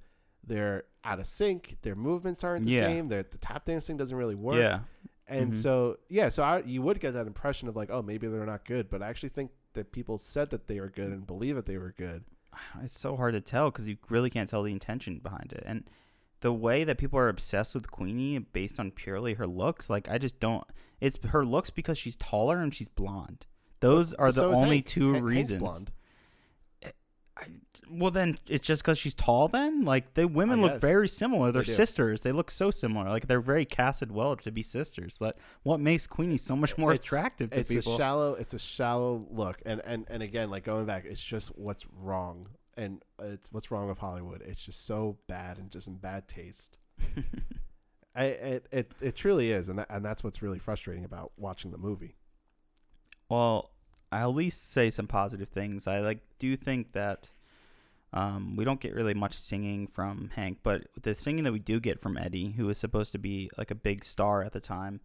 they're 0.47 0.83
out 1.03 1.19
of 1.19 1.27
sync. 1.27 1.77
Their 1.81 1.95
movements 1.95 2.43
aren't 2.43 2.65
the 2.65 2.71
Yeah. 2.71 2.79
same. 2.87 3.09
Their 3.09 3.23
the 3.23 3.37
tap 3.39 3.65
dancing 3.65 3.97
doesn't 3.97 4.15
really 4.15 4.35
work. 4.35 4.55
Yeah. 4.61 4.79
And 5.27 5.51
Mhm. 5.51 5.55
so, 5.55 5.97
yeah, 6.07 6.29
so 6.29 6.41
I, 6.41 6.61
you 6.63 6.81
would 6.81 6.99
get 7.01 7.13
that 7.13 7.27
impression 7.27 7.67
of 7.67 7.75
like, 7.75 7.89
oh, 7.91 8.01
maybe 8.01 8.27
they're 8.27 8.45
not 8.45 8.63
good, 8.65 8.89
but 8.89 9.03
I 9.03 9.09
actually 9.09 9.29
think 9.29 9.51
that 9.73 9.91
people 9.91 10.17
said 10.17 10.49
that 10.51 10.67
they 10.67 10.79
were 10.79 10.89
good 10.89 11.11
and 11.11 11.27
believe 11.27 11.55
that 11.55 11.65
they 11.65 11.77
were 11.77 11.93
good. 11.95 12.23
It's 12.81 12.97
so 12.97 13.15
hard 13.15 13.33
to 13.33 13.41
tell 13.41 13.69
because 13.69 13.87
you 13.87 13.97
really 14.09 14.29
can't 14.31 14.49
tell 14.49 14.63
the 14.63 14.71
intention 14.71 15.19
behind 15.19 15.51
it. 15.51 15.63
And 15.67 15.83
the 16.41 16.53
way 16.53 16.83
that 16.83 16.97
people 16.97 17.19
are 17.19 17.29
obsessed 17.29 17.75
with 17.75 17.91
Queenie 17.91 18.39
based 18.39 18.79
on 18.79 18.91
purely 18.91 19.33
her 19.35 19.45
looks, 19.47 19.89
like 19.89 20.07
I 20.09 20.17
just 20.17 20.39
don't. 20.39 20.63
It's 21.01 21.17
her 21.27 21.43
looks 21.45 21.69
because 21.69 21.97
she's 21.97 22.15
taller 22.15 22.59
and 22.59 22.73
she's 22.73 22.87
blonde. 22.87 23.45
Those 23.81 24.13
are 24.13 24.31
the 24.31 24.41
So 24.41 24.53
only 24.55 24.77
Hank. 24.77 24.85
two 24.87 25.13
Han- 25.13 25.13
Hank's 25.15 25.25
reasons. 25.25 25.59
blonde. 25.61 25.91
Well, 27.89 28.11
then 28.11 28.37
it's 28.49 28.67
just 28.67 28.81
because 28.83 28.97
she's 28.97 29.13
tall. 29.13 29.47
Then, 29.47 29.83
like 29.85 30.13
the 30.15 30.27
women 30.27 30.61
look 30.61 30.81
very 30.81 31.07
similar. 31.07 31.53
They're 31.53 31.63
They 31.63 31.71
sisters. 31.71 32.21
They 32.21 32.33
look 32.33 32.51
so 32.51 32.69
similar. 32.69 33.07
Like 33.09 33.27
they're 33.27 33.39
very 33.39 33.63
casted 33.63 34.11
well 34.11 34.35
to 34.35 34.51
be 34.51 34.61
sisters. 34.61 35.15
But 35.17 35.37
what 35.63 35.79
makes 35.79 36.05
Queenie 36.05 36.37
so 36.37 36.57
much 36.57 36.77
more 36.77 36.91
It's- 36.93 37.07
attractive 37.07 37.51
to 37.51 37.61
it's 37.61 37.69
people? 37.71 37.93
a 37.95 37.97
shallow 37.97 38.33
it's 38.33 38.53
a 38.53 38.59
shallow 38.59 39.25
look 39.31 39.61
and 39.65 39.81
and 39.85 40.05
and 40.09 40.21
again 40.21 40.49
like 40.49 40.65
going 40.65 40.85
back 40.85 41.05
it's 41.05 41.23
just 41.23 41.57
what's 41.57 41.85
wrong 42.01 42.47
and 42.79 43.03
it's 43.21 43.51
what's 43.51 43.71
wrong 43.71 43.87
with 43.87 43.99
hollywood? 43.99 44.41
It's 44.41 44.63
just 44.63 44.85
so 44.85 45.17
bad 45.27 45.57
and 45.57 45.69
just 45.69 45.87
in 45.87 45.95
bad 45.95 46.27
taste. 46.27 46.77
I, 48.15 48.23
it, 48.23 48.65
it 48.71 48.91
it 49.01 49.15
truly 49.15 49.51
is 49.51 49.69
and 49.69 49.79
that, 49.79 49.87
and 49.89 50.03
that's 50.03 50.23
what's 50.23 50.41
really 50.41 50.59
frustrating 50.59 51.05
about 51.05 51.31
watching 51.37 51.71
the 51.71 51.77
movie. 51.77 52.15
Well, 53.29 53.71
I'll 54.11 54.31
at 54.31 54.35
least 54.35 54.71
say 54.71 54.89
some 54.89 55.07
positive 55.07 55.49
things. 55.49 55.87
I 55.87 55.99
like 55.99 56.19
do 56.39 56.55
think 56.55 56.93
that 56.93 57.29
um, 58.11 58.55
we 58.55 58.65
don't 58.65 58.79
get 58.79 58.95
really 58.95 59.13
much 59.13 59.33
singing 59.33 59.85
from 59.85 60.31
Hank, 60.33 60.59
but 60.63 60.87
the 60.99 61.13
singing 61.13 61.43
that 61.43 61.53
we 61.53 61.59
do 61.59 61.79
get 61.79 61.99
from 61.99 62.17
Eddie, 62.17 62.53
who 62.53 62.65
was 62.65 62.77
supposed 62.77 63.11
to 63.11 63.19
be 63.19 63.51
like 63.57 63.69
a 63.69 63.75
big 63.75 64.03
star 64.03 64.41
at 64.41 64.51
the 64.51 64.59
time, 64.59 64.99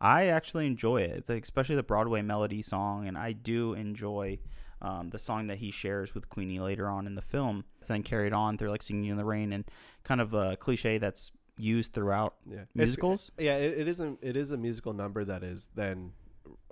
I 0.00 0.26
actually 0.26 0.66
enjoy 0.66 1.02
it, 1.02 1.28
especially 1.28 1.76
the 1.76 1.82
Broadway 1.82 2.22
melody 2.22 2.62
song, 2.62 3.06
and 3.08 3.16
I 3.16 3.32
do 3.32 3.72
enjoy 3.72 4.38
um, 4.82 5.10
the 5.10 5.18
song 5.18 5.46
that 5.48 5.58
he 5.58 5.70
shares 5.70 6.14
with 6.14 6.28
Queenie 6.28 6.58
later 6.60 6.88
on 6.88 7.06
in 7.06 7.14
the 7.14 7.22
film. 7.22 7.64
It's 7.78 7.88
then 7.88 8.02
carried 8.02 8.32
on 8.32 8.56
through 8.58 8.70
like 8.70 8.82
"Singing 8.82 9.10
in 9.10 9.16
the 9.16 9.24
Rain" 9.24 9.52
and 9.52 9.64
kind 10.04 10.20
of 10.20 10.32
a 10.34 10.56
cliche 10.56 10.98
that's 10.98 11.32
used 11.58 11.92
throughout 11.92 12.36
yeah 12.46 12.54
It's- 12.54 12.68
musicals. 12.74 13.30
yeah 13.38 13.56
it, 13.56 13.80
it 13.80 13.88
is 13.88 14.00
a 14.00 14.16
it 14.22 14.34
is 14.34 14.50
a 14.50 14.56
musical 14.56 14.94
number 14.94 15.24
that 15.26 15.42
is 15.42 15.68
then 15.74 16.12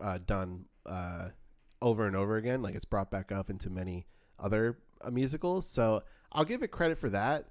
uh, 0.00 0.16
done 0.24 0.64
uh, 0.86 1.28
over 1.82 2.06
and 2.06 2.16
over 2.16 2.38
again 2.38 2.62
like 2.62 2.74
it's 2.74 2.86
brought 2.86 3.10
back 3.10 3.30
up 3.30 3.50
into 3.50 3.68
many 3.68 4.06
other 4.38 4.78
uh, 5.02 5.10
musicals 5.10 5.68
so 5.68 6.02
i'll 6.32 6.44
give 6.44 6.62
it 6.62 6.68
credit 6.68 6.96
for 6.96 7.10
that 7.10 7.48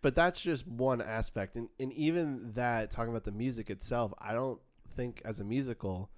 but 0.00 0.14
that's 0.14 0.40
just 0.40 0.64
one 0.68 1.02
aspect 1.02 1.56
and, 1.56 1.68
and 1.80 1.92
even 1.94 2.52
that 2.54 2.90
talking 2.92 3.10
about 3.10 3.24
the 3.24 3.32
music 3.32 3.68
itself 3.68 4.12
i 4.18 4.32
don't 4.32 4.60
think 4.94 5.20
as 5.24 5.40
a 5.40 5.44
musical 5.44 6.08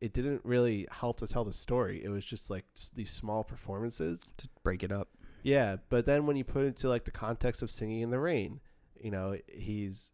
it 0.00 0.12
didn't 0.12 0.40
really 0.44 0.86
help 0.90 1.18
to 1.18 1.26
tell 1.26 1.44
the 1.44 1.52
story 1.52 2.04
it 2.04 2.08
was 2.08 2.24
just 2.24 2.50
like 2.50 2.64
s- 2.76 2.90
these 2.94 3.10
small 3.10 3.42
performances 3.44 4.32
to 4.36 4.48
break 4.62 4.82
it 4.82 4.92
up. 4.92 5.08
yeah, 5.42 5.76
but 5.88 6.04
then 6.06 6.26
when 6.26 6.36
you 6.36 6.44
put 6.44 6.64
it 6.64 6.68
into 6.68 6.88
like 6.88 7.04
the 7.04 7.10
context 7.10 7.62
of 7.62 7.70
singing 7.70 8.00
in 8.02 8.10
the 8.10 8.18
rain, 8.18 8.60
you 9.00 9.10
know, 9.10 9.36
he's 9.48 10.12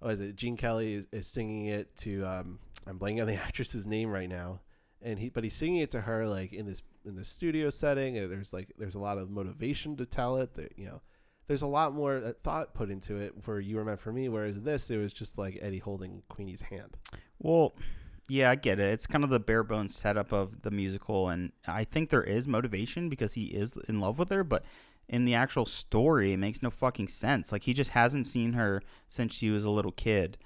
what 0.00 0.12
is 0.14 0.20
it? 0.20 0.36
Gene 0.36 0.56
Kelly 0.56 0.94
is, 0.94 1.06
is 1.12 1.26
singing 1.26 1.66
it 1.66 1.96
to 1.98 2.24
um 2.26 2.58
I'm 2.86 2.98
blanking 2.98 3.20
on 3.22 3.26
the 3.26 3.34
actress's 3.46 3.86
name 3.86 4.10
right 4.10 4.28
now. 4.28 4.60
And 5.00 5.18
he 5.18 5.28
but 5.28 5.44
he's 5.44 5.54
singing 5.54 5.80
it 5.80 5.90
to 5.92 6.00
her 6.02 6.26
like 6.26 6.52
in 6.52 6.66
this 6.66 6.82
in 7.06 7.14
the 7.16 7.24
studio 7.24 7.68
setting 7.70 8.16
and 8.18 8.30
there's 8.32 8.52
like 8.52 8.72
there's 8.78 8.94
a 8.94 8.98
lot 9.00 9.18
of 9.18 9.30
motivation 9.30 9.96
to 9.96 10.06
tell 10.06 10.36
it 10.38 10.54
that 10.54 10.72
you 10.78 10.86
know 10.86 11.00
there's 11.46 11.60
a 11.60 11.66
lot 11.66 11.92
more 11.94 12.16
uh, 12.24 12.32
thought 12.42 12.72
put 12.72 12.88
into 12.90 13.16
it 13.16 13.34
for 13.42 13.60
you 13.60 13.76
were 13.76 13.84
meant 13.84 14.00
for 14.00 14.10
me 14.12 14.30
whereas 14.30 14.62
this 14.62 14.90
it 14.90 14.96
was 14.96 15.12
just 15.12 15.36
like 15.36 15.58
Eddie 15.60 15.78
holding 15.78 16.22
Queenie's 16.30 16.62
hand. 16.62 16.96
Well, 17.38 17.74
yeah, 18.28 18.50
I 18.50 18.54
get 18.54 18.78
it. 18.78 18.92
It's 18.92 19.06
kind 19.06 19.24
of 19.24 19.30
the 19.30 19.40
bare 19.40 19.62
bones 19.62 19.96
setup 19.96 20.32
of 20.32 20.62
the 20.62 20.70
musical, 20.70 21.28
and 21.28 21.52
I 21.66 21.84
think 21.84 22.10
there 22.10 22.24
is 22.24 22.48
motivation 22.48 23.08
because 23.08 23.34
he 23.34 23.46
is 23.46 23.76
in 23.88 24.00
love 24.00 24.18
with 24.18 24.30
her, 24.30 24.44
but 24.44 24.64
in 25.08 25.24
the 25.24 25.34
actual 25.34 25.66
story, 25.66 26.32
it 26.32 26.38
makes 26.38 26.62
no 26.62 26.70
fucking 26.70 27.08
sense. 27.08 27.52
Like, 27.52 27.64
he 27.64 27.74
just 27.74 27.90
hasn't 27.90 28.26
seen 28.26 28.54
her 28.54 28.82
since 29.08 29.34
she 29.34 29.50
was 29.50 29.64
a 29.64 29.70
little 29.70 29.92
kid, 29.92 30.38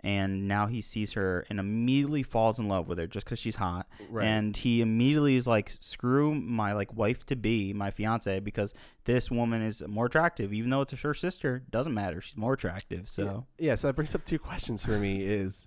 and 0.00 0.46
now 0.46 0.66
he 0.66 0.80
sees 0.80 1.14
her 1.14 1.44
and 1.50 1.58
immediately 1.58 2.22
falls 2.22 2.58
in 2.58 2.68
love 2.68 2.88
with 2.88 2.98
her 2.98 3.06
just 3.06 3.26
because 3.26 3.38
she's 3.38 3.56
hot. 3.56 3.86
Right. 4.08 4.24
And 4.24 4.56
he 4.56 4.80
immediately 4.80 5.36
is 5.36 5.46
like, 5.46 5.74
screw 5.80 6.34
my 6.34 6.72
like 6.72 6.94
wife 6.94 7.26
to 7.26 7.36
be, 7.36 7.72
my 7.72 7.90
fiance, 7.90 8.40
because 8.40 8.72
this 9.04 9.30
woman 9.30 9.62
is 9.62 9.82
more 9.86 10.06
attractive, 10.06 10.52
even 10.52 10.70
though 10.70 10.82
it's 10.82 10.92
her 10.92 11.14
sister. 11.14 11.64
Doesn't 11.70 11.94
matter. 11.94 12.20
She's 12.20 12.36
more 12.36 12.52
attractive. 12.52 13.08
So. 13.08 13.46
yeah, 13.58 13.74
so 13.74 13.88
that 13.88 13.94
brings 13.94 14.14
up 14.14 14.24
two 14.24 14.38
questions 14.38 14.84
for 14.84 14.98
me 14.98 15.22
is 15.22 15.66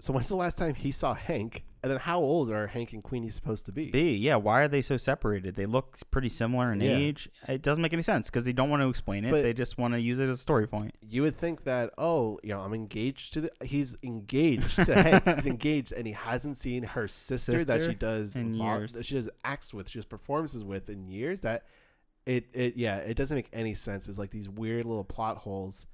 so 0.00 0.12
when's 0.12 0.28
the 0.28 0.36
last 0.36 0.58
time 0.58 0.74
he 0.74 0.92
saw 0.92 1.14
Hank 1.14 1.64
and 1.82 1.92
then 1.92 1.98
how 2.00 2.18
old 2.20 2.50
are 2.50 2.66
Hank 2.68 2.92
and 2.92 3.02
Queenie 3.02 3.30
supposed 3.30 3.64
to 3.66 3.72
be? 3.72 3.90
B, 3.90 4.14
yeah, 4.16 4.34
why 4.36 4.62
are 4.62 4.68
they 4.68 4.82
so 4.82 4.96
separated? 4.96 5.54
They 5.54 5.66
look 5.66 5.96
pretty 6.10 6.28
similar 6.28 6.72
in 6.72 6.80
Yeah. 6.80 6.90
age. 6.96 7.28
It 7.46 7.62
doesn't 7.62 7.80
make 7.82 7.92
any 7.92 8.02
sense 8.02 8.28
because 8.28 8.44
they 8.44 8.52
don't 8.52 8.68
want 8.70 8.82
to 8.82 8.88
explain 8.88 9.24
it. 9.24 9.30
But- 9.30 9.42
they 9.42 9.52
just 9.52 9.78
want 9.78 9.94
to 9.94 10.00
use 10.00 10.18
it 10.18 10.28
as 10.28 10.38
a 10.38 10.42
story 10.42 10.66
point. 10.66 10.94
you 11.08 11.22
would 11.22 11.36
think 11.38 11.64
that 11.64 11.90
oh 11.98 12.38
you 12.42 12.50
know 12.50 12.60
i'm 12.60 12.74
engaged 12.74 13.32
to 13.32 13.40
the 13.42 13.50
he's 13.64 13.96
engaged 14.02 14.74
to 14.76 14.94
hank 15.02 15.24
he's 15.36 15.46
engaged 15.46 15.92
and 15.92 16.06
he 16.06 16.12
hasn't 16.12 16.56
seen 16.56 16.82
her 16.82 17.08
sister, 17.08 17.64
that 17.64 17.78
Sister 17.78 17.92
she 17.92 17.96
does 17.96 18.36
in 18.36 18.56
vol- 18.58 18.78
years. 18.80 18.92
that 18.92 19.06
she 19.06 19.14
does 19.14 19.28
acts 19.44 19.72
with 19.72 19.88
she 19.88 19.98
does 19.98 20.04
performances 20.04 20.64
with 20.64 20.90
in 20.90 21.06
years 21.08 21.40
that 21.42 21.64
it 22.26 22.46
it 22.52 22.76
yeah 22.76 22.96
it 22.98 23.14
doesn't 23.14 23.36
make 23.36 23.48
any 23.52 23.72
sense 23.74 24.06
it's 24.08 24.18
like 24.18 24.30
these 24.30 24.48
weird 24.48 24.84
little 24.84 25.04
plot 25.04 25.38
holes 25.38 25.86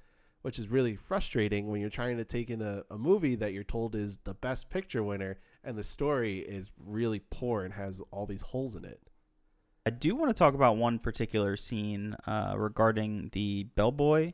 which 0.45 0.59
is 0.59 0.67
really 0.67 0.95
frustrating 0.95 1.67
when 1.67 1.81
you're 1.81 1.89
trying 1.89 2.17
to 2.17 2.23
take 2.23 2.51
in 2.51 2.61
a, 2.61 2.83
a 2.91 2.99
movie 2.99 3.33
that 3.33 3.51
you're 3.51 3.63
told 3.63 3.95
is 3.95 4.17
the 4.25 4.33
best 4.35 4.69
picture 4.69 5.01
winner 5.01 5.39
and 5.63 5.75
the 5.75 5.81
story 5.81 6.37
is 6.37 6.69
really 6.77 7.19
poor 7.31 7.63
and 7.63 7.73
has 7.73 7.99
all 8.11 8.27
these 8.27 8.43
holes 8.43 8.75
in 8.75 8.85
it 8.85 9.01
I 9.87 9.89
do 9.89 10.15
want 10.15 10.29
to 10.29 10.37
talk 10.37 10.53
about 10.53 10.77
one 10.77 10.99
particular 10.99 11.57
scene 11.57 12.15
uh, 12.25 12.53
regarding 12.57 13.29
the 13.33 13.67
bellboy. 13.75 14.33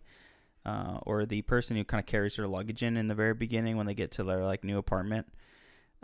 Uh, 0.63 0.99
or 1.07 1.25
the 1.25 1.41
person 1.41 1.75
who 1.75 1.83
kind 1.83 1.99
of 1.99 2.05
carries 2.05 2.35
their 2.35 2.47
luggage 2.47 2.83
in 2.83 2.95
in 2.95 3.07
the 3.07 3.15
very 3.15 3.33
beginning 3.33 3.77
when 3.77 3.87
they 3.87 3.95
get 3.95 4.11
to 4.11 4.23
their 4.23 4.45
like 4.45 4.63
new 4.63 4.77
apartment. 4.77 5.25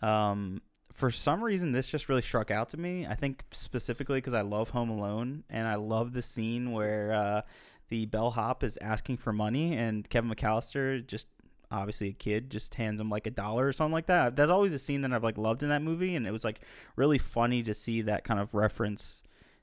Um, 0.02 0.64
for 0.94 1.12
some 1.12 1.44
reason, 1.44 1.74
this 1.74 1.88
just 1.88 2.10
really 2.10 2.24
struck 2.24 2.50
out 2.50 2.70
to 2.70 2.78
me. 2.78 3.06
I 3.06 3.14
think 3.14 3.44
specifically 3.52 4.18
because 4.18 4.34
I 4.34 4.42
love 4.42 4.72
Home 4.72 4.90
Alone, 4.90 5.44
and 5.48 5.68
I 5.68 5.76
love 5.76 6.14
the 6.14 6.24
scene 6.24 6.72
where 6.72 7.14
uh, 7.14 7.42
the 7.90 8.06
bellhop 8.06 8.64
is 8.64 8.78
asking 8.82 9.18
for 9.18 9.32
money, 9.34 9.76
and 9.76 10.10
Kevin 10.10 10.30
McAllister 10.30 11.06
just 11.06 11.28
obviously 11.70 12.08
a 12.10 12.14
kid 12.14 12.50
just 12.50 12.76
hands 12.76 13.02
him 13.02 13.10
like 13.10 13.28
a 13.28 13.32
dollar 13.32 13.68
or 13.68 13.74
something 13.74 13.92
like 13.94 14.06
that. 14.08 14.36
That's 14.38 14.52
always 14.52 14.74
a 14.74 14.80
scene 14.80 15.02
that 15.02 15.12
I've 15.12 15.24
like 15.24 15.38
loved 15.38 15.64
in 15.64 15.70
that 15.70 15.82
movie, 15.82 16.16
and 16.16 16.26
it 16.28 16.32
was 16.32 16.44
like 16.44 16.60
really 16.96 17.18
funny 17.18 17.64
to 17.64 17.74
see 17.74 18.02
that 18.04 18.24
kind 18.24 18.40
of 18.40 18.54
reference 18.54 19.22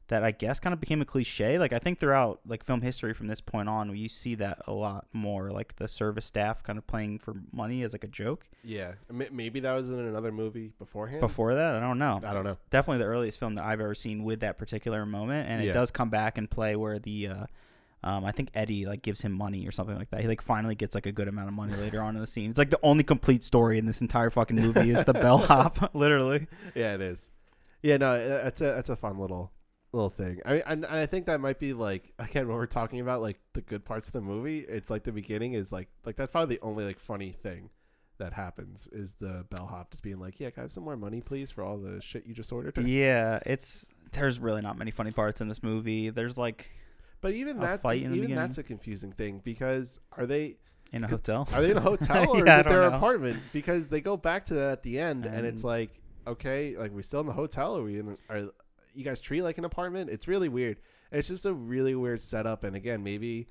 that 0.08 0.22
I 0.22 0.32
guess 0.32 0.60
kind 0.60 0.74
of 0.74 0.80
became 0.80 1.00
a 1.00 1.06
cliche. 1.06 1.58
Like 1.58 1.72
I 1.72 1.78
think 1.78 1.98
throughout 1.98 2.40
like 2.46 2.62
film 2.62 2.82
history 2.82 3.14
from 3.14 3.26
this 3.26 3.40
point 3.40 3.70
on, 3.70 3.96
you 3.96 4.10
see 4.10 4.34
that 4.34 4.58
a 4.66 4.72
lot 4.72 5.06
more. 5.14 5.50
Like 5.50 5.76
the 5.76 5.88
service 5.88 6.26
staff 6.26 6.62
kind 6.62 6.76
of 6.78 6.86
playing 6.86 7.20
for 7.20 7.36
money 7.52 7.82
as 7.82 7.94
like 7.94 8.04
a 8.04 8.08
joke. 8.08 8.46
yeah 8.62 8.92
maybe 9.10 9.60
that 9.60 9.72
was 9.72 9.88
in 9.88 9.98
another 9.98 10.30
movie 10.30 10.72
beforehand 10.78 11.20
Before 11.22 11.54
that, 11.54 11.74
I 11.74 11.80
don't 11.80 11.98
know. 11.98 12.20
I 12.22 12.34
don't 12.34 12.44
know. 12.44 12.50
It's 12.50 12.60
definitely 12.68 12.98
the 12.98 13.06
earliest 13.08 13.38
film 13.38 13.54
that 13.54 13.64
I've 13.64 13.80
ever 13.80 13.94
seen 13.94 14.24
with 14.24 14.40
that 14.40 14.58
particular 14.58 15.06
moment, 15.06 15.48
and 15.48 15.64
Yeah. 15.64 15.70
it 15.70 15.72
does 15.72 15.90
come 15.90 16.10
back 16.10 16.36
and 16.36 16.50
play 16.50 16.76
where 16.76 16.98
the. 16.98 17.28
Uh, 17.28 17.46
um, 18.04 18.24
I 18.24 18.30
think 18.32 18.50
Eddie 18.54 18.86
like 18.86 19.02
gives 19.02 19.20
him 19.22 19.32
money 19.32 19.66
or 19.66 19.72
something 19.72 19.96
like 19.96 20.10
that. 20.10 20.20
He 20.20 20.28
like 20.28 20.40
finally 20.42 20.74
gets 20.74 20.94
like 20.94 21.06
a 21.06 21.12
good 21.12 21.26
amount 21.26 21.48
of 21.48 21.54
money 21.54 21.74
later 21.74 22.00
on 22.02 22.14
in 22.14 22.20
the 22.20 22.26
scene. 22.26 22.50
It's 22.50 22.58
like 22.58 22.70
the 22.70 22.78
only 22.82 23.02
complete 23.02 23.42
story 23.42 23.78
in 23.78 23.86
this 23.86 24.00
entire 24.00 24.30
fucking 24.30 24.56
movie 24.56 24.90
is 24.90 25.02
the 25.04 25.12
bellhop, 25.24 25.90
literally. 25.94 26.46
yeah, 26.74 26.94
it 26.94 27.00
is. 27.00 27.28
Yeah, 27.82 27.96
no, 27.96 28.14
it- 28.14 28.46
it's 28.46 28.60
a 28.60 28.78
it's 28.78 28.90
a 28.90 28.96
fun 28.96 29.18
little 29.18 29.50
little 29.92 30.08
thing. 30.10 30.40
I 30.44 30.52
mean, 30.54 30.62
and, 30.66 30.84
and 30.84 30.96
I 30.96 31.06
think 31.06 31.26
that 31.26 31.40
might 31.40 31.58
be 31.58 31.72
like 31.72 32.12
again 32.18 32.46
when 32.48 32.56
we're 32.56 32.66
talking 32.66 33.00
about 33.00 33.22
like 33.22 33.38
the 33.54 33.60
good 33.62 33.84
parts 33.84 34.08
of 34.08 34.12
the 34.12 34.20
movie. 34.20 34.60
It's 34.60 34.90
like 34.90 35.02
the 35.04 35.12
beginning 35.12 35.54
is 35.54 35.72
like 35.72 35.88
like 36.04 36.16
that's 36.16 36.30
probably 36.32 36.56
the 36.56 36.62
only 36.62 36.84
like 36.84 36.98
funny 36.98 37.30
thing 37.32 37.70
that 38.18 38.32
happens 38.32 38.88
is 38.92 39.14
the 39.14 39.44
bellhop 39.50 39.90
just 39.90 40.02
being 40.02 40.20
like, 40.20 40.38
"Yeah, 40.38 40.50
can 40.50 40.60
I 40.60 40.64
have 40.64 40.72
some 40.72 40.84
more 40.84 40.96
money, 40.96 41.20
please, 41.20 41.50
for 41.50 41.64
all 41.64 41.78
the 41.78 42.00
shit 42.00 42.26
you 42.26 42.34
just 42.34 42.52
ordered?" 42.52 42.76
Yeah, 42.78 43.40
it's 43.46 43.86
there's 44.12 44.38
really 44.38 44.62
not 44.62 44.78
many 44.78 44.90
funny 44.90 45.10
parts 45.10 45.40
in 45.40 45.48
this 45.48 45.62
movie. 45.62 46.10
There's 46.10 46.38
like 46.38 46.70
But 47.24 47.32
even 47.32 47.58
that, 47.60 47.80
even 47.86 48.10
beginning. 48.12 48.36
that's 48.36 48.58
a 48.58 48.62
confusing 48.62 49.10
thing 49.10 49.40
because 49.42 49.98
are 50.12 50.26
they 50.26 50.58
in 50.92 51.04
a 51.04 51.08
hotel. 51.08 51.48
are 51.54 51.62
they 51.62 51.70
in 51.70 51.78
a 51.78 51.80
hotel 51.90 52.28
or 52.36 52.44
Yeah, 52.46 52.56
is 52.60 52.66
it 52.66 52.68
their 52.68 52.82
know. 52.90 52.96
apartment? 52.98 53.42
Because 53.50 53.88
they 53.88 54.02
go 54.02 54.18
back 54.18 54.44
to 54.46 54.54
that 54.54 54.70
at 54.72 54.82
the 54.82 54.98
end, 55.00 55.24
and, 55.24 55.46
it's 55.46 55.64
like, 55.64 55.90
okay, 56.26 56.76
like 56.76 56.94
we 56.94 57.02
still 57.02 57.20
in 57.20 57.26
the 57.26 57.32
hotel? 57.32 57.78
Are 57.78 57.82
we 57.82 57.98
in? 57.98 58.18
Are 58.28 58.50
you 58.94 59.04
guys 59.04 59.20
treat 59.20 59.40
like 59.40 59.56
an 59.56 59.64
apartment? 59.64 60.10
It's 60.10 60.28
really 60.28 60.50
weird. 60.50 60.76
It's 61.10 61.28
just 61.28 61.46
a 61.46 61.54
really 61.54 61.94
weird 61.94 62.20
setup, 62.20 62.62
and 62.62 62.76
again, 62.76 63.02
maybe 63.02 63.48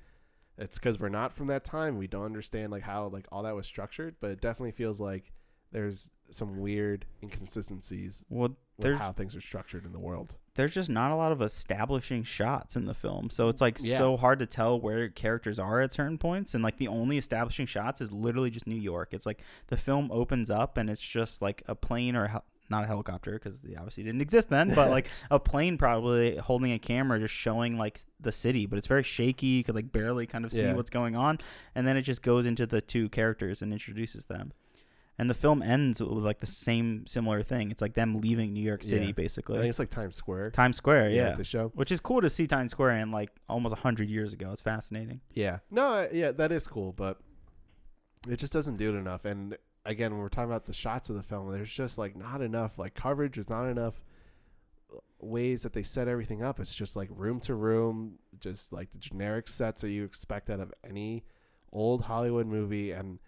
it's 0.56 0.78
because 0.78 1.00
we're 1.00 1.08
not 1.08 1.32
from 1.32 1.48
that 1.48 1.64
time. 1.64 1.98
We 1.98 2.06
don't 2.06 2.26
understand 2.26 2.70
like 2.70 2.84
how 2.84 3.08
like 3.08 3.26
all 3.32 3.42
that 3.42 3.56
was 3.56 3.66
structured, 3.66 4.14
but 4.20 4.30
it 4.30 4.40
definitely 4.40 4.70
feels 4.70 5.00
like 5.00 5.32
there's 5.72 6.10
some 6.30 6.60
weird 6.60 7.06
inconsistencies 7.24 8.24
Well, 8.28 8.56
with 8.78 8.96
how 8.98 9.10
things 9.10 9.34
are 9.34 9.40
structured 9.40 9.84
in 9.84 9.90
the 9.90 9.98
world. 9.98 10.36
There's 10.54 10.74
just 10.74 10.88
not 10.90 11.10
a 11.10 11.16
lot 11.16 11.32
of 11.32 11.42
establishing 11.42 12.22
shots 12.22 12.76
in 12.76 12.84
the 12.86 12.94
film, 12.94 13.30
so 13.30 13.48
it's 13.48 13.60
like 13.60 13.78
Yeah. 13.80 13.98
so 13.98 14.16
hard 14.16 14.38
to 14.38 14.46
tell 14.46 14.80
where 14.80 15.08
characters 15.08 15.58
are 15.58 15.80
at 15.80 15.92
certain 15.92 16.18
points. 16.18 16.54
And 16.54 16.62
like 16.62 16.76
the 16.78 16.88
only 16.88 17.18
establishing 17.18 17.66
shots 17.66 18.00
is 18.00 18.12
literally 18.12 18.50
just 18.50 18.66
New 18.66 18.74
York. 18.76 19.08
It's 19.12 19.26
like 19.26 19.42
the 19.68 19.76
film 19.76 20.10
opens 20.12 20.50
up 20.50 20.76
and 20.76 20.88
it's 20.88 21.00
just 21.00 21.42
like 21.42 21.62
a 21.66 21.74
plane 21.74 22.14
or 22.16 22.24
a 22.26 22.28
hel- 22.28 22.44
not 22.70 22.84
a 22.84 22.86
helicopter 22.86 23.32
because 23.32 23.60
they 23.60 23.74
obviously 23.76 24.02
didn't 24.04 24.22
exist 24.22 24.48
then, 24.48 24.74
but 24.74 24.90
like 24.90 25.06
a 25.30 25.38
plane 25.38 25.76
probably 25.76 26.36
holding 26.38 26.72
a 26.72 26.78
camera 26.78 27.18
just 27.20 27.34
showing 27.34 27.76
like 27.76 28.00
the 28.20 28.32
city, 28.32 28.64
but 28.64 28.78
it's 28.78 28.86
very 28.86 29.02
shaky. 29.02 29.46
You 29.48 29.64
could 29.64 29.74
like 29.74 29.92
barely 29.92 30.26
kind 30.26 30.44
of 30.46 30.52
see 30.52 30.62
Yeah. 30.62 30.72
what's 30.72 30.88
going 30.90 31.14
on, 31.14 31.40
and 31.74 31.86
then 31.86 31.96
it 31.98 32.02
just 32.02 32.22
goes 32.22 32.46
into 32.46 32.64
the 32.66 32.80
two 32.80 33.08
characters 33.10 33.60
and 33.60 33.70
introduces 33.72 34.24
them. 34.26 34.52
And 35.16 35.30
the 35.30 35.34
film 35.34 35.62
ends 35.62 36.00
with 36.00 36.24
like 36.24 36.40
the 36.40 36.46
same 36.46 37.06
similar 37.06 37.42
thing. 37.44 37.70
It's 37.70 37.80
like 37.80 37.94
them 37.94 38.16
leaving 38.18 38.52
New 38.52 38.62
York 38.62 38.82
City, 38.82 39.04
Yeah. 39.04 39.08
I 39.10 39.12
basically. 39.12 39.58
think 39.58 39.68
it's 39.70 39.78
like 39.78 39.90
Times 39.90 40.16
Square. 40.16 40.50
Times 40.50 40.76
Square, 40.76 41.10
yeah. 41.10 41.28
at 41.28 41.36
the 41.36 41.44
show. 41.44 41.70
Which 41.74 41.92
is 41.92 42.00
cool 42.00 42.20
to 42.20 42.28
see 42.28 42.46
Times 42.48 42.72
Square 42.72 42.96
in 42.96 43.12
like 43.12 43.30
almost 43.48 43.76
hundred 43.76 44.10
years 44.10 44.32
ago. 44.32 44.50
It's 44.50 44.60
fascinating. 44.60 45.20
Yeah. 45.32 45.58
No, 45.70 45.86
I- 45.86 46.08
yeah, 46.12 46.32
that 46.32 46.50
is 46.50 46.66
cool, 46.66 46.92
but 46.92 47.20
it 48.28 48.36
just 48.38 48.52
doesn't 48.52 48.76
do 48.76 48.92
it 48.94 48.98
enough. 48.98 49.24
And 49.24 49.56
again, 49.86 50.10
when 50.12 50.20
we're 50.20 50.28
talking 50.30 50.50
about 50.50 50.66
the 50.66 50.72
shots 50.72 51.10
of 51.10 51.16
the 51.16 51.22
film, 51.22 51.52
there's 51.52 51.72
just 51.72 51.96
like 51.96 52.16
not 52.16 52.40
enough 52.42 52.76
like 52.78 52.94
coverage. 52.94 53.34
There's 53.36 53.48
not 53.48 53.66
enough 53.68 53.94
uh, 54.92 54.98
ways 55.20 55.62
that 55.62 55.74
they 55.74 55.84
set 55.84 56.08
everything 56.08 56.42
up. 56.42 56.58
It's 56.58 56.74
just 56.74 56.96
like 56.96 57.08
room 57.12 57.38
to 57.42 57.54
room, 57.54 58.14
just 58.40 58.72
like 58.72 58.90
the 58.90 58.98
generic 58.98 59.46
sets 59.46 59.82
that 59.82 59.90
you 59.90 60.04
expect 60.04 60.50
out 60.50 60.58
of 60.58 60.72
any 60.88 61.22
old 61.72 62.02
Hollywood 62.02 62.46
movie. 62.48 62.90
And 62.90 63.20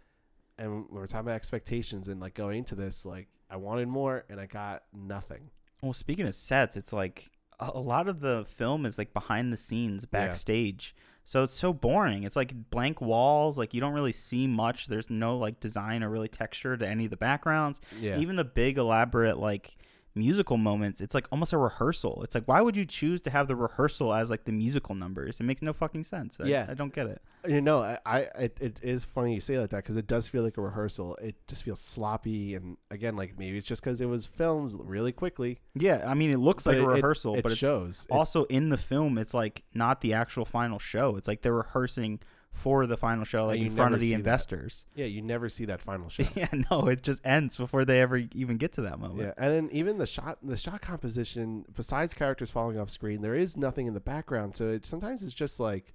and 0.58 0.86
we're 0.90 1.06
talking 1.06 1.26
about 1.26 1.36
expectations 1.36 2.08
and 2.08 2.20
like 2.20 2.34
going 2.34 2.58
into 2.58 2.74
this, 2.74 3.04
like 3.04 3.28
I 3.50 3.56
wanted 3.56 3.88
more 3.88 4.24
and 4.28 4.40
I 4.40 4.46
got 4.46 4.84
nothing. 4.92 5.50
Well, 5.82 5.92
speaking 5.92 6.26
of 6.26 6.34
sets, 6.34 6.76
it's 6.76 6.92
like 6.92 7.30
a, 7.60 7.70
a 7.74 7.80
lot 7.80 8.08
of 8.08 8.20
the 8.20 8.46
film 8.48 8.86
is 8.86 8.98
like 8.98 9.12
behind 9.12 9.52
the 9.52 9.56
scenes, 9.56 10.04
backstage. 10.04 10.94
So 11.24 11.42
it's 11.42 11.56
so 11.56 11.72
boring. 11.72 12.22
It's 12.22 12.36
like 12.36 12.70
blank 12.70 13.00
walls. 13.00 13.58
Like 13.58 13.74
you 13.74 13.80
don't 13.80 13.92
really 13.92 14.12
see 14.12 14.46
much. 14.46 14.86
There's 14.86 15.10
no 15.10 15.36
like 15.36 15.60
design 15.60 16.02
or 16.02 16.08
really 16.08 16.28
texture 16.28 16.76
to 16.76 16.88
any 16.88 17.04
of 17.04 17.10
the 17.10 17.16
backgrounds. 17.16 17.80
Yeah. 18.00 18.18
Even 18.18 18.36
the 18.36 18.44
big 18.44 18.78
elaborate 18.78 19.38
like 19.38 19.76
musical 20.16 20.56
moments, 20.56 21.00
it's 21.00 21.14
like 21.14 21.26
almost 21.30 21.52
a 21.52 21.58
rehearsal. 21.58 22.22
It's 22.24 22.34
like 22.34 22.44
why 22.46 22.60
would 22.62 22.76
you 22.76 22.84
choose 22.86 23.22
to 23.22 23.30
have 23.30 23.46
the 23.48 23.54
rehearsal 23.56 24.12
as 24.14 24.30
like 24.30 24.44
the 24.44 24.52
musical 24.52 24.94
numbers? 24.94 25.38
It 25.38 25.44
makes 25.44 25.62
no 25.62 25.72
fucking 25.72 26.04
sense. 26.04 26.38
I, 26.40 26.46
Yeah. 26.46 26.66
I 26.68 26.74
don't 26.74 26.92
get 26.94 27.06
it. 27.06 27.20
You 27.46 27.60
know, 27.60 27.80
I, 27.82 27.98
I 28.06 28.18
it, 28.40 28.58
it 28.60 28.80
is 28.82 29.04
funny 29.04 29.34
you 29.34 29.40
say 29.40 29.58
like 29.58 29.70
that 29.70 29.76
because 29.84 29.96
it 29.96 30.06
does 30.08 30.26
feel 30.26 30.42
like 30.42 30.56
a 30.56 30.62
rehearsal. 30.62 31.16
It 31.22 31.36
just 31.46 31.62
feels 31.62 31.80
sloppy, 31.80 32.54
and 32.54 32.76
again, 32.90 33.14
like 33.14 33.38
maybe 33.38 33.58
it's 33.58 33.68
just 33.68 33.82
because 33.82 34.00
it 34.00 34.06
was 34.06 34.26
filmed 34.26 34.72
really 34.82 35.12
quickly. 35.12 35.60
Yeah, 35.74 36.02
I 36.06 36.14
mean 36.14 36.30
it 36.32 36.38
looks 36.38 36.64
But 36.64 36.70
like 36.74 36.82
it- 36.82 36.84
a 36.84 36.88
rehearsal, 36.88 37.36
it 37.36 37.42
but 37.42 37.52
it 37.52 37.58
shows. 37.58 38.06
Also 38.10 38.44
in 38.44 38.70
the 38.70 38.76
film 38.78 39.18
it's 39.18 39.34
like 39.34 39.62
not 39.74 40.00
the 40.00 40.12
actual 40.14 40.44
final 40.44 40.78
show. 40.80 41.16
It's 41.16 41.28
like 41.28 41.42
they're 41.42 41.52
rehearsing 41.54 42.20
for 42.56 42.86
the 42.86 42.96
final 42.96 43.24
show, 43.24 43.46
like 43.46 43.60
in 43.60 43.70
front 43.70 43.92
of 43.92 44.00
the 44.00 44.06
see 44.06 44.12
that. 44.12 44.18
investors. 44.18 44.86
Yeah, 44.94 45.04
you 45.04 45.20
never 45.20 45.50
see 45.50 45.66
that 45.66 45.82
final 45.82 46.08
show. 46.10 46.24
Yeah, 46.34 46.48
no, 46.70 46.88
it 46.88 47.02
just 47.02 47.20
ends 47.24 47.58
before 47.58 47.84
they 47.84 48.00
ever 48.00 48.16
even 48.34 48.56
get 48.56 48.72
to 48.72 48.80
that 48.82 48.98
moment. 48.98 49.20
Yeah, 49.20 49.44
and 49.44 49.52
then 49.52 49.68
even 49.72 49.98
the 49.98 50.06
shot, 50.06 50.38
the 50.42 50.56
shot 50.56 50.80
composition, 50.80 51.66
besides 51.74 52.14
characters 52.14 52.50
falling 52.50 52.78
off 52.78 52.88
screen, 52.88 53.20
there 53.20 53.34
is 53.34 53.56
nothing 53.58 53.86
in 53.86 53.92
the 53.92 54.00
background. 54.00 54.56
So 54.56 54.70
it, 54.70 54.86
sometimes 54.86 55.22
it's 55.22 55.34
just 55.34 55.60
like, 55.60 55.94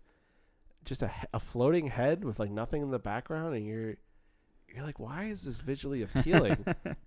just 0.86 1.02
a, 1.02 1.12
a 1.34 1.40
floating 1.40 1.88
head 1.88 2.24
with 2.24 2.40
like 2.40 2.52
nothing 2.52 2.84
in 2.84 2.92
the 2.92 3.00
background, 3.00 3.56
and 3.56 3.66
you're, 3.66 3.96
you're 4.74 4.86
like, 4.86 5.00
why 5.00 5.26
is 5.26 5.44
this 5.44 5.60
visually 5.60 6.04
appealing? 6.14 6.64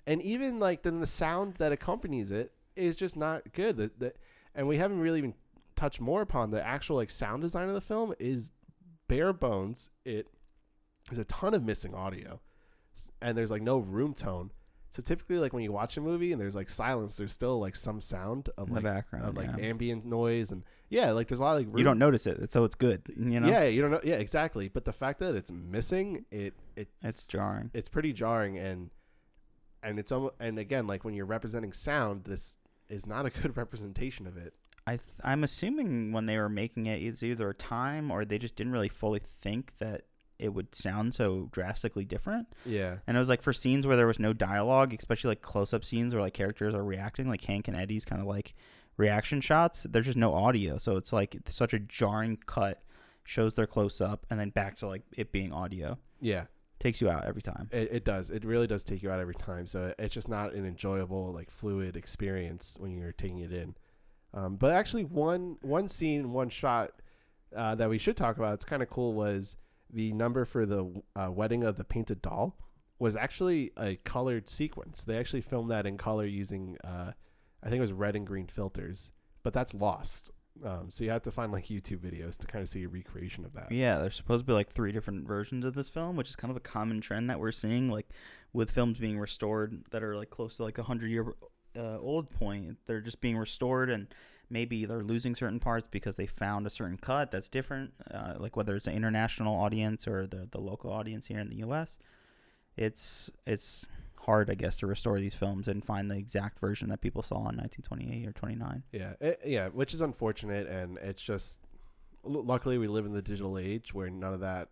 and 0.06 0.20
even 0.20 0.58
like 0.58 0.82
then 0.82 1.00
the 1.00 1.06
sound 1.06 1.54
that 1.54 1.70
accompanies 1.70 2.32
it 2.32 2.52
is 2.74 2.96
just 2.96 3.16
not 3.16 3.52
good. 3.52 3.76
The, 3.76 3.90
the, 3.98 4.12
and 4.52 4.66
we 4.66 4.78
haven't 4.78 4.98
really 4.98 5.18
even 5.18 5.34
touched 5.76 6.00
more 6.00 6.22
upon 6.22 6.50
the 6.50 6.64
actual 6.64 6.96
like 6.96 7.10
sound 7.10 7.42
design 7.42 7.68
of 7.68 7.74
the 7.74 7.80
film 7.80 8.14
is 8.18 8.50
bare 9.08 9.32
bones. 9.32 9.90
It 10.04 10.28
there's 11.08 11.18
a 11.18 11.24
ton 11.24 11.54
of 11.54 11.62
missing 11.62 11.94
audio, 11.94 12.40
and 13.20 13.36
there's 13.36 13.50
like 13.50 13.62
no 13.62 13.78
room 13.78 14.14
tone. 14.14 14.50
So 14.90 15.02
typically, 15.02 15.38
like 15.38 15.52
when 15.52 15.64
you 15.64 15.72
watch 15.72 15.96
a 15.96 16.00
movie 16.00 16.30
and 16.30 16.40
there's 16.40 16.54
like 16.54 16.70
silence, 16.70 17.16
there's 17.16 17.32
still 17.32 17.58
like 17.58 17.74
some 17.74 18.00
sound 18.00 18.48
of 18.56 18.68
In 18.68 18.74
the 18.74 18.80
like 18.80 18.94
background, 18.94 19.26
of 19.26 19.36
like 19.36 19.50
yeah. 19.58 19.66
ambient 19.66 20.04
noise 20.04 20.52
and 20.52 20.62
yeah, 20.88 21.10
like 21.10 21.26
there's 21.26 21.40
a 21.40 21.42
lot 21.42 21.56
of 21.56 21.62
like 21.64 21.66
room, 21.66 21.78
You 21.78 21.84
don't 21.84 21.98
notice 21.98 22.28
it, 22.28 22.52
so 22.52 22.62
it's 22.62 22.76
good. 22.76 23.02
You 23.16 23.40
know, 23.40 23.48
yeah, 23.48 23.64
you 23.64 23.82
don't 23.82 23.90
know, 23.90 24.00
yeah, 24.04 24.14
exactly. 24.14 24.68
But 24.68 24.84
the 24.84 24.92
fact 24.92 25.18
that 25.18 25.34
it's 25.34 25.50
missing, 25.50 26.24
it 26.30 26.54
it 26.76 26.88
it's 27.02 27.26
jarring. 27.26 27.70
it's 27.74 27.88
pretty 27.88 28.12
jarring 28.12 28.56
and 28.56 28.90
and 29.82 29.98
it's 29.98 30.12
almost 30.12 30.34
and 30.38 30.58
again 30.60 30.86
like 30.86 31.04
when 31.04 31.12
you're 31.14 31.26
representing 31.26 31.72
sound, 31.72 32.24
this 32.24 32.56
is 32.88 33.04
not 33.04 33.26
a 33.26 33.30
good 33.30 33.56
representation 33.56 34.28
of 34.28 34.36
it. 34.36 34.54
I 34.86 34.92
th- 34.96 35.02
I'm 35.22 35.44
assuming 35.44 36.12
when 36.12 36.26
they 36.26 36.36
were 36.36 36.48
making 36.48 36.86
it, 36.86 37.02
it's 37.02 37.22
either 37.22 37.48
a 37.48 37.54
time 37.54 38.10
or 38.10 38.24
they 38.24 38.38
just 38.38 38.56
didn't 38.56 38.72
really 38.72 38.88
fully 38.88 39.20
think 39.20 39.78
that 39.78 40.02
it 40.38 40.48
would 40.52 40.74
sound 40.74 41.14
so 41.14 41.48
drastically 41.52 42.04
different. 42.04 42.48
Yeah, 42.66 42.96
And 43.06 43.16
it 43.16 43.20
was 43.20 43.28
like 43.28 43.40
for 43.40 43.52
scenes 43.52 43.86
where 43.86 43.96
there 43.96 44.06
was 44.06 44.18
no 44.18 44.32
dialogue, 44.32 44.92
especially 44.92 45.28
like 45.28 45.42
close 45.42 45.72
up 45.72 45.84
scenes 45.84 46.12
where 46.12 46.22
like 46.22 46.34
characters 46.34 46.74
are 46.74 46.84
reacting, 46.84 47.28
like 47.28 47.44
Hank 47.44 47.68
and 47.68 47.76
Eddie's 47.76 48.04
kind 48.04 48.20
of 48.20 48.26
like 48.26 48.54
reaction 48.96 49.40
shots, 49.40 49.86
there's 49.88 50.06
just 50.06 50.18
no 50.18 50.34
audio. 50.34 50.76
So 50.76 50.96
it's 50.96 51.12
like 51.12 51.34
it's 51.34 51.54
such 51.54 51.72
a 51.72 51.78
jarring 51.78 52.38
cut, 52.46 52.82
shows 53.24 53.54
their 53.54 53.66
close 53.66 54.00
up, 54.00 54.26
and 54.28 54.38
then 54.38 54.50
back 54.50 54.76
to 54.76 54.86
like 54.88 55.02
it 55.16 55.32
being 55.32 55.52
audio. 55.52 55.98
yeah. 56.20 56.44
Takes 56.80 57.00
you 57.00 57.08
out 57.08 57.24
every 57.24 57.40
time. 57.40 57.70
It, 57.72 57.88
it 57.90 58.04
does. 58.04 58.28
It 58.28 58.44
really 58.44 58.66
does 58.66 58.84
take 58.84 59.02
you 59.02 59.10
out 59.10 59.18
every 59.18 59.36
time. 59.36 59.66
So 59.66 59.94
it's 59.98 60.12
just 60.12 60.28
not 60.28 60.52
an 60.52 60.66
enjoyable, 60.66 61.32
like 61.32 61.48
fluid 61.48 61.96
experience 61.96 62.76
when 62.78 62.90
you're 62.90 63.12
taking 63.12 63.38
it 63.38 63.54
in. 63.54 63.74
Um, 64.34 64.56
but 64.56 64.72
actually, 64.72 65.04
one 65.04 65.56
one 65.62 65.88
scene, 65.88 66.32
one 66.32 66.48
shot 66.48 66.90
uh, 67.56 67.74
that 67.76 67.88
we 67.88 67.98
should 67.98 68.16
talk 68.16 68.36
about. 68.36 68.54
It's 68.54 68.64
kind 68.64 68.82
of 68.82 68.90
cool. 68.90 69.14
Was 69.14 69.56
the 69.92 70.12
number 70.12 70.44
for 70.44 70.66
the 70.66 71.02
uh, 71.14 71.30
wedding 71.30 71.62
of 71.62 71.76
the 71.76 71.84
painted 71.84 72.20
doll 72.20 72.56
was 72.98 73.16
actually 73.16 73.70
a 73.76 73.96
colored 73.96 74.48
sequence. 74.48 75.04
They 75.04 75.18
actually 75.18 75.42
filmed 75.42 75.70
that 75.70 75.86
in 75.86 75.98
color 75.98 76.24
using, 76.24 76.76
uh, 76.84 77.12
I 77.62 77.68
think 77.68 77.78
it 77.78 77.80
was 77.80 77.92
red 77.92 78.16
and 78.16 78.26
green 78.26 78.46
filters. 78.46 79.10
But 79.42 79.52
that's 79.52 79.74
lost. 79.74 80.30
Um, 80.64 80.86
so 80.88 81.02
you 81.02 81.10
have 81.10 81.22
to 81.22 81.32
find 81.32 81.52
like 81.52 81.66
YouTube 81.66 81.98
videos 81.98 82.36
to 82.38 82.46
kind 82.46 82.62
of 82.62 82.68
see 82.68 82.84
a 82.84 82.88
recreation 82.88 83.44
of 83.44 83.52
that. 83.54 83.72
Yeah, 83.72 83.98
there's 83.98 84.16
supposed 84.16 84.42
to 84.42 84.46
be 84.46 84.52
like 84.52 84.70
three 84.70 84.92
different 84.92 85.26
versions 85.26 85.64
of 85.64 85.74
this 85.74 85.88
film, 85.88 86.16
which 86.16 86.28
is 86.28 86.36
kind 86.36 86.50
of 86.50 86.56
a 86.56 86.60
common 86.60 87.00
trend 87.00 87.28
that 87.28 87.40
we're 87.40 87.52
seeing, 87.52 87.90
like 87.90 88.08
with 88.52 88.70
films 88.70 88.98
being 88.98 89.18
restored 89.18 89.84
that 89.90 90.02
are 90.02 90.16
like 90.16 90.30
close 90.30 90.56
to 90.56 90.62
like 90.62 90.78
a 90.78 90.84
hundred 90.84 91.10
year 91.10 91.34
uh, 91.76 91.98
old 91.98 92.30
point. 92.30 92.78
They're 92.86 93.00
just 93.00 93.20
being 93.20 93.36
restored, 93.36 93.90
and 93.90 94.08
maybe 94.50 94.84
they're 94.84 95.02
losing 95.02 95.34
certain 95.34 95.60
parts 95.60 95.88
because 95.90 96.16
they 96.16 96.26
found 96.26 96.66
a 96.66 96.70
certain 96.70 96.96
cut 96.96 97.30
that's 97.30 97.48
different, 97.48 97.92
uh, 98.12 98.34
like 98.38 98.56
whether 98.56 98.76
it's 98.76 98.86
an 98.86 98.94
international 98.94 99.54
audience 99.54 100.06
or 100.06 100.26
the 100.26 100.48
the 100.50 100.60
local 100.60 100.92
audience 100.92 101.26
here 101.26 101.38
in 101.38 101.48
the 101.48 101.56
U.S. 101.56 101.98
It's 102.76 103.30
it's 103.46 103.86
hard, 104.24 104.50
I 104.50 104.54
guess, 104.54 104.78
to 104.78 104.86
restore 104.86 105.20
these 105.20 105.34
films 105.34 105.68
and 105.68 105.84
find 105.84 106.10
the 106.10 106.16
exact 106.16 106.58
version 106.58 106.88
that 106.88 107.00
people 107.00 107.22
saw 107.22 107.36
in 107.36 107.56
1928 107.56 108.26
or 108.26 108.32
29. 108.32 108.82
Yeah, 108.92 109.12
it, 109.20 109.40
yeah, 109.44 109.68
which 109.68 109.94
is 109.94 110.00
unfortunate, 110.00 110.66
and 110.66 110.98
it's 110.98 111.22
just. 111.22 111.60
Luckily, 112.26 112.78
we 112.78 112.88
live 112.88 113.04
in 113.04 113.12
the 113.12 113.20
digital 113.20 113.58
age 113.58 113.92
where 113.92 114.08
none 114.08 114.32
of 114.32 114.40
that, 114.40 114.68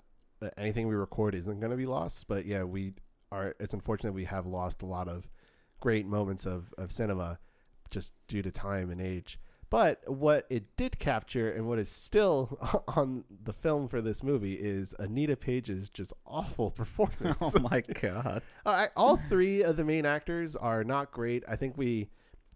anything 0.56 0.88
we 0.88 0.94
record 0.94 1.34
isn't 1.34 1.60
going 1.60 1.70
to 1.70 1.76
be 1.76 1.84
lost. 1.84 2.26
But 2.26 2.46
yeah, 2.46 2.62
we 2.62 2.94
are. 3.30 3.54
It's 3.60 3.74
unfortunate 3.74 4.14
we 4.14 4.24
have 4.24 4.46
lost 4.46 4.80
a 4.80 4.86
lot 4.86 5.06
of 5.06 5.28
great 5.82 6.06
moments 6.06 6.46
of 6.46 6.72
of 6.78 6.90
cinema 6.92 7.38
just 7.90 8.14
due 8.28 8.40
to 8.40 8.50
time 8.50 8.88
and 8.90 9.00
age. 9.00 9.38
But 9.68 10.02
what 10.06 10.46
it 10.50 10.76
did 10.76 10.98
capture, 10.98 11.50
and 11.50 11.66
what 11.66 11.78
is 11.78 11.88
still 11.88 12.58
on 12.88 13.24
the 13.42 13.54
film 13.54 13.88
for 13.88 14.00
this 14.02 14.22
movie, 14.22 14.54
is 14.54 14.94
Anita 14.98 15.34
Page's 15.34 15.88
just 15.88 16.12
awful 16.26 16.70
performance. 16.82 17.36
oh 17.40 17.58
my 17.70 17.80
god! 18.00 18.42
Uh, 18.66 18.86
all 18.96 19.16
three 19.16 19.62
of 19.62 19.76
the 19.76 19.84
main 19.84 20.06
actors 20.06 20.54
are 20.56 20.84
not 20.84 21.10
great. 21.10 21.42
I 21.48 21.56
think 21.56 21.76
we 21.78 22.10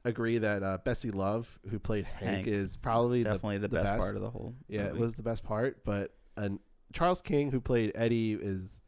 agree 0.04 0.38
that 0.38 0.62
uh, 0.62 0.78
Bessie 0.84 1.10
Love, 1.10 1.58
who 1.70 1.78
played 1.78 2.04
Hank, 2.04 2.36
Hank. 2.36 2.46
is 2.46 2.76
probably 2.76 3.24
Definitely 3.24 3.58
the, 3.58 3.68
the 3.68 3.76
best, 3.76 3.92
best. 3.92 4.00
part 4.00 4.14
of 4.16 4.22
the 4.22 4.30
whole. 4.30 4.54
yeah, 4.68 4.84
it 4.84 4.96
was 4.96 5.14
the 5.16 5.22
best 5.24 5.42
part. 5.42 5.84
But 5.84 6.12
and 6.36 6.60
Charles 6.92 7.20
King, 7.22 7.50
who 7.50 7.60
played 7.60 7.92
Eddie, 7.94 8.34
is 8.34 8.80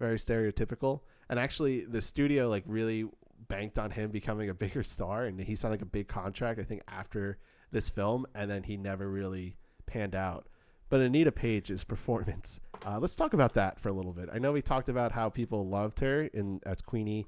very 0.00 0.18
stereotypical. 0.18 1.00
And 1.30 1.38
actually, 1.38 1.84
the 1.84 2.00
studio 2.02 2.48
like 2.48 2.64
really 2.66 3.06
banked 3.48 3.78
on 3.78 3.90
him 3.92 4.10
becoming 4.10 4.48
a 4.48 4.54
bigger 4.54 4.82
star, 4.82 5.24
and 5.24 5.38
he 5.40 5.54
signed 5.56 5.72
like 5.72 5.82
a 5.82 5.86
big 5.86 6.08
contract. 6.08 6.58
I 6.58 6.64
think 6.64 6.82
after 6.88 7.38
this 7.70 7.88
film, 7.90 8.26
and 8.34 8.50
then 8.50 8.62
he 8.64 8.76
never 8.76 9.08
really 9.08 9.56
panned 9.86 10.14
out. 10.14 10.48
But 10.90 11.00
Anita 11.00 11.30
Page's 11.32 11.84
performance, 11.84 12.60
uh, 12.86 12.98
let's 12.98 13.16
talk 13.16 13.32
about 13.34 13.54
that 13.54 13.78
for 13.78 13.88
a 13.88 13.92
little 13.92 14.12
bit. 14.12 14.28
I 14.32 14.38
know 14.38 14.52
we 14.52 14.62
talked 14.62 14.88
about 14.88 15.12
how 15.12 15.28
people 15.28 15.68
loved 15.68 16.00
her 16.00 16.22
in 16.22 16.60
as 16.64 16.80
Queenie 16.80 17.26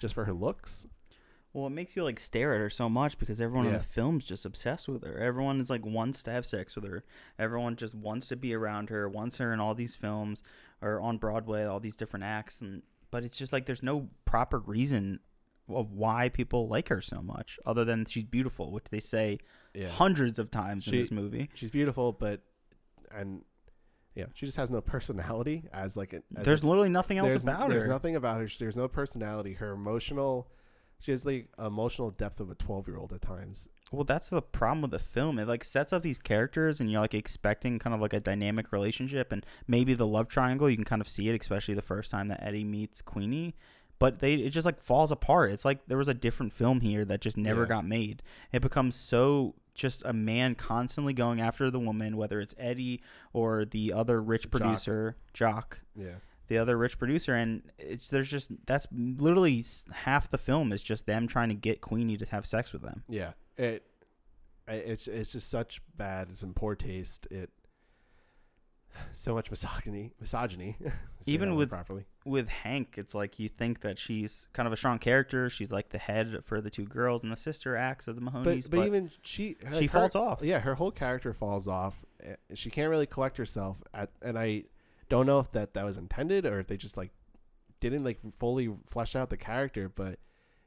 just 0.00 0.14
for 0.14 0.24
her 0.24 0.32
looks. 0.32 0.86
Well, 1.52 1.66
it 1.66 1.70
makes 1.70 1.94
you 1.94 2.02
like 2.02 2.18
stare 2.18 2.54
at 2.54 2.60
her 2.60 2.70
so 2.70 2.88
much 2.88 3.18
because 3.18 3.38
everyone 3.38 3.66
in 3.66 3.72
Yeah. 3.72 3.78
the 3.78 3.84
film's 3.84 4.24
just 4.24 4.46
obsessed 4.46 4.88
with 4.88 5.04
her. 5.04 5.18
Everyone 5.18 5.60
is 5.60 5.68
like 5.68 5.84
wants 5.84 6.22
to 6.22 6.30
have 6.30 6.46
sex 6.46 6.74
with 6.74 6.84
her. 6.86 7.04
Everyone 7.38 7.76
just 7.76 7.94
wants 7.94 8.26
to 8.28 8.36
be 8.36 8.54
around 8.54 8.88
her, 8.88 9.06
wants 9.06 9.36
her 9.36 9.52
in 9.52 9.60
all 9.60 9.74
these 9.74 9.94
films 9.94 10.42
or 10.80 10.98
on 10.98 11.18
Broadway, 11.18 11.64
all 11.66 11.78
these 11.78 11.94
different 11.94 12.24
acts 12.24 12.62
and 12.62 12.82
but 13.10 13.22
it's 13.24 13.36
just 13.36 13.52
like 13.52 13.66
there's 13.66 13.82
no 13.82 14.08
proper 14.24 14.58
reason 14.60 15.20
of 15.68 15.92
why 15.92 16.28
people 16.28 16.68
like 16.68 16.88
her 16.88 17.00
so 17.00 17.22
much 17.22 17.58
other 17.64 17.84
than 17.84 18.04
she's 18.04 18.24
beautiful, 18.24 18.70
which 18.72 18.84
they 18.90 19.00
say 19.00 19.38
Yeah, 19.74 19.88
hundreds 19.88 20.38
of 20.38 20.50
times 20.50 20.86
in 20.88 20.96
this 20.96 21.10
movie. 21.10 21.50
she's 21.54 21.70
beautiful, 21.70 22.12
but 22.12 22.40
and 23.10 23.42
yeah, 24.14 24.26
she 24.34 24.46
just 24.46 24.58
has 24.58 24.70
no 24.70 24.80
personality 24.94 25.64
as 25.72 25.96
like 25.96 26.12
a, 26.12 26.22
as 26.36 26.44
There's 26.44 26.62
a, 26.62 26.66
literally 26.66 26.88
nothing 26.90 27.18
else 27.18 27.34
about 27.34 27.60
there's 27.60 27.72
her. 27.72 27.78
There's 27.80 27.90
nothing 27.90 28.16
about 28.16 28.40
her. 28.40 28.48
There's 28.58 28.76
no 28.76 28.88
personality. 28.88 29.54
Her 29.54 29.72
emotional, 29.72 30.48
she 30.98 31.10
has 31.12 31.22
the 31.22 31.46
emotional 31.58 32.10
depth 32.10 32.40
of 32.40 32.50
a 32.50 32.54
twelve 32.54 32.86
year 32.88 32.96
old 32.98 33.12
at 33.12 33.22
times. 33.22 33.68
Well, 33.90 34.04
that's 34.04 34.30
the 34.30 34.40
problem 34.40 34.82
with 34.82 34.90
the 34.90 34.98
film. 34.98 35.38
It 35.38 35.46
like 35.46 35.64
sets 35.64 35.92
up 35.92 36.02
these 36.02 36.18
characters, 36.18 36.80
and 36.80 36.90
you're 36.90 37.00
like 37.00 37.14
expecting 37.14 37.78
kind 37.78 37.94
of 37.94 38.00
like 38.00 38.12
a 38.14 38.20
dynamic 38.20 38.72
relationship, 38.72 39.32
and 39.32 39.44
maybe 39.66 39.94
the 39.94 40.06
love 40.06 40.28
triangle. 40.28 40.68
You 40.68 40.76
can 40.76 40.84
kind 40.84 41.00
of 41.02 41.08
see 41.08 41.28
it, 41.28 41.40
especially 41.40 41.74
the 41.74 41.82
first 41.82 42.10
time 42.10 42.28
that 42.28 42.42
Eddie 42.42 42.64
meets 42.64 43.00
Queenie. 43.02 43.54
But 44.02 44.18
they 44.18 44.34
it 44.34 44.50
just 44.50 44.64
like 44.66 44.80
falls 44.80 45.12
apart. 45.12 45.52
It's 45.52 45.64
like 45.64 45.86
there 45.86 45.96
was 45.96 46.08
a 46.08 46.14
different 46.14 46.52
film 46.52 46.80
here 46.80 47.04
that 47.04 47.20
just 47.20 47.36
never 47.36 47.62
Yeah. 47.62 47.68
got 47.68 47.86
made. 47.86 48.22
It 48.52 48.60
becomes 48.60 48.96
so 48.96 49.54
just 49.74 50.02
a 50.04 50.12
man 50.12 50.54
constantly 50.56 51.12
going 51.12 51.40
after 51.40 51.70
the 51.70 51.78
woman, 51.78 52.16
whether 52.16 52.40
it's 52.40 52.54
Eddie 52.58 53.00
or 53.32 53.64
the 53.64 53.92
other 53.92 54.20
rich 54.20 54.50
producer, 54.50 55.16
Jock, 55.32 55.80
Yeah. 55.96 56.16
the 56.48 56.58
other 56.58 56.76
rich 56.76 56.98
producer, 56.98 57.34
and 57.34 57.62
it's 57.78 58.08
there's 58.08 58.28
just 58.30 58.50
that's 58.66 58.86
literally 58.92 59.64
half 59.92 60.28
the 60.28 60.36
film 60.38 60.72
is 60.72 60.82
just 60.82 61.06
them 61.06 61.28
trying 61.28 61.48
to 61.50 61.54
get 61.54 61.80
Queenie 61.80 62.16
to 62.18 62.26
have 62.26 62.44
sex 62.44 62.72
with 62.72 62.82
them. 62.82 63.04
Yeah. 63.08 63.32
It. 63.56 63.86
It's 64.68 65.06
it's 65.08 65.32
just 65.32 65.48
such 65.48 65.80
bad. 65.96 66.28
It's 66.30 66.42
in 66.42 66.54
poor 66.54 66.74
taste. 66.74 67.26
It. 67.30 67.50
So 69.14 69.34
much 69.34 69.50
misogyny. 69.50 70.12
Misogyny. 70.20 70.76
Even 71.26 71.54
with- 71.54 71.68
properly. 71.70 72.04
with 72.24 72.48
Hank, 72.48 72.94
it's 72.96 73.14
like 73.14 73.38
you 73.38 73.48
think 73.48 73.80
that 73.82 73.98
she's 73.98 74.48
kind 74.52 74.66
of 74.66 74.72
a 74.72 74.76
strong 74.76 74.98
character. 74.98 75.48
She's 75.50 75.70
like 75.70 75.90
the 75.90 75.98
head 75.98 76.38
for 76.44 76.60
the 76.60 76.70
two 76.70 76.84
girls 76.84 77.22
and 77.22 77.30
the 77.30 77.36
sister 77.36 77.76
acts 77.76 78.08
of 78.08 78.16
the 78.16 78.22
Mahoneys. 78.22 78.68
But, 78.70 78.78
but 78.78 78.86
even 78.86 79.10
she 79.22 79.56
she 79.78 79.86
her- 79.86 80.00
falls 80.00 80.14
off. 80.14 80.40
Yeah, 80.42 80.60
her 80.60 80.74
whole 80.74 80.90
character 80.90 81.32
falls 81.32 81.68
off. 81.68 82.04
Uh, 82.24 82.34
She 82.54 82.70
can't 82.70 82.90
really 82.90 83.06
collect 83.06 83.36
herself 83.36 83.76
at, 83.94 84.10
and 84.20 84.38
I 84.38 84.64
don't 85.08 85.26
know 85.26 85.38
if 85.40 85.50
that 85.52 85.74
that 85.74 85.84
was 85.84 85.98
intended 85.98 86.46
or 86.46 86.58
if 86.58 86.66
they 86.66 86.76
just 86.76 86.96
like 86.96 87.10
didn't 87.80 88.04
like 88.04 88.18
fully 88.38 88.70
flesh 88.86 89.14
out 89.14 89.30
the 89.30 89.36
character. 89.36 89.88
But 89.88 90.18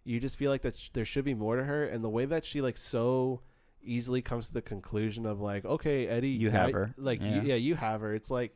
you 0.04 0.20
just 0.20 0.38
feel 0.38 0.52
like 0.52 0.62
that 0.62 0.78
sh- 0.78 0.90
there 0.94 1.06
should 1.06 1.26
be 1.26 1.34
more 1.34 1.56
to 1.58 1.64
her, 1.64 1.84
and 1.86 2.04
the 2.04 2.10
way 2.10 2.26
that 2.26 2.46
she 2.46 2.62
like 2.62 2.78
so 2.78 3.42
easily 3.86 4.22
comes 4.22 4.48
to 4.48 4.54
the 4.54 4.62
conclusion 4.62 5.26
of 5.26 5.40
like, 5.40 5.66
okay, 5.66 6.08
Eddie, 6.08 6.30
You 6.30 6.50
have 6.52 6.70
I- 6.70 6.72
her. 6.72 6.94
Like, 6.98 7.22
Yeah. 7.22 7.36
You, 7.36 7.42
yeah, 7.50 7.56
you 7.56 7.76
have 7.76 8.02
her. 8.02 8.14
It's 8.14 8.30
like. 8.32 8.52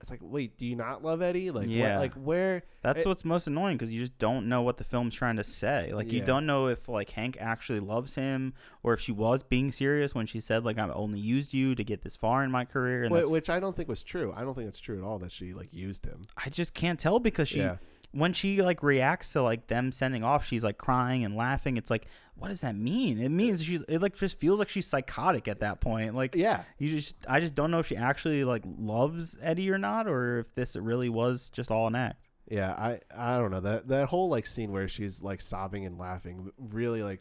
It's 0.00 0.10
like, 0.10 0.20
wait, 0.22 0.56
do 0.56 0.64
you 0.64 0.76
not 0.76 1.02
love 1.02 1.20
Eddie? 1.22 1.50
Like, 1.50 1.66
Yeah. 1.68 1.94
what, 1.94 2.00
like 2.02 2.14
where? 2.14 2.62
That's 2.82 3.02
it- 3.02 3.08
what's 3.08 3.24
most 3.24 3.48
annoying 3.48 3.76
because 3.76 3.92
you 3.92 3.98
just 3.98 4.16
don't 4.18 4.48
know 4.48 4.62
what 4.62 4.76
the 4.76 4.84
film's 4.84 5.12
trying 5.12 5.34
to 5.38 5.42
say. 5.42 5.90
Like 5.92 6.12
you 6.12 6.20
don't 6.20 6.46
know 6.46 6.68
if 6.68 6.88
like 6.88 7.10
Hank 7.10 7.36
actually 7.40 7.80
loves 7.80 8.14
him 8.14 8.54
or 8.84 8.92
if 8.92 9.00
she 9.00 9.10
was 9.10 9.42
being 9.42 9.72
serious 9.72 10.14
when 10.14 10.26
she 10.26 10.38
said 10.38 10.64
like 10.64 10.78
I've 10.78 10.92
only 10.94 11.18
used 11.18 11.52
you 11.52 11.74
to 11.74 11.82
get 11.82 12.02
this 12.02 12.14
far 12.14 12.44
in 12.44 12.52
my 12.52 12.64
career. 12.64 13.02
And 13.02 13.12
Wh- 13.12 13.28
which 13.28 13.50
I 13.50 13.58
don't 13.58 13.74
think 13.74 13.88
was 13.88 14.04
true. 14.04 14.32
I 14.36 14.42
don't 14.42 14.54
think 14.54 14.68
it's 14.68 14.78
true 14.78 14.98
at 14.98 15.04
all 15.04 15.18
that 15.18 15.32
she 15.32 15.52
like 15.52 15.70
used 15.74 16.04
him. 16.06 16.22
I 16.36 16.48
just 16.48 16.74
can't 16.74 17.00
tell 17.00 17.18
because 17.18 17.48
she 17.48 17.58
yeah, 17.58 17.78
when 18.12 18.32
she 18.32 18.62
like 18.62 18.82
reacts 18.82 19.32
to 19.32 19.42
like 19.42 19.66
them 19.66 19.92
sending 19.92 20.24
off, 20.24 20.46
she's 20.46 20.64
like 20.64 20.78
crying 20.78 21.24
and 21.24 21.36
laughing. 21.36 21.76
It's 21.76 21.90
like 21.90 22.06
what 22.38 22.48
does 22.48 22.60
that 22.60 22.76
mean? 22.76 23.20
It 23.20 23.30
means 23.30 23.64
she's 23.64 23.82
it 23.88 24.00
like 24.00 24.14
just 24.14 24.38
feels 24.38 24.58
like 24.58 24.68
she's 24.68 24.86
psychotic 24.86 25.48
at 25.48 25.60
that 25.60 25.80
point. 25.80 26.14
Like 26.14 26.34
yeah. 26.34 26.62
You 26.78 26.88
just, 26.88 27.16
I 27.28 27.40
just 27.40 27.54
don't 27.54 27.70
know 27.70 27.80
if 27.80 27.88
she 27.88 27.96
actually 27.96 28.44
like 28.44 28.62
loves 28.64 29.36
Eddie 29.42 29.70
or 29.70 29.78
not, 29.78 30.06
or 30.06 30.38
if 30.38 30.54
this 30.54 30.76
really 30.76 31.08
was 31.08 31.50
just 31.50 31.70
all 31.70 31.88
an 31.88 31.96
act. 31.96 32.24
Yeah, 32.48 32.72
I 32.72 33.00
I 33.14 33.36
don't 33.36 33.50
know 33.50 33.60
that 33.60 33.88
that 33.88 34.08
whole 34.08 34.28
like 34.28 34.46
scene 34.46 34.72
where 34.72 34.88
she's 34.88 35.22
like 35.22 35.40
sobbing 35.40 35.84
and 35.84 35.98
laughing 35.98 36.50
really 36.56 37.02
like 37.02 37.20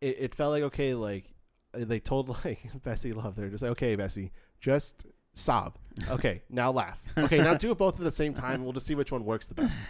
it, 0.00 0.16
it 0.18 0.34
felt 0.34 0.50
like 0.50 0.64
okay 0.64 0.94
like 0.94 1.26
they 1.72 2.00
told 2.00 2.28
like 2.44 2.60
Bessie 2.82 3.12
loved 3.12 3.38
her 3.38 3.48
just 3.48 3.62
like 3.62 3.72
okay 3.72 3.94
Bessie 3.94 4.32
just 4.58 5.06
sob 5.34 5.76
okay 6.08 6.42
now 6.50 6.70
laugh 6.70 7.00
okay 7.18 7.38
now 7.38 7.54
do 7.54 7.70
it 7.70 7.78
both 7.78 7.94
at 7.98 8.04
the 8.04 8.10
same 8.10 8.34
time 8.34 8.62
we'll 8.64 8.72
just 8.72 8.86
see 8.86 8.94
which 8.94 9.12
one 9.12 9.24
works 9.24 9.46
the 9.46 9.54
best 9.54 9.80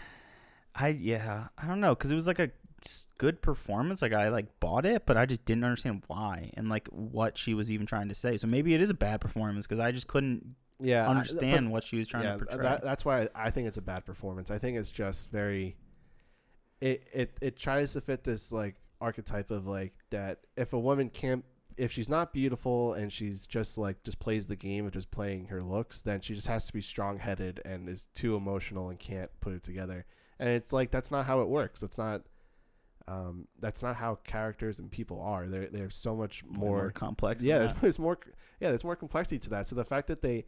I 0.73 0.89
yeah, 0.91 1.49
I 1.59 1.67
don't 1.67 1.81
know, 1.81 1.97
because 1.97 2.13
it 2.13 2.15
was 2.15 2.29
like 2.29 2.39
a 2.39 2.53
s- 2.85 3.07
good 3.19 3.43
performance. 3.43 4.03
Like 4.03 4.13
I 4.13 4.29
like 4.29 4.61
bought 4.61 4.87
it, 4.87 5.05
but 5.05 5.17
I 5.17 5.27
just 5.27 5.45
didn't 5.45 5.65
understand 5.65 6.05
why 6.07 6.53
and 6.55 6.69
like 6.69 6.87
what 6.89 7.37
she 7.37 7.55
was 7.55 7.73
even 7.73 7.87
trying 7.87 8.09
to 8.09 8.15
say. 8.15 8.37
So 8.37 8.47
maybe 8.47 8.73
it 8.73 8.81
is 8.81 8.89
a 8.89 8.95
bad 8.95 9.21
performance 9.21 9.67
because 9.67 9.81
I 9.81 9.91
just 9.91 10.07
couldn't 10.07 10.55
yeah 10.79 11.07
I- 11.07 11.11
understand 11.11 11.67
but- 11.67 11.73
what 11.73 11.83
she 11.85 11.97
was 11.97 12.07
trying 12.07 12.23
to 12.23 12.39
portray. 12.45 12.63
that, 12.63 12.85
that's 12.85 13.05
why 13.05 13.29
I 13.35 13.51
think 13.51 13.67
it's 13.67 13.79
a 13.79 13.83
bad 13.83 14.07
performance 14.07 14.49
I 14.53 14.59
think 14.59 14.79
it's 14.79 14.93
just 14.93 15.33
very 15.33 15.77
it 16.81 17.03
it 17.13 17.37
it 17.41 17.57
tries 17.59 17.93
to 17.95 18.01
fit 18.01 18.23
this 18.23 18.53
like 18.53 18.77
archetype 19.01 19.51
of 19.51 19.67
like 19.67 19.93
that 20.11 20.39
if 20.57 20.73
a 20.73 20.79
woman 20.79 21.11
can't 21.11 21.45
if 21.81 21.91
she's 21.93 22.09
not 22.09 22.33
beautiful 22.33 22.93
and 22.93 23.13
she's 23.13 23.47
just 23.47 23.79
like 23.79 24.03
just 24.05 24.19
plays 24.21 24.47
the 24.47 24.57
game 24.57 24.87
of 24.87 24.93
just 24.93 25.11
playing 25.11 25.47
her 25.47 25.63
looks 25.63 26.03
then 26.03 26.21
she 26.21 26.35
just 26.35 26.47
has 26.47 26.67
to 26.67 26.73
be 26.73 26.81
strong 26.81 27.19
headed 27.19 27.61
and 27.65 27.89
is 27.89 28.09
too 28.15 28.37
emotional 28.37 28.91
and 28.91 28.99
can't 28.99 29.31
put 29.41 29.53
it 29.53 29.63
together 29.63 30.05
and 30.39 30.49
it's 30.49 30.73
like 30.73 30.91
that's 30.91 31.11
not 31.11 31.25
how 31.27 31.41
it 31.41 31.49
works 31.49 31.83
it's 31.83 31.97
not 31.99 32.23
um 33.09 33.49
that's 33.61 33.83
not 33.83 33.97
how 33.97 34.15
characters 34.25 34.79
and 34.79 34.91
people 34.91 35.21
are 35.21 35.47
they're 35.49 35.69
they're 35.69 35.91
so 35.91 36.15
much 36.15 36.43
Way 36.45 36.51
more 36.59 36.91
complex. 36.91 37.43
yeah, 37.43 37.59
there's, 37.59 37.73
there's 37.81 37.99
more. 37.99 38.19
Yeah, 38.61 38.69
there's 38.69 38.85
more 38.85 38.95
complexity 38.95 39.39
to 39.39 39.51
that. 39.51 39.67
So 39.67 39.75
the 39.75 39.85
fact 39.87 40.09
that 40.09 40.21
they, 40.21 40.45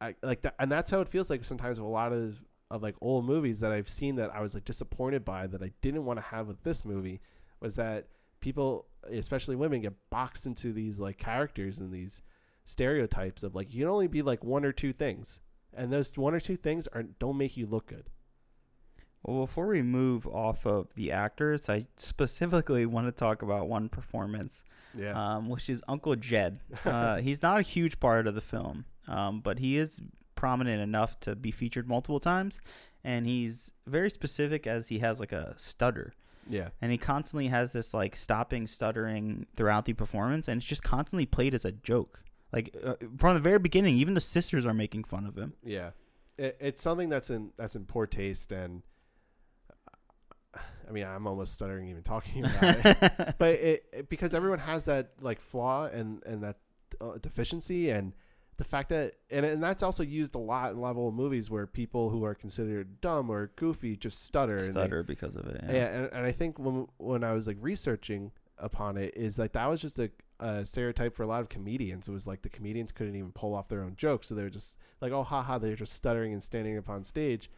I 0.00 0.14
like 0.22 0.42
that, 0.42 0.54
and 0.60 0.70
that's 0.70 0.92
how 0.92 1.00
it 1.00 1.08
feels 1.08 1.28
like 1.28 1.44
sometimes 1.44 1.80
with 1.80 1.86
a 1.88 1.90
lot 1.90 2.12
of 2.12 2.40
of 2.70 2.82
like 2.82 2.94
old 3.00 3.24
movies 3.26 3.60
that 3.60 3.72
I've 3.72 3.88
seen 3.88 4.14
that 4.16 4.30
I 4.34 4.40
was 4.40 4.54
like 4.54 4.64
disappointed 4.64 5.24
by 5.24 5.48
that 5.48 5.60
I 5.60 5.72
didn't 5.82 6.04
want 6.04 6.18
to 6.18 6.22
have 6.22 6.46
with 6.46 6.62
this 6.62 6.84
movie 6.84 7.20
was 7.60 7.74
that 7.74 8.06
people, 8.40 8.86
especially 9.10 9.56
women, 9.56 9.80
get 9.80 9.94
boxed 10.10 10.46
into 10.46 10.72
these 10.72 10.98
like 11.00 11.18
characters 11.18 11.78
and 11.78 11.92
these 11.92 12.22
stereotypes 12.64 13.42
of 13.42 13.54
like 13.54 13.72
you 13.74 13.80
can 13.80 13.88
only 13.90 14.06
be 14.08 14.22
like 14.22 14.44
one 14.44 14.64
or 14.64 14.72
two 14.72 14.92
things, 14.92 15.40
and 15.74 15.92
those 15.92 16.16
one 16.16 16.34
or 16.34 16.40
two 16.40 16.56
things 16.56 16.86
are 16.88 17.02
don't 17.02 17.36
make 17.38 17.56
you 17.56 17.66
look 17.66 17.86
good. 17.86 18.10
Well, 19.24 19.46
before 19.46 19.68
we 19.68 19.82
move 19.82 20.26
off 20.26 20.66
of 20.66 20.92
the 20.96 21.12
actors, 21.12 21.68
I 21.68 21.82
specifically 21.96 22.86
want 22.86 23.06
to 23.06 23.12
talk 23.12 23.42
about 23.42 23.68
one 23.68 23.88
performance, 23.88 24.64
Yeah. 24.96 25.12
um, 25.36 25.48
which 25.48 25.70
is 25.70 25.80
Uncle 25.86 26.16
Jed. 26.16 26.58
Uh, 26.84 27.16
he's 27.18 27.40
not 27.40 27.58
a 27.60 27.62
huge 27.62 28.00
part 28.00 28.26
of 28.26 28.34
the 28.34 28.40
film, 28.40 28.84
um, 29.06 29.40
but 29.40 29.60
he 29.60 29.76
is 29.78 30.00
prominent 30.34 30.80
enough 30.82 31.20
to 31.20 31.36
be 31.36 31.52
featured 31.52 31.86
multiple 31.88 32.18
times, 32.18 32.58
and 33.04 33.24
he's 33.26 33.72
very 33.86 34.10
specific 34.10 34.66
as 34.66 34.88
he 34.88 34.98
has 34.98 35.20
like 35.20 35.30
a 35.30 35.54
stutter, 35.56 36.12
yeah. 36.48 36.68
and 36.80 36.92
he 36.92 36.98
constantly 36.98 37.48
has 37.48 37.72
this 37.72 37.94
like 37.94 38.16
stopping, 38.16 38.66
stuttering 38.66 39.46
throughout 39.56 39.84
the 39.84 39.92
performance, 39.92 40.48
and 40.48 40.58
it's 40.58 40.66
just 40.66 40.82
constantly 40.82 41.26
played 41.26 41.54
as 41.54 41.64
a 41.64 41.72
joke. 41.72 42.22
Like 42.52 42.76
uh, 42.84 42.94
from 43.16 43.34
the 43.34 43.40
very 43.40 43.58
beginning, 43.58 43.96
even 43.96 44.14
the 44.14 44.20
sisters 44.20 44.66
are 44.66 44.74
making 44.74 45.04
fun 45.04 45.26
of 45.26 45.36
him. 45.36 45.54
Yeah, 45.64 45.90
it, 46.36 46.56
it's 46.60 46.82
something 46.82 47.08
that's 47.08 47.30
in 47.30 47.52
that's 47.56 47.76
in 47.76 47.86
poor 47.86 48.06
taste, 48.06 48.52
and 48.52 48.82
I 50.88 50.92
mean, 50.92 51.04
I'm 51.04 51.26
almost 51.26 51.54
stuttering 51.54 51.88
even 51.88 52.02
talking 52.02 52.44
about 52.44 52.84
it. 52.84 53.34
but 53.38 53.54
it, 53.54 53.84
it 53.92 54.08
because 54.08 54.34
everyone 54.34 54.58
has 54.58 54.84
that 54.84 55.12
like 55.20 55.40
flaw 55.40 55.86
and 55.86 56.22
and 56.26 56.42
that 56.42 56.56
uh, 57.00 57.18
deficiency, 57.20 57.90
and 57.90 58.12
the 58.58 58.64
fact 58.64 58.90
that 58.90 59.14
and 59.30 59.44
and 59.46 59.62
that's 59.62 59.82
also 59.82 60.02
used 60.02 60.34
a 60.34 60.38
lot 60.38 60.72
in 60.72 60.78
a 60.78 60.80
lot 60.80 60.90
of 60.90 60.98
old 60.98 61.14
movies 61.14 61.50
where 61.50 61.66
people 61.66 62.10
who 62.10 62.22
are 62.24 62.34
considered 62.34 63.00
dumb 63.00 63.30
or 63.30 63.50
goofy 63.56 63.96
just 63.96 64.24
stutter. 64.24 64.56
and 64.56 64.74
they- 64.76 64.80
Stutter 64.80 65.02
because 65.02 65.36
of 65.36 65.46
it. 65.46 65.60
yeah, 65.68 65.86
and, 65.86 66.10
and 66.12 66.26
I 66.26 66.32
think 66.32 66.58
when 66.58 66.86
when 66.98 67.24
I 67.24 67.32
was 67.32 67.46
like 67.46 67.56
researching 67.60 68.30
upon 68.58 68.96
it, 68.96 69.14
is 69.16 69.38
like 69.38 69.52
that 69.52 69.66
was 69.68 69.80
just 69.80 69.98
a, 69.98 70.10
a 70.38 70.64
stereotype 70.66 71.16
for 71.16 71.22
a 71.22 71.26
lot 71.26 71.40
of 71.40 71.48
comedians. 71.48 72.06
It 72.08 72.12
was 72.12 72.26
like 72.26 72.42
the 72.42 72.48
comedians 72.50 72.92
couldn't 72.92 73.16
even 73.16 73.32
pull 73.32 73.54
off 73.54 73.68
their 73.68 73.82
own 73.82 73.96
jokes, 73.96 74.28
so 74.28 74.34
they 74.34 74.42
were 74.42 74.50
just 74.50 74.76
like, 75.00 75.10
oh, 75.12 75.22
haha, 75.24 75.58
they're 75.58 75.74
just 75.74 75.94
stuttering 75.94 76.32
and 76.32 76.42
standing 76.42 76.76
up 76.78 76.88
on 76.88 77.02
stage. 77.04 77.50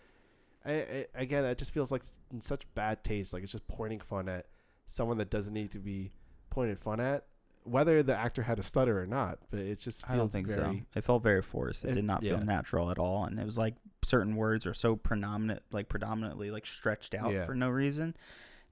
I, 0.64 0.72
I, 0.72 1.06
again, 1.14 1.44
it 1.44 1.58
just 1.58 1.74
feels 1.74 1.92
like 1.92 2.02
in 2.32 2.40
such 2.40 2.62
bad 2.74 3.04
taste. 3.04 3.32
Like 3.34 3.42
it's 3.42 3.52
just 3.52 3.68
pointing 3.68 4.00
fun 4.00 4.28
at 4.30 4.46
someone 4.86 5.18
that 5.18 5.28
doesn't 5.28 5.52
need 5.52 5.72
to 5.72 5.78
be 5.78 6.12
pointed 6.48 6.78
fun 6.78 7.00
at, 7.00 7.26
whether 7.64 8.02
the 8.02 8.16
actor 8.16 8.42
had 8.42 8.58
a 8.58 8.62
stutter 8.62 9.00
or 9.00 9.06
not. 9.06 9.38
But 9.50 9.60
it 9.60 9.78
just 9.80 10.06
feels 10.06 10.14
I 10.14 10.16
don't 10.16 10.30
think 10.30 10.48
so. 10.48 10.76
It 10.94 11.00
felt 11.02 11.22
very 11.22 11.42
forced. 11.42 11.84
It, 11.84 11.90
It- 11.90 11.94
did 11.94 12.04
not 12.04 12.22
yeah. 12.22 12.36
feel 12.36 12.44
natural 12.46 12.90
at 12.90 12.98
all, 12.98 13.24
and 13.24 13.38
it 13.38 13.44
was 13.44 13.58
like 13.58 13.74
certain 14.04 14.36
words 14.36 14.66
are 14.66 14.74
so 14.74 14.96
predominant, 14.96 15.62
like 15.72 15.88
predominantly 15.88 16.50
like 16.50 16.66
stretched 16.66 17.14
out 17.14 17.32
Yeah. 17.32 17.44
for 17.46 17.54
no 17.54 17.68
reason. 17.70 18.14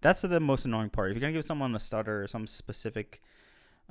That's 0.02 0.20
the 0.22 0.40
most 0.40 0.64
annoying 0.64 0.90
part. 0.90 1.10
If 1.10 1.14
you're 1.16 1.20
gonna 1.20 1.32
give 1.32 1.44
someone 1.44 1.74
a 1.74 1.78
stutter 1.80 2.22
or 2.24 2.28
some 2.28 2.46
specific, 2.46 3.22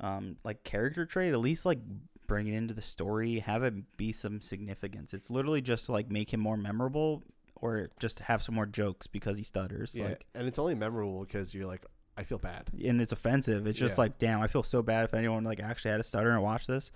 um, 0.00 0.36
like 0.44 0.62
character 0.64 1.04
trait, 1.06 1.32
at 1.32 1.40
least 1.40 1.64
like 1.66 1.78
bring 2.26 2.46
it 2.48 2.54
into 2.54 2.74
the 2.74 2.82
story, 2.82 3.40
have 3.40 3.62
it 3.62 3.96
be 3.96 4.12
some 4.12 4.40
significance. 4.40 5.12
It's 5.14 5.30
literally 5.30 5.60
just 5.60 5.86
to, 5.86 5.92
like 5.92 6.10
make 6.10 6.32
him 6.32 6.40
more 6.40 6.56
memorable, 6.56 7.22
or 7.56 7.90
just 7.98 8.20
have 8.20 8.42
some 8.42 8.54
more 8.54 8.66
jokes 8.66 9.06
because 9.06 9.36
he 9.38 9.44
stutters. 9.44 9.94
yeah, 9.94 10.04
Like, 10.10 10.26
and 10.34 10.46
it's 10.46 10.58
only 10.58 10.74
memorable 10.74 11.20
because 11.20 11.54
you're 11.54 11.66
like, 11.66 11.84
I 12.16 12.24
feel 12.24 12.38
bad. 12.38 12.70
and 12.84 13.00
it's 13.00 13.12
offensive. 13.12 13.66
It's 13.66 13.78
just 13.78 13.96
Yeah. 13.96 14.02
like, 14.02 14.18
damn, 14.18 14.40
I 14.42 14.46
feel 14.46 14.62
so 14.62 14.82
bad 14.82 15.04
if 15.04 15.14
anyone 15.14 15.44
like 15.44 15.60
actually 15.60 15.92
had 15.92 16.00
a 16.00 16.04
stutter 16.04 16.30
and 16.30 16.42
watched 16.42 16.66
this. 16.68 16.90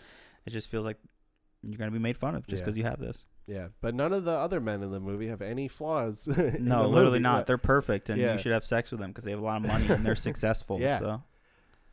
It 0.45 0.51
just 0.51 0.69
feels 0.69 0.85
like 0.85 0.99
you're 1.63 1.79
gonna 1.79 1.91
be 1.91 1.99
made 1.99 2.17
fun 2.17 2.35
of 2.35 2.47
just 2.47 2.61
Yeah. 2.61 2.65
because 2.65 2.79
you 2.79 2.85
have 2.85 3.01
this. 3.01 3.25
Yeah, 3.47 3.69
but 3.81 3.95
none 3.95 4.13
of 4.13 4.25
the 4.25 4.33
other 4.33 4.61
men 4.61 4.83
in 4.83 4.91
the 4.91 5.01
movie 5.01 5.29
have 5.29 5.41
any 5.41 5.69
flaws. 5.69 6.27
No, 6.61 6.87
literally 6.89 7.13
movie. 7.13 7.19
not. 7.21 7.39
Yeah. 7.39 7.45
They're 7.45 7.59
perfect, 7.59 8.11
and 8.11 8.21
Yeah. 8.21 8.33
you 8.33 8.39
should 8.39 8.53
have 8.53 8.65
sex 8.65 8.91
with 8.91 9.01
them 9.01 9.11
because 9.11 9.25
they 9.25 9.31
have 9.31 9.41
a 9.41 9.45
lot 9.45 9.57
of 9.59 9.67
money 9.69 9.87
and 9.89 10.05
they're 10.05 10.17
successful. 10.31 10.81
Yeah. 10.81 10.99
So 10.99 11.23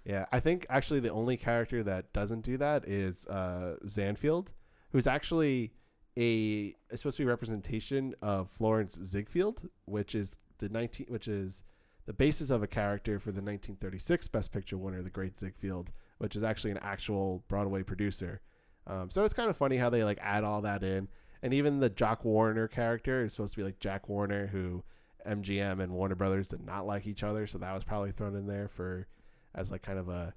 Yeah, 0.06 0.26
I 0.34 0.40
think 0.42 0.66
actually 0.70 1.00
the 1.00 1.12
only 1.12 1.38
character 1.38 1.82
that 1.84 2.12
doesn't 2.12 2.42
do 2.42 2.58
that 2.58 2.88
is 2.88 3.26
uh, 3.28 3.78
Zanfield, 3.86 4.52
who's 4.92 5.08
actually 5.08 5.72
a 6.18 6.76
it's 6.90 7.02
supposed 7.02 7.18
to 7.18 7.24
be 7.24 7.28
a 7.28 7.30
representation 7.30 8.14
of 8.22 8.50
Florenz 8.60 9.02
Ziegfeld, 9.04 9.70
which 9.86 10.14
is 10.14 10.38
the 10.58 10.68
nineteen, 10.70 11.08
which 11.08 11.28
is 11.28 11.64
the 12.06 12.14
basis 12.14 12.50
of 12.50 12.62
a 12.64 12.68
character 12.68 13.20
for 13.20 13.32
the 13.32 13.42
1936 13.42 14.28
Best 14.28 14.52
Picture 14.52 14.78
winner, 14.78 15.02
The 15.02 15.10
Great 15.10 15.38
Ziegfeld, 15.38 15.92
which 16.18 16.36
is 16.36 16.44
actually 16.44 16.72
an 16.72 16.80
actual 16.82 17.44
Broadway 17.48 17.84
producer. 17.84 18.42
Um, 18.86 19.10
so 19.10 19.24
it's 19.24 19.34
kind 19.34 19.50
of 19.50 19.58
funny 19.58 19.78
how 19.78 19.90
they 19.90 20.04
like 20.04 20.20
add 20.22 20.44
all 20.44 20.62
that 20.62 20.84
in, 20.84 21.08
and 21.42 21.54
even 21.54 21.80
the 21.80 21.90
Jock 21.90 22.26
Warriner 22.26 22.68
character 22.68 23.24
is 23.24 23.34
supposed 23.34 23.54
to 23.54 23.60
be 23.62 23.64
like 23.64 23.80
Jack 23.80 24.10
Warner, 24.10 24.48
who 24.48 24.84
MGM 25.26 25.82
and 25.82 25.94
Warner 25.94 26.16
Brothers 26.16 26.50
did 26.50 26.66
not 26.66 26.86
like 26.86 27.08
each 27.08 27.24
other, 27.24 27.48
so 27.48 27.58
that 27.60 27.74
was 27.74 27.86
probably 27.86 28.12
thrown 28.12 28.36
in 28.36 28.48
there 28.48 28.68
for 28.68 29.08
as 29.56 29.72
like 29.72 29.84
kind 29.84 30.00
of 30.00 30.10
a 30.10 30.34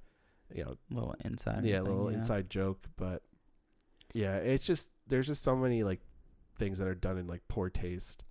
you 0.55 0.65
know 0.65 0.77
little 0.91 1.15
inside. 1.25 1.65
yeah, 1.65 1.79
thing, 1.79 1.85
little 1.85 2.09
inside 2.09 2.49
joke, 2.49 2.87
but 2.97 3.23
yeah, 4.15 4.37
it's 4.37 4.65
just 4.65 4.91
there's 5.09 5.27
just 5.27 5.43
so 5.43 5.57
many 5.57 5.83
like 5.83 6.01
things 6.59 6.79
that 6.79 6.87
are 6.87 6.95
done 6.95 7.19
in 7.19 7.27
like 7.27 7.43
poor 7.49 7.69
taste 7.69 8.25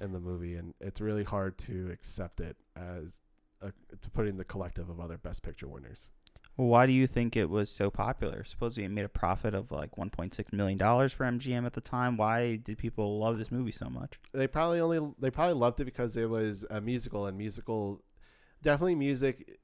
in 0.00 0.12
the 0.12 0.20
movie, 0.20 0.54
and 0.56 0.74
it's 0.80 1.00
really 1.00 1.24
hard 1.24 1.58
to 1.58 1.90
accept 1.92 2.40
it 2.40 2.56
as 2.76 3.20
a, 3.60 3.72
to 4.00 4.10
put 4.10 4.26
in 4.26 4.36
the 4.36 4.44
collective 4.44 4.88
of 4.88 5.00
other 5.00 5.18
Best 5.18 5.42
Picture 5.42 5.68
winners. 5.68 6.10
Well, 6.56 6.68
why 6.68 6.86
do 6.86 6.92
you 6.92 7.06
think 7.06 7.34
it 7.34 7.48
was 7.48 7.70
so 7.70 7.90
popular? 7.90 8.44
Supposedly 8.44 8.84
it 8.84 8.90
made 8.90 9.04
a 9.04 9.08
profit 9.08 9.54
of 9.54 9.70
like 9.70 9.92
1.6 9.92 10.52
million 10.52 10.78
dollars 10.78 11.12
for 11.12 11.24
MGM 11.24 11.64
at 11.64 11.72
the 11.72 11.80
time. 11.80 12.16
Why 12.16 12.56
did 12.56 12.76
people 12.76 13.18
love 13.18 13.38
this 13.38 13.50
movie 13.50 13.72
so 13.72 13.88
much? 13.88 14.18
They 14.32 14.46
probably 14.46 14.80
only 14.80 15.14
they 15.18 15.30
probably 15.30 15.54
loved 15.54 15.80
it 15.80 15.86
because 15.86 16.16
it 16.16 16.28
was 16.28 16.66
a 16.70 16.80
musical, 16.80 17.26
and 17.26 17.38
musical 17.38 18.02
definitely 18.62 18.96
music 18.96 19.58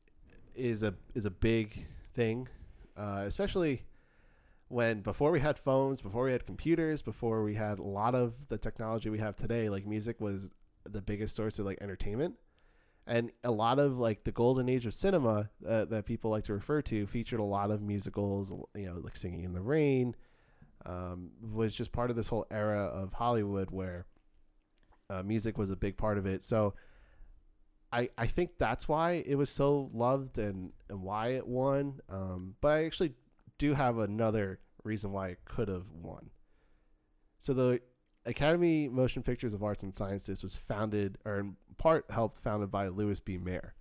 is 0.55 0.83
a 0.83 0.95
is 1.15 1.27
a 1.27 1.31
big 1.31 1.87
thing, 2.15 2.49
uh, 2.97 3.25
especially 3.27 3.83
when 4.69 5.01
before 5.01 5.31
we 5.31 5.41
had 5.41 5.59
phones, 5.59 6.01
before 6.01 6.25
we 6.25 6.33
had 6.33 6.47
computers, 6.47 7.03
before 7.03 7.43
we 7.43 7.55
had 7.55 7.79
a 7.79 7.83
lot 7.83 8.15
of 8.15 8.49
the 8.49 8.59
technology 8.59 9.09
we 9.11 9.19
have 9.19 9.35
today. 9.35 9.69
Like 9.69 9.87
music 9.87 10.21
was 10.21 10.51
the 10.89 11.01
biggest 11.01 11.35
source 11.35 11.59
of 11.59 11.67
like 11.67 11.79
entertainment, 11.81 12.35
and 13.07 13.31
a 13.43 13.51
lot 13.51 13.79
of 13.79 13.99
like 13.99 14.25
the 14.25 14.33
golden 14.33 14.69
age 14.69 14.87
of 14.87 14.95
cinema 14.95 15.49
uh, 15.67 15.87
that 15.87 16.05
people 16.05 16.31
like 16.31 16.45
to 16.45 16.53
refer 16.53 16.83
to 16.83 17.07
featured 17.07 17.41
a 17.41 17.45
lot 17.45 17.71
of 17.71 17.81
musicals. 17.81 18.53
You 18.75 18.87
know, 18.87 19.01
like 19.03 19.17
Singing 19.17 19.45
in 19.45 19.53
the 19.53 19.63
Rain. 19.63 20.15
Um, 20.87 21.31
was 21.43 21.75
just 21.75 21.91
part 21.91 22.09
of 22.09 22.17
this 22.17 22.29
whole 22.29 22.47
era 22.51 22.85
of 22.85 23.13
Hollywood 23.13 23.73
where 23.73 24.07
uh, 25.11 25.23
music 25.23 25.59
was 25.59 25.71
a 25.71 25.77
big 25.77 25.97
part 25.97 26.19
of 26.19 26.27
it. 26.27 26.45
So 26.45 26.75
I 27.93 28.11
I 28.17 28.27
think 28.27 28.53
that's 28.59 28.87
why 28.87 29.25
it 29.27 29.35
was 29.35 29.51
so 29.51 29.91
loved 29.93 30.39
and 30.39 30.73
and 30.89 31.03
why 31.03 31.29
it 31.29 31.47
won. 31.47 32.01
Um, 32.09 32.55
but 32.61 32.69
I 32.69 32.85
actually 32.85 33.15
do 33.59 33.75
have 33.75 33.99
another 33.99 34.61
reason 34.85 35.13
why 35.13 35.29
it 35.29 35.45
could 35.45 35.69
have 35.69 35.91
won. 35.91 36.31
So 37.39 37.53
the 37.53 37.81
Academy 38.25 38.89
Motion 38.89 39.23
Pictures 39.23 39.55
of 39.55 39.63
Arts 39.63 39.83
and 39.83 39.97
Sciences 39.97 40.43
was 40.43 40.57
founded, 40.57 41.19
or 41.25 41.39
in 41.39 41.57
part 41.77 42.07
helped 42.11 42.39
founded 42.39 42.71
by 42.71 42.89
Louis 42.89 43.21
B. 43.21 43.39
Mayer, 43.39 43.75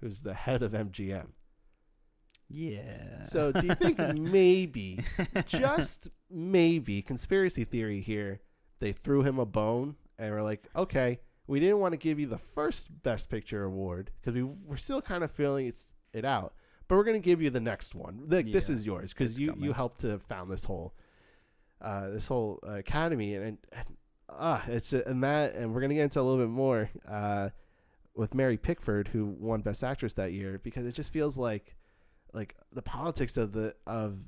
who's 0.00 0.22
the 0.22 0.34
head 0.34 0.62
of 0.62 0.72
MGM. 0.72 1.28
Yeah. 2.48 3.22
So 3.22 3.52
do 3.52 3.66
you 3.66 3.74
think 3.74 3.98
maybe, 4.18 5.00
just 5.46 6.08
maybe, 6.30 7.02
conspiracy 7.02 7.64
theory 7.64 8.00
here, 8.00 8.40
they 8.80 8.92
threw 8.92 9.22
him 9.22 9.38
a 9.38 9.46
bone 9.46 9.96
and 10.18 10.32
were 10.32 10.42
like, 10.42 10.68
okay, 10.74 11.20
we 11.46 11.60
didn't 11.60 11.78
want 11.78 11.92
to 11.92 11.98
give 11.98 12.18
you 12.18 12.26
the 12.26 12.38
first 12.38 13.02
Best 13.02 13.28
Picture 13.28 13.64
award 13.64 14.10
because 14.20 14.34
we 14.34 14.42
were 14.42 14.76
still 14.76 15.02
kind 15.02 15.22
of 15.22 15.30
feeling 15.30 15.66
it's, 15.66 15.86
it 16.12 16.24
out, 16.24 16.54
but 16.90 16.96
we're 16.96 17.04
going 17.04 17.22
to 17.22 17.24
give 17.24 17.40
you 17.40 17.50
the 17.50 17.60
next 17.60 17.94
one. 17.94 18.24
Like, 18.26 18.50
This 18.50 18.68
is 18.68 18.84
yours 18.84 19.14
because 19.14 19.38
you, 19.38 19.54
you 19.56 19.72
helped 19.72 20.00
to 20.00 20.18
found 20.18 20.50
this 20.50 20.64
whole, 20.64 20.92
uh, 21.80 22.08
this 22.08 22.26
whole 22.26 22.58
uh, 22.66 22.72
academy 22.72 23.36
and, 23.36 23.58
and, 23.70 23.86
ah, 24.28 24.64
it's 24.66 24.92
and 24.92 25.22
that, 25.22 25.54
and 25.54 25.72
we're 25.72 25.82
gonna 25.82 25.94
get 25.94 26.02
into 26.02 26.20
a 26.20 26.22
little 26.22 26.44
bit 26.44 26.50
more 26.50 26.90
uh, 27.08 27.50
with 28.16 28.34
Mary 28.34 28.56
Pickford, 28.56 29.06
who 29.06 29.24
won 29.24 29.60
Best 29.60 29.84
Actress 29.84 30.14
that 30.14 30.32
year, 30.32 30.60
because 30.64 30.84
it 30.84 30.92
just 30.92 31.12
feels 31.12 31.38
like, 31.38 31.76
like 32.32 32.56
the 32.72 32.82
politics 32.82 33.36
of 33.36 33.52
the 33.52 33.76
of 33.86 34.18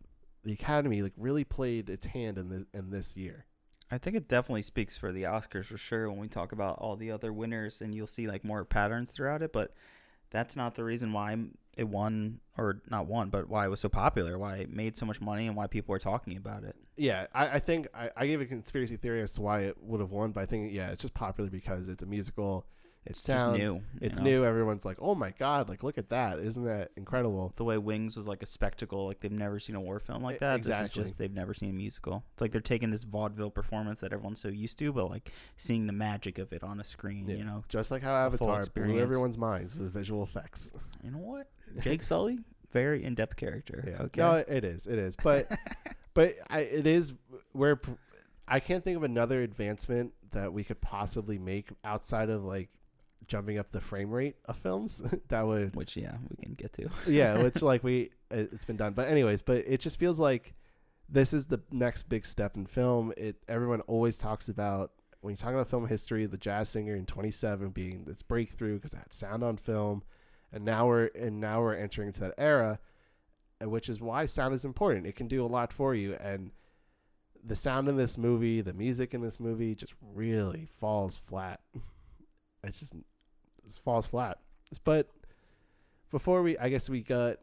the 0.44 0.52
Academy 0.52 1.02
like 1.02 1.14
really 1.16 1.42
played 1.42 1.90
its 1.90 2.06
hand 2.06 2.38
in 2.38 2.48
the 2.48 2.66
in 2.72 2.90
this 2.90 3.16
year. 3.16 3.44
I 3.90 3.98
think 3.98 4.14
it 4.14 4.28
definitely 4.28 4.62
speaks 4.62 4.96
for 4.96 5.10
the 5.10 5.24
Oscars 5.24 5.66
for 5.66 5.78
sure 5.78 6.08
when 6.08 6.20
we 6.20 6.28
talk 6.28 6.52
about 6.52 6.78
all 6.78 6.94
the 6.94 7.10
other 7.10 7.32
winners 7.32 7.80
and 7.80 7.92
you'll 7.92 8.06
see 8.06 8.28
like 8.28 8.44
more 8.44 8.64
patterns 8.64 9.10
throughout 9.10 9.42
it, 9.42 9.52
but 9.52 9.74
that's 10.30 10.54
not 10.54 10.76
the 10.76 10.84
reason 10.84 11.12
why 11.12 11.36
it 11.76 11.88
won 11.88 12.40
or 12.58 12.82
not 12.90 13.06
won, 13.06 13.30
but 13.30 13.48
why 13.48 13.64
it 13.66 13.68
was 13.70 13.80
so 13.80 13.88
popular, 13.88 14.38
why 14.38 14.56
it 14.56 14.70
made 14.70 14.96
so 14.96 15.06
much 15.06 15.20
money 15.20 15.46
and 15.46 15.56
why 15.56 15.66
people 15.66 15.94
are 15.94 15.98
talking 15.98 16.36
about 16.36 16.64
it. 16.64 16.76
Yeah, 16.96 17.26
I, 17.34 17.48
I 17.52 17.58
think 17.58 17.88
I, 17.94 18.10
I 18.16 18.26
gave 18.26 18.40
a 18.40 18.46
conspiracy 18.46 18.96
theory 18.96 19.22
as 19.22 19.32
to 19.34 19.42
why 19.42 19.60
it 19.60 19.76
would 19.82 20.00
have 20.00 20.10
won, 20.10 20.32
but 20.32 20.42
I 20.42 20.46
think 20.46 20.72
yeah, 20.72 20.90
it's 20.90 21.02
just 21.02 21.14
popular 21.14 21.48
because 21.50 21.88
it's 21.88 22.02
a 22.02 22.06
musical. 22.06 22.66
It's, 23.04 23.18
It's 23.18 23.26
sound, 23.26 23.58
new. 23.58 23.82
It's 24.00 24.20
know? 24.20 24.24
new. 24.26 24.44
Everyone's 24.44 24.84
like, 24.84 24.98
"Oh 25.00 25.16
my 25.16 25.30
god! 25.36 25.68
Like, 25.68 25.82
look 25.82 25.98
at 25.98 26.10
that! 26.10 26.38
Isn't 26.38 26.62
that 26.66 26.92
incredible?" 26.96 27.52
The 27.56 27.64
way 27.64 27.76
Wings 27.76 28.16
was 28.16 28.28
like 28.28 28.44
a 28.44 28.46
spectacle, 28.46 29.06
like 29.06 29.18
they've 29.18 29.32
never 29.32 29.58
seen 29.58 29.74
a 29.74 29.80
war 29.80 29.98
film 29.98 30.22
like 30.22 30.38
that. 30.38 30.58
exactly. 30.58 30.86
This 30.86 30.90
is 30.90 31.02
just 31.04 31.18
they've 31.18 31.34
never 31.34 31.52
seen 31.52 31.70
a 31.70 31.72
musical. 31.72 32.22
It's 32.34 32.40
like 32.40 32.52
they're 32.52 32.60
taking 32.60 32.90
this 32.92 33.02
vaudeville 33.02 33.50
performance 33.50 33.98
that 34.02 34.12
everyone's 34.12 34.40
so 34.40 34.46
used 34.50 34.78
to, 34.78 34.92
but 34.92 35.10
like 35.10 35.32
seeing 35.56 35.88
the 35.88 35.92
magic 35.92 36.38
of 36.38 36.52
it 36.52 36.62
on 36.62 36.78
a 36.78 36.84
screen. 36.84 37.26
Yeah. 37.28 37.36
You 37.38 37.44
know, 37.44 37.64
Just 37.68 37.90
like 37.90 38.02
how 38.02 38.14
Avatar 38.14 38.62
blew 38.72 39.00
everyone's 39.00 39.36
minds 39.36 39.74
with 39.74 39.92
visual 39.92 40.22
effects. 40.22 40.70
you 41.02 41.10
know 41.10 41.18
what? 41.18 41.48
Jake 41.80 42.02
Sully, 42.02 42.38
very 42.70 43.04
in 43.04 43.14
depth 43.14 43.36
character. 43.36 43.84
Yeah. 43.86 44.02
Okay. 44.04 44.20
No, 44.20 44.34
it 44.36 44.64
is. 44.64 44.86
It 44.86 44.98
is. 44.98 45.16
But 45.16 45.50
but 46.14 46.34
I, 46.50 46.60
it 46.60 46.86
is 46.86 47.12
where 47.52 47.80
I 48.48 48.60
can't 48.60 48.84
think 48.84 48.96
of 48.96 49.02
another 49.02 49.42
advancement 49.42 50.12
that 50.32 50.52
we 50.52 50.64
could 50.64 50.80
possibly 50.80 51.38
make 51.38 51.68
outside 51.84 52.30
of 52.30 52.44
like 52.44 52.68
jumping 53.28 53.56
up 53.58 53.70
the 53.70 53.80
frame 53.80 54.10
rate 54.10 54.36
of 54.46 54.56
films 54.56 55.00
that 55.28 55.46
would 55.46 55.74
Which 55.76 55.96
yeah, 55.96 56.16
we 56.28 56.36
can 56.42 56.54
get 56.54 56.72
to. 56.74 56.88
yeah, 57.10 57.42
which 57.42 57.62
like 57.62 57.82
we 57.84 58.10
it- 58.30 58.50
it's 58.52 58.64
been 58.64 58.76
done. 58.76 58.92
But 58.94 59.08
anyways, 59.08 59.42
but 59.42 59.58
it 59.58 59.80
just 59.80 59.98
feels 59.98 60.18
like 60.18 60.54
this 61.08 61.32
is 61.34 61.46
the 61.46 61.60
next 61.70 62.08
big 62.08 62.24
step 62.26 62.56
in 62.56 62.66
film. 62.66 63.12
It 63.16 63.36
everyone 63.48 63.80
always 63.82 64.18
talks 64.18 64.48
about 64.48 64.92
when 65.20 65.32
you 65.32 65.36
talk 65.36 65.52
about 65.52 65.68
film 65.68 65.86
history, 65.86 66.26
the 66.26 66.36
jazz 66.36 66.68
singer 66.68 66.96
in 66.96 67.06
27 67.06 67.70
being 67.70 68.04
this 68.06 68.22
breakthrough 68.22 68.74
because 68.76 68.92
it 68.94 68.98
had 68.98 69.12
sound 69.12 69.44
on 69.44 69.56
film, 69.56 70.02
and 70.52 70.64
now 70.64 70.86
we're 70.86 71.06
and 71.06 71.40
now 71.40 71.60
we're 71.60 71.74
entering 71.74 72.08
into 72.08 72.20
that 72.20 72.34
era, 72.38 72.78
which 73.60 73.88
is 73.88 74.00
why 74.00 74.26
sound 74.26 74.54
is 74.54 74.64
important. 74.64 75.06
It 75.06 75.16
can 75.16 75.28
do 75.28 75.44
a 75.44 75.46
lot 75.46 75.72
for 75.72 75.94
you, 75.94 76.14
and 76.20 76.50
the 77.44 77.56
sound 77.56 77.88
in 77.88 77.96
this 77.96 78.16
movie, 78.16 78.60
the 78.60 78.72
music 78.72 79.14
in 79.14 79.20
this 79.20 79.40
movie, 79.40 79.74
just 79.74 79.94
really 80.00 80.66
falls 80.80 81.16
flat. 81.16 81.60
It's 82.64 82.78
just 82.78 82.94
it 82.94 83.72
falls 83.82 84.06
flat. 84.06 84.38
But 84.84 85.08
before 86.12 86.42
we, 86.42 86.56
I 86.58 86.68
guess 86.68 86.88
we 86.88 87.02
got 87.02 87.38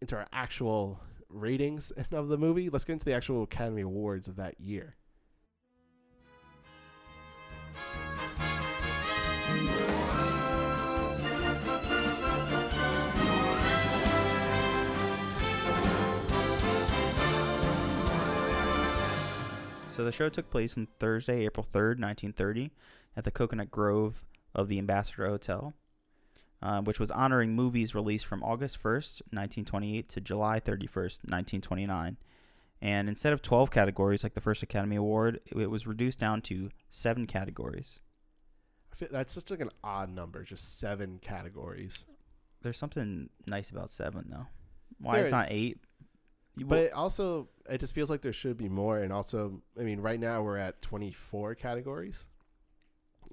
into 0.00 0.16
our 0.16 0.26
actual 0.32 1.00
ratings 1.28 1.90
of 2.12 2.26
the 2.28 2.38
movie. 2.38 2.70
Let's 2.70 2.84
get 2.84 2.94
into 2.94 3.04
the 3.04 3.12
actual 3.12 3.44
Academy 3.44 3.82
Awards 3.82 4.26
of 4.26 4.34
that 4.36 4.60
year. 4.60 4.96
So 19.94 20.04
the 20.04 20.10
show 20.10 20.28
took 20.28 20.50
place 20.50 20.76
on 20.76 20.88
Thursday, 20.98 21.44
April 21.44 21.64
3rd, 21.64 22.00
1930, 22.00 22.72
at 23.16 23.22
the 23.22 23.30
Coconut 23.30 23.70
Grove 23.70 24.24
of 24.52 24.66
the 24.66 24.76
Ambassador 24.78 25.28
Hotel, 25.28 25.72
uh, 26.60 26.80
which 26.80 26.98
was 26.98 27.12
honoring 27.12 27.54
movies 27.54 27.94
released 27.94 28.26
from 28.26 28.42
August 28.42 28.82
1st, 28.82 29.22
1928 29.30 30.08
to 30.08 30.20
July 30.20 30.58
31st, 30.58 31.22
1929. 31.30 32.16
And 32.82 33.08
instead 33.08 33.32
of 33.32 33.40
12 33.40 33.70
categories 33.70 34.24
like 34.24 34.34
the 34.34 34.40
first 34.40 34.64
Academy 34.64 34.96
Award, 34.96 35.38
it, 35.46 35.56
it 35.56 35.70
was 35.70 35.86
reduced 35.86 36.18
down 36.18 36.42
to 36.42 36.70
seven 36.90 37.28
categories. 37.28 38.00
That's 39.12 39.32
such 39.32 39.48
like 39.48 39.60
an 39.60 39.70
odd 39.84 40.10
number, 40.10 40.42
just 40.42 40.80
seven 40.80 41.20
categories. 41.22 42.04
There's 42.62 42.78
something 42.78 43.30
nice 43.46 43.70
about 43.70 43.92
seven, 43.92 44.26
though. 44.28 44.46
Why 44.98 45.18
There 45.18 45.22
it's 45.22 45.30
not 45.30 45.46
eight? 45.50 45.78
But 46.56 46.92
also, 46.92 47.48
it 47.68 47.78
just 47.78 47.94
feels 47.94 48.10
like 48.10 48.22
there 48.22 48.32
should 48.32 48.56
be 48.56 48.68
more. 48.68 48.98
And 48.98 49.12
also, 49.12 49.60
I 49.78 49.82
mean, 49.82 50.00
right 50.00 50.20
now 50.20 50.42
we're 50.42 50.58
at 50.58 50.80
24 50.82 51.54
categories, 51.56 52.26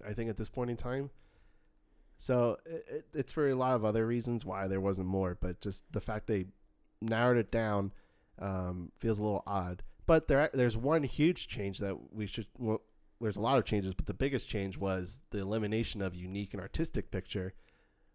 I 0.07 0.13
think, 0.13 0.29
at 0.29 0.37
this 0.37 0.49
point 0.49 0.71
in 0.71 0.77
time. 0.77 1.11
So 2.17 2.57
it, 2.65 2.85
it, 2.87 3.05
it's 3.13 3.31
for 3.31 3.49
a 3.49 3.55
lot 3.55 3.75
of 3.75 3.85
other 3.85 4.05
reasons 4.05 4.45
why 4.45 4.67
there 4.67 4.81
wasn't 4.81 5.07
more. 5.07 5.37
But 5.39 5.61
just 5.61 5.83
the 5.91 6.01
fact 6.01 6.27
they 6.27 6.45
narrowed 7.01 7.37
it 7.37 7.51
down 7.51 7.91
um, 8.39 8.91
feels 8.95 9.19
a 9.19 9.23
little 9.23 9.43
odd. 9.45 9.83
But 10.05 10.27
there, 10.27 10.49
there's 10.53 10.77
one 10.77 11.03
huge 11.03 11.47
change 11.47 11.79
that 11.79 11.95
we 12.13 12.25
should. 12.25 12.47
Well, 12.57 12.81
there's 13.19 13.37
a 13.37 13.41
lot 13.41 13.59
of 13.59 13.65
changes, 13.65 13.93
but 13.93 14.07
the 14.07 14.13
biggest 14.13 14.47
change 14.49 14.77
was 14.77 15.21
the 15.29 15.39
elimination 15.39 16.01
of 16.01 16.15
unique 16.15 16.53
and 16.53 16.61
artistic 16.61 17.11
picture, 17.11 17.53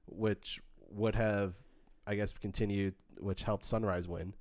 which 0.06 0.60
would 0.90 1.14
have, 1.14 1.54
I 2.06 2.16
guess, 2.16 2.32
continued, 2.32 2.94
which 3.18 3.44
helped 3.44 3.64
Sunrise 3.64 4.08
win. 4.08 4.34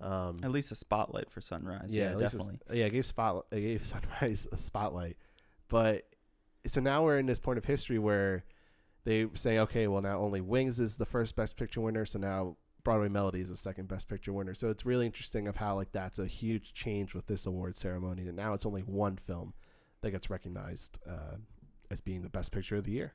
Um, 0.00 0.38
at 0.42 0.50
least 0.50 0.70
a 0.70 0.74
spotlight 0.76 1.30
for 1.30 1.40
Sunrise. 1.40 1.94
Yeah, 1.94 2.12
it's- 2.14 2.32
definitely. 2.32 2.58
yeah, 2.72 2.86
it 2.86 2.90
gave 2.90 3.06
spot. 3.06 3.46
It 3.50 3.60
gave 3.60 3.84
Sunrise 3.94 4.46
a 4.52 4.56
spotlight, 4.56 5.16
but 5.68 6.04
so 6.66 6.80
now 6.80 7.04
we're 7.04 7.18
in 7.18 7.26
this 7.26 7.38
point 7.38 7.58
of 7.58 7.64
history 7.64 7.98
where 7.98 8.44
they 9.04 9.26
say, 9.34 9.58
okay, 9.60 9.86
well 9.88 10.02
now 10.02 10.18
only 10.20 10.40
Wings 10.40 10.78
is 10.80 10.96
the 10.96 11.06
first 11.06 11.34
Best 11.36 11.56
Picture 11.56 11.80
winner, 11.80 12.04
so 12.04 12.18
now 12.18 12.56
Broadway 12.84 13.08
Melody 13.08 13.40
is 13.40 13.48
the 13.48 13.56
second 13.56 13.88
Best 13.88 14.08
Picture 14.08 14.32
winner. 14.32 14.54
So 14.54 14.68
it's 14.70 14.84
really 14.86 15.06
interesting 15.06 15.48
of 15.48 15.56
how 15.56 15.74
like 15.76 15.92
that's 15.92 16.18
a 16.18 16.26
huge 16.26 16.74
change 16.74 17.14
with 17.14 17.26
this 17.26 17.46
award 17.46 17.76
ceremony, 17.76 18.22
and 18.28 18.36
now 18.36 18.54
it's 18.54 18.66
only 18.66 18.82
one 18.82 19.16
film 19.16 19.54
that 20.02 20.10
gets 20.12 20.30
recognized 20.30 20.98
uh, 21.08 21.36
as 21.90 22.00
being 22.00 22.22
the 22.22 22.28
best 22.28 22.52
picture 22.52 22.76
of 22.76 22.84
the 22.84 22.92
year. 22.92 23.14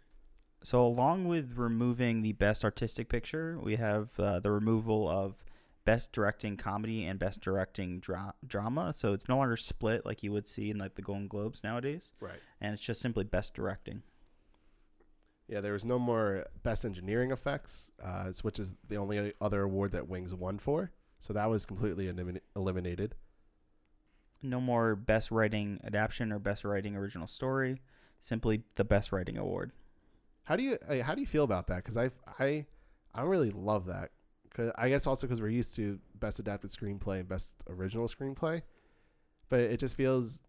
So, 0.63 0.85
along 0.85 1.27
with 1.27 1.53
removing 1.57 2.21
the 2.21 2.31
best 2.33 2.63
artistic 2.63 3.09
picture, 3.09 3.57
we 3.61 3.75
have 3.75 4.17
uh, 4.17 4.39
the 4.39 4.49
removal 4.51 5.07
of 5.09 5.43
best 5.85 6.11
directing 6.11 6.55
comedy 6.57 7.05
and 7.05 7.19
best 7.19 7.41
directing 7.41 7.99
dra- 7.99 8.35
drama. 8.45 8.93
So 8.93 9.13
it's 9.13 9.27
no 9.27 9.37
longer 9.37 9.57
split 9.57 10.05
like 10.05 10.23
you 10.23 10.31
would 10.31 10.47
see 10.47 10.69
in 10.69 10.77
like 10.77 10.95
the 10.95 11.01
Golden 11.01 11.27
Globes 11.27 11.63
nowadays, 11.63 12.11
Right. 12.19 12.39
and 12.61 12.73
it's 12.73 12.81
just 12.81 13.01
simply 13.01 13.23
best 13.23 13.53
directing. 13.53 14.03
Yeah, 15.47 15.59
there 15.61 15.73
was 15.73 15.83
no 15.83 15.99
more 15.99 16.45
best 16.63 16.85
engineering 16.85 17.31
effects, 17.31 17.91
uh, 18.01 18.31
which 18.43 18.59
is 18.59 18.75
the 18.87 18.95
only 18.95 19.33
other 19.41 19.63
award 19.63 19.91
that 19.91 20.07
Wings 20.07 20.33
won 20.33 20.57
for. 20.57 20.91
So 21.19 21.33
that 21.33 21.49
was 21.49 21.65
completely 21.65 22.05
elimin- 22.05 22.39
eliminated. 22.55 23.15
No 24.41 24.59
more 24.59 24.95
best 24.95 25.31
writing 25.31 25.79
adaptation 25.83 26.31
or 26.31 26.39
best 26.39 26.63
writing 26.63 26.95
original 26.95 27.27
story. 27.27 27.81
Simply 28.21 28.63
the 28.75 28.83
best 28.85 29.11
writing 29.11 29.37
award. 29.37 29.71
How 30.43 30.55
do 30.55 30.63
you 30.63 30.77
how 31.03 31.13
do 31.15 31.21
you 31.21 31.27
feel 31.27 31.43
about 31.43 31.67
that? 31.67 31.77
Because 31.77 31.97
I 31.97 32.09
I 32.39 32.65
I 33.13 33.21
don't 33.21 33.29
really 33.29 33.51
love 33.51 33.85
that. 33.85 34.11
'Cause 34.53 34.71
I 34.75 34.89
guess 34.89 35.07
also 35.07 35.25
because 35.27 35.41
we're 35.41 35.47
used 35.49 35.75
to 35.75 35.99
best 36.19 36.39
adapted 36.39 36.69
screenplay 36.71 37.19
and 37.19 37.27
best 37.27 37.53
original 37.67 38.07
screenplay, 38.07 38.61
but 39.49 39.59
it 39.59 39.79
just 39.79 39.95
feels 39.95 40.41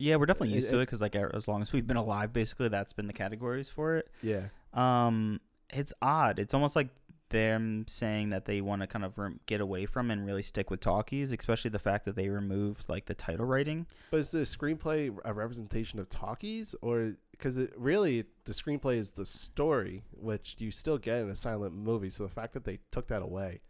Yeah, 0.00 0.14
we're 0.16 0.26
definitely 0.26 0.52
It- 0.52 0.56
used 0.56 0.70
to 0.70 0.76
it- 0.78 0.82
it 0.82 0.86
because 0.86 1.00
like 1.00 1.16
as 1.16 1.48
long 1.48 1.60
as 1.62 1.72
we've 1.72 1.86
been 1.86 1.96
alive, 1.96 2.32
basically 2.32 2.68
that's 2.68 2.92
been 2.92 3.06
the 3.08 3.12
categories 3.12 3.68
for 3.68 3.96
it. 3.96 4.08
yeah 4.22 4.48
Um, 4.72 5.40
it's 5.70 5.92
odd. 6.02 6.38
It's 6.38 6.54
almost 6.54 6.76
like 6.76 6.88
them 7.30 7.84
saying 7.86 8.30
that 8.30 8.44
they 8.44 8.60
want 8.60 8.82
to 8.82 8.86
kind 8.86 9.04
of 9.04 9.18
rem- 9.18 9.40
get 9.46 9.60
away 9.60 9.86
from 9.86 10.10
and 10.10 10.26
really 10.26 10.42
stick 10.42 10.70
with 10.70 10.80
talkies, 10.80 11.32
especially 11.32 11.70
the 11.70 11.78
fact 11.78 12.04
that 12.04 12.16
they 12.16 12.28
removed 12.28 12.84
like 12.88 13.06
the 13.06 13.14
title 13.14 13.46
writing. 13.46 13.86
But 14.10 14.20
is 14.20 14.30
the 14.30 14.40
screenplay 14.40 15.16
a 15.24 15.32
representation 15.32 15.98
of 15.98 16.08
talkies, 16.08 16.74
or 16.82 17.14
because 17.30 17.56
it 17.56 17.72
really 17.76 18.24
the 18.44 18.52
screenplay 18.52 18.96
is 18.96 19.12
the 19.12 19.26
story, 19.26 20.04
which 20.12 20.56
you 20.58 20.70
still 20.70 20.98
get 20.98 21.20
in 21.20 21.30
a 21.30 21.36
silent 21.36 21.74
movie. 21.74 22.10
So 22.10 22.24
the 22.24 22.32
fact 22.32 22.54
that 22.54 22.64
they 22.64 22.80
took 22.90 23.08
that 23.08 23.22
away, 23.22 23.60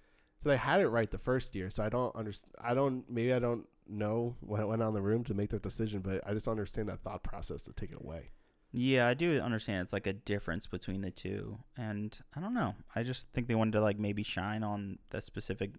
so 0.43 0.51
they 0.51 0.57
had 0.57 0.81
it 0.81 0.89
right 0.89 1.11
the 1.11 1.19
first 1.19 1.55
year. 1.55 1.71
So 1.71 1.85
I 1.85 1.89
don't 1.89 2.15
understand. 2.15 2.55
I 2.61 2.75
don't. 2.75 3.05
Maybe 3.11 3.33
I 3.33 3.39
don't 3.39 3.67
know 3.89 4.37
what 4.41 4.67
went 4.69 4.83
on 4.83 4.89
in 4.89 4.95
the 4.95 5.03
room 5.03 5.25
to 5.25 5.35
make 5.35 5.51
that 5.51 5.63
decision, 5.63 6.01
but 6.01 6.21
I 6.27 6.35
just 6.35 6.49
understand 6.49 6.89
that 6.89 7.01
thought 7.01 7.23
process 7.23 7.63
to 7.63 7.73
take 7.73 7.91
it 7.91 7.99
away. 8.01 8.31
Yeah, 8.71 9.09
I 9.09 9.15
do 9.15 9.41
understand 9.41 9.83
it's 9.83 9.93
like 9.93 10.07
a 10.07 10.13
difference 10.13 10.67
between 10.67 11.01
the 11.01 11.11
two, 11.11 11.59
and 11.77 12.17
I 12.37 12.41
don't 12.41 12.53
know. 12.55 12.75
I 12.95 13.03
just 13.03 13.29
think 13.33 13.49
they 13.49 13.55
wanted 13.55 13.73
to 13.73 13.81
like 13.81 13.99
maybe 13.99 14.23
shine 14.23 14.63
on 14.63 14.99
the 15.11 15.21
specific 15.21 15.71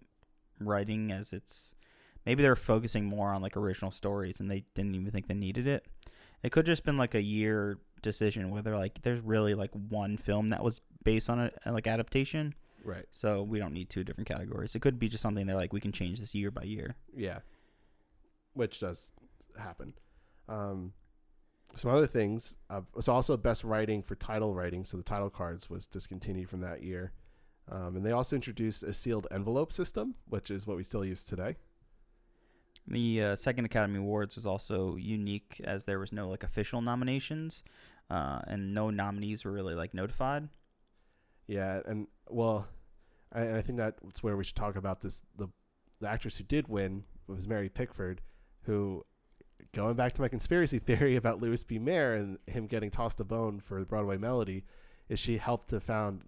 writing 0.58 1.10
as 1.12 1.32
it's 1.32 1.72
maybe 2.26 2.42
they're 2.42 2.56
focusing 2.56 3.04
more 3.04 3.28
on 3.32 3.40
like 3.42 3.56
original 3.56 3.90
stories 3.90 4.40
and 4.40 4.50
they 4.50 4.64
didn't 4.74 4.94
even 4.94 5.10
think 5.10 5.28
they 5.28 5.34
needed 5.34 5.66
it. 5.66 5.86
It 6.42 6.52
could 6.52 6.66
just 6.66 6.84
been 6.84 6.96
like 6.98 7.14
a 7.14 7.22
year 7.22 7.78
decision 8.02 8.50
whether 8.50 8.76
like 8.76 9.02
there's 9.02 9.20
really 9.20 9.54
like 9.54 9.70
one 9.72 10.16
film 10.16 10.50
that 10.50 10.62
was 10.64 10.80
based 11.04 11.30
on 11.30 11.38
a 11.64 11.72
like 11.72 11.86
adaptation, 11.86 12.54
Right. 12.84 13.04
so 13.12 13.42
we 13.42 13.58
don't 13.58 13.72
need 13.74 13.88
two 13.88 14.04
different 14.04 14.26
categories. 14.28 14.74
It 14.74 14.80
could 14.80 14.98
be 14.98 15.08
just 15.08 15.22
something 15.22 15.46
they're 15.46 15.54
like 15.56 15.72
we 15.72 15.80
can 15.80 15.92
change 15.92 16.18
this 16.20 16.34
year 16.34 16.50
by 16.50 16.62
year. 16.64 16.96
Yeah. 17.16 17.38
Which 18.54 18.80
does 18.80 19.12
happen. 19.58 19.94
Um, 20.48 20.92
some 21.76 21.90
other 21.90 22.06
things. 22.06 22.56
Uh, 22.68 22.82
was 22.94 23.08
also 23.08 23.36
best 23.36 23.64
writing 23.64 24.02
for 24.02 24.14
title 24.14 24.54
writing. 24.54 24.84
So 24.84 24.96
the 24.96 25.02
title 25.02 25.30
cards 25.30 25.70
was 25.70 25.86
discontinued 25.86 26.48
from 26.48 26.60
that 26.60 26.82
year. 26.82 27.12
Um, 27.70 27.96
and 27.96 28.04
they 28.04 28.12
also 28.12 28.36
introduced 28.36 28.82
a 28.82 28.92
sealed 28.92 29.26
envelope 29.30 29.72
system, 29.72 30.16
which 30.28 30.50
is 30.50 30.66
what 30.66 30.76
we 30.76 30.82
still 30.82 31.04
use 31.04 31.24
today. 31.24 31.56
The 32.86 33.22
uh, 33.22 33.36
second 33.36 33.66
Academy 33.66 33.98
Awards 33.98 34.34
was 34.34 34.46
also 34.46 34.96
unique 34.96 35.60
as 35.64 35.84
there 35.84 36.00
was 36.00 36.12
no 36.12 36.28
like 36.28 36.42
official 36.42 36.80
nominations, 36.80 37.62
uh, 38.10 38.40
and 38.46 38.74
no 38.74 38.90
nominees 38.90 39.44
were 39.44 39.52
really 39.52 39.74
like 39.74 39.94
notified. 39.94 40.48
Yeah, 41.46 41.80
and 41.86 42.08
well, 42.28 42.66
I, 43.32 43.58
I 43.58 43.62
think 43.62 43.78
that's 43.78 44.22
where 44.22 44.36
we 44.36 44.42
should 44.42 44.56
talk 44.56 44.76
about 44.76 45.02
this. 45.02 45.22
The 45.36 45.48
the 46.00 46.08
actress 46.08 46.36
who 46.36 46.44
did 46.44 46.68
win 46.68 47.04
was 47.26 47.46
Mary 47.46 47.68
Pickford, 47.68 48.22
who, 48.62 49.04
going 49.72 49.94
back 49.94 50.12
to 50.14 50.20
my 50.22 50.28
conspiracy 50.28 50.78
theory 50.80 51.16
about 51.16 51.40
Louis 51.40 51.62
B. 51.64 51.78
Mayer 51.78 52.14
and 52.14 52.38
him 52.46 52.66
getting 52.66 52.90
tossed 52.90 53.20
a 53.20 53.24
bone 53.24 53.60
for 53.60 53.78
the 53.80 53.86
Broadway 53.86 54.16
Melody, 54.16 54.64
is 55.08 55.18
she 55.18 55.38
helped 55.38 55.68
to 55.70 55.80
found 55.80 56.22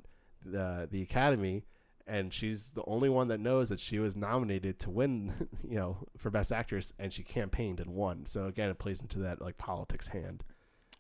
the 0.45 0.89
the 0.91 1.03
Academy, 1.03 1.65
and 2.07 2.33
she's 2.33 2.71
the 2.71 2.83
only 2.87 3.09
one 3.09 3.29
that 3.29 3.39
knows 3.41 3.69
that 3.69 3.79
she 3.81 3.99
was 3.99 4.17
nominated 4.17 4.79
to 4.81 4.91
win, 4.91 5.49
you 5.69 5.77
know, 5.77 5.99
for 6.19 6.31
Best 6.31 6.53
Actress, 6.53 6.93
and 6.99 7.13
she 7.13 7.23
campaigned 7.23 7.81
and 7.81 7.91
won. 7.91 8.27
So 8.27 8.47
again, 8.47 8.71
it 8.71 8.79
plays 8.79 9.01
into 9.01 9.21
that 9.21 9.41
like 9.41 9.59
politics 9.59 10.09
hand. 10.09 10.45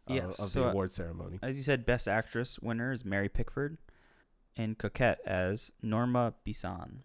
uh, 0.09 0.15
Yes, 0.15 0.39
of 0.39 0.51
so 0.51 0.61
the 0.63 0.69
award 0.71 0.93
ceremony. 0.93 1.39
As 1.43 1.57
you 1.57 1.63
said, 1.63 1.85
Best 1.87 2.07
Actress 2.07 2.59
winner 2.61 2.93
is 2.93 3.05
Mary 3.05 3.29
Pickford, 3.29 3.79
and 4.57 4.79
Coquette 4.79 5.21
as 5.27 5.71
Norma 5.83 6.35
Besant. 6.45 7.03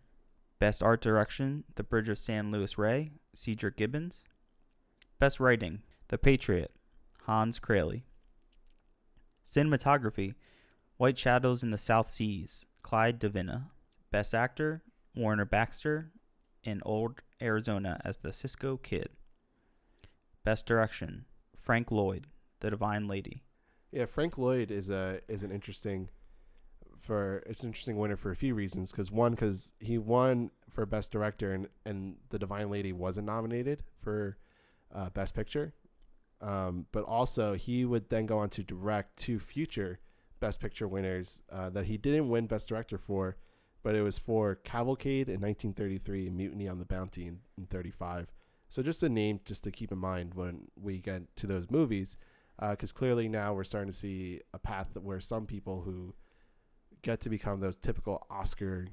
Best 0.60 0.82
Art 0.82 1.02
Direction, 1.02 1.64
The 1.76 1.84
Bridge 1.84 2.10
of 2.10 2.18
San 2.18 2.52
Luis 2.52 2.80
Rey, 2.80 3.12
Cedric 3.36 3.78
Gibbons. 3.78 4.24
Best 5.20 5.40
Writing, 5.40 5.82
The 6.10 6.18
Patriot, 6.18 6.72
Hanns 7.26 7.60
Kräly. 7.60 8.04
Cinematography, 9.50 10.36
White 10.98 11.18
Shadows 11.18 11.64
in 11.64 11.72
the 11.72 11.78
South 11.78 12.10
Seas, 12.10 12.66
Clyde 12.84 13.18
De 13.20 13.30
Vinna. 13.30 13.70
Best 14.12 14.36
Actor, 14.36 14.84
Warner 15.16 15.46
Baxter, 15.46 16.12
in 16.64 16.82
Old 16.86 17.22
Arizona 17.42 18.00
as 18.04 18.18
the 18.18 18.32
Cisco 18.32 18.78
Kid. 18.78 19.10
Best 20.44 20.66
Direction, 20.66 21.26
Frank 21.58 21.92
Lloyd, 21.92 22.28
The 22.60 22.70
Divine 22.70 23.08
Lady. 23.08 23.44
Yeah, 23.92 24.06
Frank 24.06 24.38
Lloyd 24.38 24.70
is 24.70 24.90
a 24.90 25.22
is 25.28 25.44
an 25.44 25.52
interesting 25.52 26.10
for 27.00 27.44
it's 27.46 27.64
an 27.64 27.70
interesting 27.70 27.98
winner 27.98 28.18
for 28.18 28.32
a 28.32 28.36
few 28.36 28.54
reasons. 28.54 28.92
Because 28.92 29.12
one, 29.12 29.32
because 29.32 29.72
he 29.80 29.98
won 29.98 30.52
for 30.70 30.86
best 30.86 31.12
director, 31.12 31.54
and 31.54 31.68
and 31.86 32.18
the 32.30 32.40
Divine 32.40 32.70
Lady 32.70 32.94
wasn't 32.94 33.28
nominated 33.28 33.84
for 33.98 34.38
uh, 34.94 35.10
best 35.10 35.36
picture. 35.36 35.74
Um, 36.40 36.86
but 36.92 37.04
also 37.04 37.56
he 37.56 37.84
would 37.84 38.10
then 38.10 38.26
go 38.26 38.40
on 38.40 38.50
to 38.52 38.64
direct 38.64 39.18
two 39.18 39.40
future 39.40 40.00
best 40.40 40.60
picture 40.60 40.88
winners 40.88 41.42
uh, 41.52 41.70
that 41.72 41.86
he 41.86 41.98
didn't 41.98 42.30
win 42.30 42.46
best 42.46 42.70
director 42.70 42.98
for, 42.98 43.38
but 43.82 43.96
it 43.96 44.04
was 44.04 44.20
for 44.20 44.56
Cavalcade 44.56 45.30
in 45.30 45.42
1933 45.42 46.28
and 46.28 46.38
Mutiny 46.38 46.68
on 46.68 46.78
the 46.78 46.86
Bounty 46.86 47.26
in, 47.26 47.40
in 47.58 47.66
35. 47.66 48.32
So 48.70 48.84
just 48.84 49.02
a 49.02 49.10
name 49.10 49.40
just 49.46 49.64
to 49.64 49.72
keep 49.72 49.92
in 49.92 49.98
mind 49.98 50.34
when 50.36 50.68
we 50.80 51.00
get 51.00 51.36
to 51.38 51.48
those 51.48 51.72
movies 51.72 52.18
because 52.60 52.92
clearly 52.92 53.28
now 53.28 53.54
we're 53.54 53.64
starting 53.64 53.92
to 53.92 53.98
see 53.98 54.42
a 54.54 54.60
path 54.60 54.98
where 54.98 55.20
some 55.20 55.46
people 55.46 55.82
who 55.82 56.14
get 57.02 57.22
to 57.22 57.30
become 57.30 57.60
those 57.60 57.76
typical 57.76 58.26
Oscar, 58.30 58.88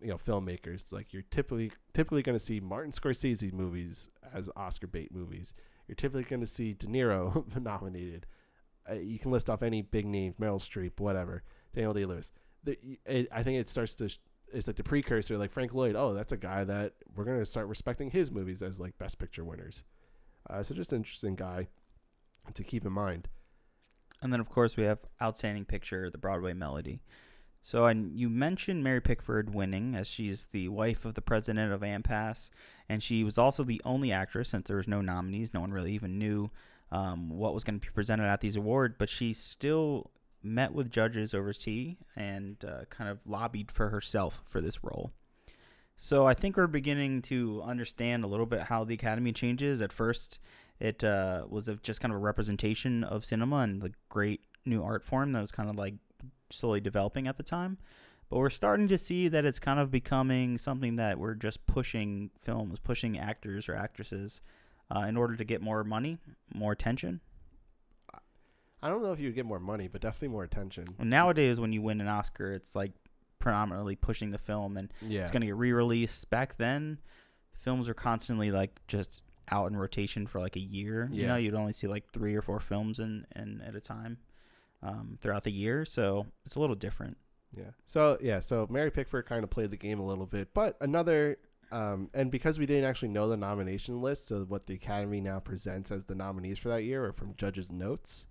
you 0.00 0.08
know, 0.08 0.16
filmmakers. 0.16 0.92
Like 0.92 1.12
you're 1.12 1.24
typically 1.30 1.72
typically 1.94 2.22
going 2.22 2.38
to 2.38 2.44
see 2.44 2.60
Martin 2.60 2.92
Scorsese 2.92 3.52
movies 3.52 4.10
as 4.34 4.50
Oscar 4.56 4.86
bait 4.86 5.12
movies. 5.12 5.54
You're 5.88 5.94
typically 5.96 6.24
going 6.24 6.40
to 6.40 6.46
see 6.46 6.72
De 6.74 6.86
Niro 6.86 7.44
nominated. 7.60 8.26
Uh, 8.88 8.94
you 8.94 9.18
can 9.18 9.30
list 9.30 9.48
off 9.50 9.62
any 9.62 9.82
big 9.82 10.06
names: 10.06 10.34
Meryl 10.40 10.60
Streep, 10.60 10.98
whatever, 11.00 11.42
Daniel 11.74 11.92
Day 11.94 12.04
Lewis. 12.04 12.32
I 12.66 13.42
think 13.42 13.60
it 13.60 13.68
starts 13.68 13.94
to. 13.96 14.08
sh- 14.08 14.18
It's 14.52 14.66
like 14.66 14.76
the 14.76 14.82
precursor, 14.84 15.38
like 15.38 15.50
Frank 15.50 15.72
Lloyd. 15.74 15.96
Oh, 15.96 16.14
that's 16.14 16.32
a 16.32 16.36
guy 16.36 16.64
that 16.64 16.92
we're 17.14 17.24
going 17.24 17.38
to 17.38 17.46
start 17.46 17.66
respecting 17.68 18.10
his 18.10 18.30
movies 18.30 18.62
as 18.62 18.80
like 18.80 18.98
Best 18.98 19.18
Picture 19.18 19.44
winners. 19.44 19.84
Uh, 20.48 20.62
so 20.62 20.74
just 20.74 20.92
an 20.92 20.98
interesting 20.98 21.34
guy 21.34 21.68
to 22.54 22.62
keep 22.64 22.84
in 22.86 22.92
mind. 22.92 23.28
And 24.22 24.32
then, 24.32 24.40
of 24.40 24.48
course, 24.48 24.76
we 24.76 24.84
have 24.84 24.98
Outstanding 25.20 25.64
Picture, 25.64 26.08
The 26.10 26.18
Broadway 26.18 26.52
Melody. 26.54 27.00
So, 27.66 27.86
and 27.86 28.16
you 28.16 28.28
mentioned 28.28 28.84
Mary 28.84 29.00
Pickford 29.00 29.52
winning 29.52 29.96
as 29.96 30.06
she's 30.06 30.46
the 30.52 30.68
wife 30.68 31.04
of 31.04 31.14
the 31.14 31.20
president 31.20 31.72
of 31.72 31.82
AMPAS, 31.82 32.48
and 32.88 33.02
she 33.02 33.24
was 33.24 33.38
also 33.38 33.64
the 33.64 33.82
only 33.84 34.12
actress 34.12 34.50
since 34.50 34.68
there 34.68 34.76
was 34.76 34.86
no 34.86 35.00
nominees. 35.00 35.52
No 35.52 35.62
one 35.62 35.72
really 35.72 35.90
even 35.90 36.16
knew 36.16 36.52
um, 36.92 37.28
what 37.28 37.54
was 37.54 37.64
going 37.64 37.80
to 37.80 37.84
be 37.84 37.92
presented 37.92 38.22
at 38.22 38.40
these 38.40 38.54
awards, 38.54 38.94
but 38.96 39.08
she 39.08 39.32
still 39.32 40.12
met 40.44 40.74
with 40.74 40.92
judges 40.92 41.34
over 41.34 41.52
tea 41.52 41.98
and 42.14 42.64
uh, 42.64 42.84
kind 42.88 43.10
of 43.10 43.26
lobbied 43.26 43.72
for 43.72 43.88
herself 43.88 44.42
for 44.44 44.60
this 44.60 44.84
role. 44.84 45.10
So 45.96 46.24
I 46.24 46.34
think 46.34 46.56
we're 46.56 46.68
beginning 46.68 47.20
to 47.22 47.62
understand 47.64 48.22
a 48.22 48.28
little 48.28 48.46
bit 48.46 48.60
how 48.60 48.84
the 48.84 48.94
Academy 48.94 49.32
changes. 49.32 49.82
At 49.82 49.92
first, 49.92 50.38
it 50.78 51.02
uh, 51.02 51.46
was 51.48 51.68
just 51.82 52.00
kind 52.00 52.14
of 52.14 52.20
a 52.20 52.22
representation 52.22 53.02
of 53.02 53.24
cinema 53.24 53.56
and 53.56 53.82
the 53.82 53.92
great 54.08 54.42
new 54.64 54.84
art 54.84 55.02
form 55.02 55.32
that 55.32 55.40
was 55.40 55.50
kind 55.50 55.68
of 55.68 55.74
like 55.74 55.94
slowly 56.50 56.80
developing 56.80 57.26
at 57.26 57.36
the 57.36 57.42
time. 57.42 57.78
But 58.28 58.38
we're 58.38 58.50
starting 58.50 58.88
to 58.88 58.98
see 58.98 59.28
that 59.28 59.44
it's 59.44 59.58
kind 59.60 59.78
of 59.78 59.90
becoming 59.90 60.58
something 60.58 60.96
that 60.96 61.18
we're 61.18 61.34
just 61.34 61.66
pushing 61.66 62.30
films, 62.40 62.80
pushing 62.80 63.18
actors 63.18 63.68
or 63.68 63.76
actresses 63.76 64.40
uh, 64.94 65.00
in 65.00 65.16
order 65.16 65.36
to 65.36 65.44
get 65.44 65.62
more 65.62 65.84
money, 65.84 66.18
more 66.52 66.72
attention. 66.72 67.20
I 68.82 68.88
don't 68.88 69.02
know 69.02 69.12
if 69.12 69.20
you 69.20 69.26
would 69.26 69.34
get 69.34 69.46
more 69.46 69.58
money, 69.60 69.88
but 69.88 70.00
definitely 70.00 70.28
more 70.28 70.44
attention. 70.44 70.86
And 70.98 71.08
nowadays, 71.08 71.58
when 71.58 71.72
you 71.72 71.82
win 71.82 72.00
an 72.00 72.08
Oscar, 72.08 72.52
it's 72.52 72.74
like 72.74 72.92
predominantly 73.38 73.96
pushing 73.96 74.30
the 74.30 74.38
film 74.38 74.76
and 74.76 74.92
Yeah, 75.00 75.22
it's 75.22 75.30
going 75.30 75.40
to 75.40 75.46
get 75.46 75.56
re-released. 75.56 76.28
Back 76.30 76.58
then, 76.58 76.98
films 77.52 77.88
were 77.88 77.94
constantly 77.94 78.50
like 78.50 78.80
just 78.86 79.22
out 79.50 79.70
in 79.70 79.76
rotation 79.76 80.26
for 80.26 80.40
like 80.40 80.56
a 80.56 80.60
year. 80.60 81.08
You 81.12 81.26
know, 81.26 81.36
you'd 81.36 81.54
only 81.54 81.72
see 81.72 81.86
like 81.86 82.10
three 82.12 82.34
or 82.34 82.42
four 82.42 82.60
films 82.60 82.98
in, 82.98 83.26
in 83.34 83.62
at 83.66 83.74
a 83.74 83.80
time 83.80 84.18
um, 84.82 85.18
throughout 85.20 85.44
the 85.44 85.52
year. 85.52 85.84
So 85.84 86.26
it's 86.44 86.54
a 86.54 86.60
little 86.60 86.76
different. 86.76 87.16
Yeah. 87.56 87.70
So 87.84 88.18
yeah, 88.20 88.40
so 88.40 88.66
Mary 88.70 88.90
Pickford 88.90 89.26
kind 89.26 89.44
of 89.44 89.50
played 89.50 89.70
the 89.70 89.76
game 89.76 89.98
a 89.98 90.06
little 90.06 90.26
bit, 90.26 90.52
but 90.52 90.76
another 90.80 91.38
um, 91.72 92.10
and 92.14 92.30
because 92.30 92.58
we 92.58 92.66
didn't 92.66 92.84
actually 92.84 93.08
know 93.08 93.28
the 93.28 93.36
nomination 93.36 94.00
list, 94.00 94.28
so 94.28 94.44
what 94.44 94.66
the 94.66 94.74
Academy 94.74 95.20
now 95.20 95.40
presents 95.40 95.90
as 95.90 96.04
the 96.04 96.14
nominees 96.14 96.58
for 96.58 96.68
that 96.68 96.84
year 96.84 97.04
are 97.04 97.12
from 97.12 97.34
judges' 97.36 97.72
notes 97.72 98.26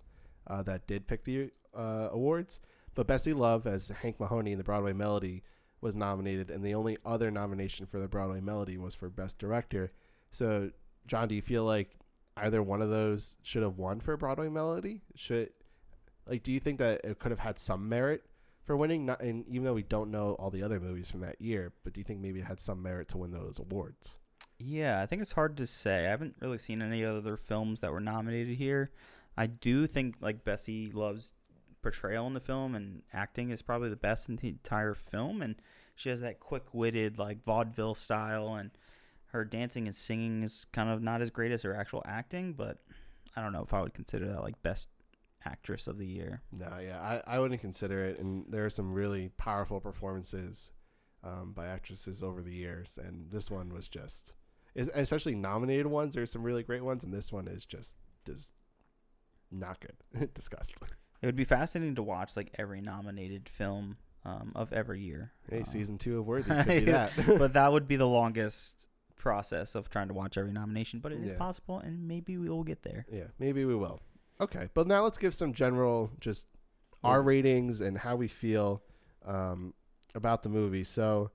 uh, 0.46 0.62
that 0.62 0.86
did 0.86 1.06
pick 1.06 1.24
the 1.24 1.50
uh, 1.76 2.08
awards. 2.10 2.60
But 2.94 3.06
Bessie 3.06 3.34
Love 3.34 3.66
as 3.66 3.88
Hank 3.88 4.18
Mahoney 4.18 4.52
in 4.52 4.58
the 4.58 4.64
Broadway 4.64 4.94
Melody 4.94 5.42
was 5.82 5.94
nominated, 5.94 6.50
and 6.50 6.64
the 6.64 6.74
only 6.74 6.96
other 7.04 7.30
nomination 7.30 7.84
for 7.84 8.00
the 8.00 8.08
Broadway 8.08 8.40
Melody 8.40 8.78
was 8.78 8.94
for 8.94 9.10
Best 9.10 9.38
Director. 9.38 9.92
So, 10.30 10.70
John, 11.06 11.28
do 11.28 11.34
you 11.34 11.42
feel 11.42 11.64
like 11.64 11.90
either 12.38 12.62
one 12.62 12.80
of 12.80 12.88
those 12.88 13.36
should 13.42 13.62
have 13.62 13.76
won 13.76 14.00
for 14.00 14.16
Broadway 14.16 14.48
Melody? 14.48 15.02
Should 15.14 15.50
like, 16.28 16.42
do 16.42 16.52
you 16.52 16.60
think 16.60 16.78
that 16.78 17.00
it 17.04 17.18
could 17.18 17.30
have 17.30 17.40
had 17.40 17.58
some 17.58 17.88
merit 17.88 18.24
for 18.64 18.76
winning? 18.76 19.06
Not, 19.06 19.20
and 19.20 19.46
even 19.48 19.64
though 19.64 19.74
we 19.74 19.82
don't 19.82 20.10
know 20.10 20.32
all 20.38 20.50
the 20.50 20.62
other 20.62 20.80
movies 20.80 21.10
from 21.10 21.20
that 21.20 21.40
year, 21.40 21.72
but 21.84 21.92
do 21.92 22.00
you 22.00 22.04
think 22.04 22.20
maybe 22.20 22.40
it 22.40 22.46
had 22.46 22.60
some 22.60 22.82
merit 22.82 23.08
to 23.08 23.18
win 23.18 23.30
those 23.30 23.58
awards? 23.58 24.18
Yeah, 24.58 25.02
I 25.02 25.06
think 25.06 25.22
it's 25.22 25.32
hard 25.32 25.56
to 25.58 25.66
say. 25.66 26.06
I 26.06 26.10
haven't 26.10 26.36
really 26.40 26.58
seen 26.58 26.80
any 26.80 27.04
other 27.04 27.36
films 27.36 27.80
that 27.80 27.92
were 27.92 28.00
nominated 28.00 28.56
here. 28.56 28.90
I 29.36 29.46
do 29.46 29.86
think 29.86 30.16
like 30.20 30.44
Bessie 30.44 30.90
Love's 30.90 31.34
portrayal 31.82 32.26
in 32.26 32.34
the 32.34 32.40
film 32.40 32.74
and 32.74 33.02
acting 33.12 33.50
is 33.50 33.62
probably 33.62 33.90
the 33.90 33.96
best 33.96 34.28
in 34.28 34.36
the 34.36 34.48
entire 34.48 34.94
film, 34.94 35.42
and 35.42 35.56
she 35.94 36.08
has 36.08 36.20
that 36.22 36.40
quick-witted 36.40 37.18
like 37.18 37.44
vaudeville 37.44 37.94
style, 37.94 38.54
and 38.54 38.70
her 39.26 39.44
dancing 39.44 39.86
and 39.86 39.94
singing 39.94 40.42
is 40.42 40.64
kind 40.72 40.88
of 40.88 41.02
not 41.02 41.20
as 41.20 41.30
great 41.30 41.52
as 41.52 41.62
her 41.62 41.76
actual 41.76 42.02
acting. 42.06 42.54
But 42.54 42.78
I 43.36 43.42
don't 43.42 43.52
know 43.52 43.62
if 43.62 43.74
I 43.74 43.82
would 43.82 43.94
consider 43.94 44.26
that 44.28 44.42
like 44.42 44.62
best 44.62 44.88
actress 45.46 45.86
of 45.86 45.98
the 45.98 46.06
year. 46.06 46.42
No, 46.52 46.78
yeah, 46.82 47.00
I, 47.26 47.36
I 47.36 47.38
wouldn't 47.38 47.60
consider 47.60 48.04
it. 48.04 48.18
And 48.18 48.44
there 48.48 48.64
are 48.66 48.70
some 48.70 48.92
really 48.92 49.30
powerful 49.38 49.80
performances 49.80 50.70
um, 51.24 51.52
by 51.54 51.66
actresses 51.66 52.22
over 52.22 52.42
the 52.42 52.52
years, 52.54 52.98
and 53.02 53.30
this 53.30 53.50
one 53.50 53.72
was 53.72 53.88
just, 53.88 54.34
especially 54.94 55.34
nominated 55.34 55.86
ones. 55.86 56.14
There's 56.14 56.30
some 56.32 56.42
really 56.42 56.62
great 56.62 56.84
ones, 56.84 57.04
and 57.04 57.12
this 57.12 57.32
one 57.32 57.48
is 57.48 57.64
just 57.64 57.96
just 58.26 58.52
not 59.50 59.78
good. 59.80 60.30
Disgusting. 60.34 60.76
It 61.22 61.26
would 61.26 61.36
be 61.36 61.44
fascinating 61.44 61.94
to 61.96 62.02
watch 62.02 62.36
like 62.36 62.50
every 62.58 62.80
nominated 62.80 63.48
film 63.48 63.96
um, 64.24 64.52
of 64.54 64.72
every 64.72 65.00
year. 65.00 65.32
Hey, 65.50 65.62
Uh, 65.62 65.64
season 65.64 65.98
two 65.98 66.18
of 66.18 66.26
Worthy 66.26 66.50
could 66.54 66.66
be 66.66 66.80
that. 66.92 67.12
but 67.38 67.52
that 67.54 67.72
would 67.72 67.88
be 67.88 67.96
the 67.96 68.06
longest 68.08 68.88
process 69.16 69.74
of 69.74 69.88
trying 69.88 70.08
to 70.08 70.14
watch 70.14 70.36
every 70.36 70.52
nomination. 70.52 71.00
But 71.00 71.12
it 71.12 71.20
is 71.22 71.32
Yeah. 71.32 71.38
possible, 71.38 71.78
and 71.78 72.06
maybe 72.06 72.36
we 72.36 72.48
will 72.50 72.64
get 72.64 72.82
there. 72.82 73.06
yeah, 73.10 73.28
maybe 73.38 73.64
we 73.64 73.74
will. 73.74 74.00
Okay, 74.40 74.68
but 74.74 74.86
now 74.86 75.02
let's 75.02 75.18
give 75.18 75.34
some 75.34 75.52
general 75.52 76.10
just 76.20 76.46
our 77.02 77.22
ratings 77.22 77.80
and 77.80 77.98
how 77.98 78.16
we 78.16 78.28
feel 78.28 78.82
um, 79.24 79.74
about 80.14 80.42
the 80.42 80.48
movie. 80.48 80.84
So, 80.84 81.30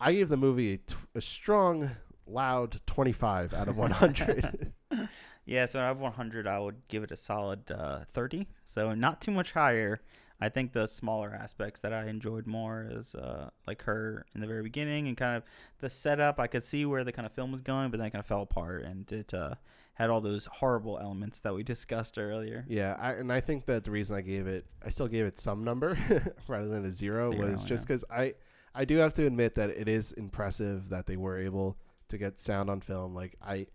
I 0.00 0.12
gave 0.12 0.28
the 0.28 0.36
movie 0.36 0.74
a, 0.74 0.76
t- 0.78 0.96
a 1.14 1.20
strong, 1.20 1.90
loud 2.26 2.80
25 2.86 3.54
out 3.54 3.68
of 3.68 3.76
100. 3.76 4.72
Yeah, 5.48 5.66
so 5.66 5.78
out 5.78 5.92
of 5.92 6.00
100, 6.00 6.48
I 6.48 6.58
would 6.58 6.88
give 6.88 7.04
it 7.04 7.12
a 7.12 7.16
solid 7.16 7.70
uh, 7.70 8.00
30. 8.12 8.48
So 8.64 8.92
not 8.94 9.20
too 9.20 9.30
much 9.30 9.52
higher. 9.52 10.00
I 10.40 10.48
think 10.48 10.72
the 10.72 10.86
smaller 10.88 11.32
aspects 11.32 11.80
that 11.80 11.92
I 11.94 12.08
enjoyed 12.08 12.48
more 12.48 12.86
is 12.90 13.14
uh, 13.14 13.50
like 13.66 13.82
her 13.84 14.26
in 14.34 14.40
the 14.40 14.46
very 14.48 14.64
beginning 14.64 15.06
and 15.06 15.16
kind 15.16 15.36
of 15.36 15.44
the 15.78 15.88
setup. 15.88 16.40
I 16.40 16.48
could 16.48 16.64
see 16.64 16.84
where 16.84 17.04
the 17.04 17.12
kind 17.12 17.24
of 17.24 17.32
film 17.32 17.52
was 17.52 17.60
going, 17.60 17.90
but 17.90 17.98
then 17.98 18.08
it 18.08 18.10
kind 18.10 18.20
of 18.20 18.26
fell 18.26 18.42
apart 18.42 18.82
and 18.82 19.10
it 19.10 19.32
uh, 19.32 19.54
had 19.96 20.10
all 20.10 20.20
those 20.20 20.44
horrible 20.44 20.98
elements 20.98 21.40
that 21.40 21.54
we 21.54 21.62
discussed 21.62 22.18
earlier. 22.18 22.66
Yeah, 22.68 22.96
I, 22.98 23.12
and 23.12 23.32
I 23.32 23.40
think 23.40 23.64
that 23.64 23.82
the 23.82 23.90
reason 23.90 24.14
I 24.14 24.20
gave 24.20 24.46
it, 24.46 24.66
I 24.84 24.90
still 24.90 25.08
gave 25.08 25.24
it 25.24 25.38
some 25.38 25.64
number 25.64 25.98
rather 26.48 26.68
than 26.68 26.84
a 26.84 26.90
zero, 26.90 27.32
Zero, 27.32 27.50
was 27.50 27.64
just 27.64 27.86
because 27.86 28.04
I, 28.10 28.34
I 28.74 28.84
do 28.84 28.98
have 28.98 29.14
to 29.14 29.26
admit 29.26 29.54
that 29.54 29.70
it 29.70 29.88
is 29.88 30.12
impressive 30.12 30.90
that 30.90 31.06
they 31.06 31.16
were 31.16 31.38
able 31.38 31.78
to 32.08 32.18
get 32.18 32.38
sound 32.38 32.68
on 32.68 32.82
film. 32.82 33.14
Like 33.14 33.36
I, 33.40 33.68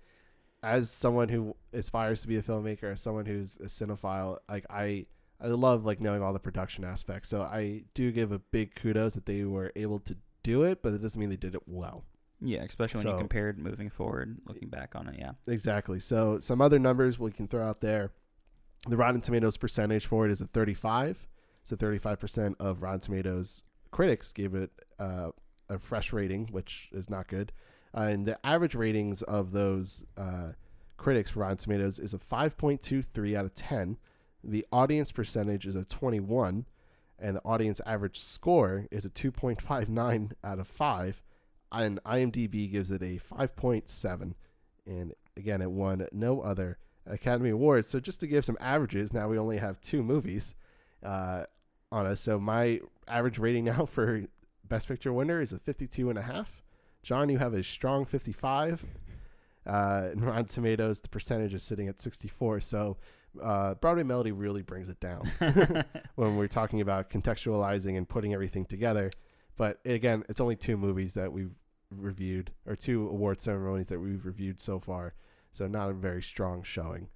as 0.62 0.92
someone 0.92 1.28
who 1.28 1.56
aspires 1.74 2.22
to 2.22 2.28
be 2.28 2.38
a 2.38 2.44
filmmaker, 2.44 2.92
as 2.92 3.02
someone 3.02 3.26
who's 3.26 3.58
a 3.58 3.66
cinephile, 3.66 4.38
like 4.48 4.68
I, 4.70 5.08
I 5.42 5.48
love 5.48 5.86
like 5.86 6.00
knowing 6.00 6.22
all 6.22 6.34
the 6.34 6.40
production 6.40 6.84
aspects. 6.84 7.30
So 7.30 7.42
I 7.42 7.86
do 7.96 8.12
give 8.12 8.32
a 8.32 8.38
big 8.38 8.76
kudos 8.76 9.16
that 9.16 9.26
they 9.26 9.44
were 9.44 9.72
able 9.76 9.98
to 10.02 10.16
do 10.44 10.62
it, 10.62 10.84
but 10.84 10.94
it 10.94 11.02
doesn't 11.02 11.20
mean 11.20 11.32
they 11.32 11.36
did 11.36 11.56
it 11.56 11.64
well. 11.66 12.04
Yeah, 12.42 12.64
especially 12.64 13.00
when 13.00 13.04
So- 13.08 13.12
you 13.14 13.18
compared 13.20 13.60
moving 13.60 13.90
forward, 13.90 14.40
looking 14.46 14.70
back 14.70 14.96
on 14.96 15.08
it. 15.08 15.16
Yeah. 15.20 15.34
Exactly. 15.48 16.00
So 16.00 16.40
some 16.40 16.60
other 16.62 16.80
numbers 16.80 17.20
we 17.20 17.32
can 17.32 17.48
throw 17.48 17.64
out 17.64 17.82
there. 17.82 18.12
The 18.88 18.98
Rotten 18.98 19.22
Tomatoes 19.22 19.58
percentage 19.58 20.08
for 20.08 20.26
it 20.26 20.32
is 20.32 20.42
a 20.42 20.48
35. 20.48 21.28
So 21.64 21.76
35% 21.76 22.56
of 22.60 22.82
Rotten 22.82 23.00
Tomatoes 23.00 23.64
critics 23.92 24.32
gave 24.32 24.56
it 24.56 24.72
uh, 24.98 25.30
a 25.70 25.78
fresh 25.78 26.12
rating, 26.12 26.48
which 26.48 26.90
is 26.92 27.10
not 27.10 27.28
good. 27.28 27.52
Uh, 27.96 28.02
and 28.02 28.26
the 28.26 28.44
average 28.46 28.74
ratings 28.74 29.22
of 29.22 29.52
those 29.52 30.06
uh, 30.18 30.54
critics 30.98 31.32
for 31.32 31.42
Rotten 31.42 31.58
Tomatoes 31.58 32.00
is 32.00 32.14
a 32.14 32.18
5.23 32.18 33.36
out 33.38 33.46
of 33.46 33.54
10. 33.54 33.98
The 34.44 34.66
audience 34.72 35.12
percentage 35.12 35.68
is 35.68 35.76
a 35.76 35.86
21, 35.86 36.66
and 37.20 37.36
the 37.36 37.42
audience 37.44 37.80
average 37.86 38.20
score 38.20 38.88
is 38.90 39.06
a 39.06 39.10
2.59 39.12 40.32
out 40.44 40.60
of 40.60 40.68
5. 40.68 41.22
And 41.72 42.00
IMDb 42.04 42.72
gives 42.72 42.92
it 42.92 43.02
a 43.02 43.20
5.7 43.20 44.34
and 44.86 45.14
again 45.38 45.62
it 45.62 45.72
won 45.72 46.08
no 46.12 46.42
other 46.42 46.78
academy 47.06 47.50
awards. 47.50 47.90
So 47.90 48.00
just 48.00 48.20
to 48.22 48.28
give 48.28 48.46
some 48.46 48.58
averages 48.60 49.14
now 49.14 49.28
we 49.28 49.38
only 49.38 49.58
have 49.58 49.82
two 49.82 50.04
movies 50.04 50.56
uh, 51.04 51.44
on 51.92 52.06
us. 52.06 52.22
So 52.22 52.40
my 52.40 52.80
average 53.08 53.40
rating 53.40 53.66
now 53.66 53.86
for 53.86 54.24
best 54.68 54.88
picture 54.88 55.12
winner 55.12 55.42
is 55.42 55.54
a 55.54 55.60
52 55.60 56.10
and 56.10 56.18
a 56.18 56.24
half. 56.24 56.64
John 57.04 57.30
you 57.30 57.38
have 57.38 57.54
a 57.54 57.64
strong 57.64 58.06
55 58.06 58.86
uh, 59.66 60.10
and 60.12 60.22
rotten 60.26 60.46
tomatoes 60.46 61.02
the 61.02 61.10
percentage 61.10 61.54
is 61.54 61.64
sitting 61.64 61.88
at 61.88 62.02
64 62.02 62.62
so 62.62 62.98
uh, 63.42 63.76
broadway 63.76 64.04
melody 64.04 64.32
really 64.32 64.62
brings 64.62 64.90
it 64.90 65.00
down 65.00 65.24
when 66.16 66.36
we're 66.36 66.48
talking 66.48 66.82
about 66.82 67.10
contextualizing 67.10 67.98
and 67.98 68.08
putting 68.10 68.34
everything 68.34 68.66
together. 68.66 69.10
But 69.58 69.80
again 69.86 70.24
it's 70.30 70.42
only 70.42 70.56
two 70.56 70.78
movies 70.78 71.14
that 71.16 71.32
we've 71.32 71.56
reviewed 71.92 72.52
or 72.66 72.76
two 72.76 73.08
award 73.10 73.42
ceremonies 73.42 73.88
that 73.88 74.00
we've 74.00 74.26
reviewed 74.26 74.60
so 74.60 74.80
far 74.80 75.14
so 75.52 75.68
not 75.68 75.90
a 75.90 75.94
very 75.94 76.22
strong 76.22 76.64
showing 76.64 77.08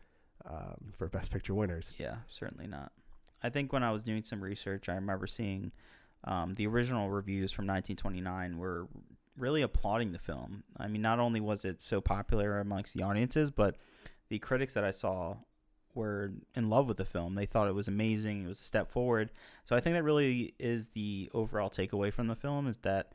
um, 0.50 0.92
for 0.98 1.08
best 1.08 1.32
picture 1.32 1.54
winners 1.54 1.94
Yeah, 1.98 2.18
certainly 2.28 2.68
not. 2.68 2.92
I 3.44 3.50
think 3.50 3.72
when 3.72 3.84
I 3.84 3.92
was 3.92 4.02
doing 4.02 4.24
some 4.24 4.42
research, 4.42 4.90
I 4.90 4.96
remember 4.96 5.28
seeing 5.28 5.72
um, 6.24 6.56
the 6.56 6.66
original 6.66 7.10
reviews 7.10 7.52
from 7.52 7.66
1929 7.68 8.58
were 8.58 8.88
really 9.38 9.62
applauding 9.62 10.12
the 10.12 10.20
film. 10.20 10.64
I 10.78 10.88
mean, 10.88 11.02
not 11.02 11.20
only 11.20 11.40
was 11.40 11.64
it 11.66 11.82
so 11.82 12.02
popular 12.02 12.60
amongst 12.60 12.96
the 12.96 13.04
audiences, 13.04 13.52
but 13.52 13.76
the 14.30 14.40
critics 14.40 14.74
that 14.74 14.84
I 14.84 14.92
saw 14.92 15.36
were 15.94 16.32
in 16.56 16.70
love 16.70 16.88
with 16.88 16.98
the 16.98 17.06
film. 17.06 17.36
They 17.36 17.46
thought 17.46 17.68
it 17.68 17.76
was 17.76 17.88
amazing. 17.88 18.44
It 18.44 18.48
was 18.48 18.60
a 18.60 18.64
step 18.64 18.92
forward. 18.92 19.30
So 19.64 19.76
I 19.76 19.80
think 19.80 19.96
that 19.96 20.04
really 20.04 20.56
is 20.60 20.90
the 20.90 21.30
overall 21.34 21.70
takeaway 21.70 22.12
from 22.12 22.28
the 22.28 22.36
film 22.36 22.68
is 22.68 22.78
that 22.78 23.14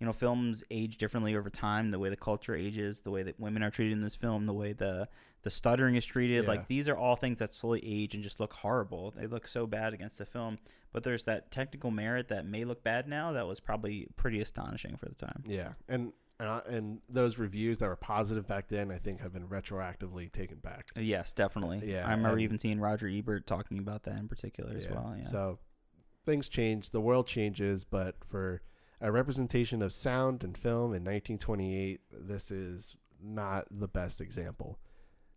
you 0.00 0.06
know 0.06 0.12
films 0.12 0.64
age 0.70 0.96
differently 0.96 1.36
over 1.36 1.48
time 1.50 1.90
the 1.90 1.98
way 1.98 2.08
the 2.08 2.16
culture 2.16 2.54
ages 2.54 3.00
the 3.00 3.10
way 3.10 3.22
that 3.22 3.38
women 3.38 3.62
are 3.62 3.70
treated 3.70 3.92
in 3.92 4.02
this 4.02 4.16
film 4.16 4.46
the 4.46 4.52
way 4.52 4.72
the 4.72 5.08
the 5.42 5.50
stuttering 5.50 5.96
is 5.96 6.04
treated 6.04 6.42
Yeah. 6.44 6.48
like 6.48 6.68
these 6.68 6.88
are 6.88 6.96
all 6.96 7.16
things 7.16 7.38
that 7.38 7.52
slowly 7.54 7.80
age 7.84 8.14
and 8.14 8.22
just 8.22 8.40
look 8.40 8.52
horrible 8.54 9.12
they 9.16 9.26
look 9.26 9.46
so 9.46 9.66
bad 9.66 9.92
against 9.94 10.18
the 10.18 10.26
film 10.26 10.58
but 10.92 11.02
there's 11.04 11.24
that 11.24 11.50
technical 11.50 11.90
merit 11.90 12.28
that 12.28 12.46
may 12.46 12.64
look 12.64 12.82
bad 12.82 13.06
now 13.08 13.32
that 13.32 13.46
was 13.46 13.60
probably 13.60 14.08
pretty 14.16 14.40
astonishing 14.40 14.96
for 14.96 15.06
the 15.06 15.14
time 15.14 15.42
yeah 15.46 15.72
and 15.88 16.12
and, 16.40 16.48
I- 16.48 16.62
and 16.68 17.00
those 17.08 17.38
reviews 17.38 17.78
that 17.78 17.86
were 17.86 17.94
positive 17.94 18.46
back 18.48 18.66
then 18.68 18.90
i 18.90 18.98
think 18.98 19.20
have 19.20 19.32
been 19.32 19.46
retroactively 19.46 20.32
taken 20.32 20.58
back 20.58 20.88
yes 20.96 21.32
definitely 21.32 21.80
Yeah, 21.84 22.06
i 22.06 22.10
remember 22.10 22.30
and- 22.30 22.40
even 22.40 22.58
seeing 22.58 22.80
roger 22.80 23.06
ebert 23.06 23.46
talking 23.46 23.78
about 23.78 24.02
that 24.04 24.18
in 24.18 24.26
particular 24.28 24.74
as 24.76 24.86
Yeah. 24.86 24.94
well 24.94 25.14
yeah 25.16 25.22
So 25.22 25.58
things 26.24 26.48
change, 26.48 26.90
the 26.90 27.00
world 27.00 27.26
changes, 27.26 27.84
but 27.84 28.14
for 28.24 28.62
a 29.02 29.12
representation 29.12 29.82
of 29.82 29.92
sound 29.92 30.42
and 30.44 30.56
film 30.56 30.94
in 30.94 31.02
1928, 31.04 32.00
this 32.10 32.50
is 32.50 32.96
not 33.22 33.66
the 33.70 33.88
best 33.88 34.20
example. 34.20 34.78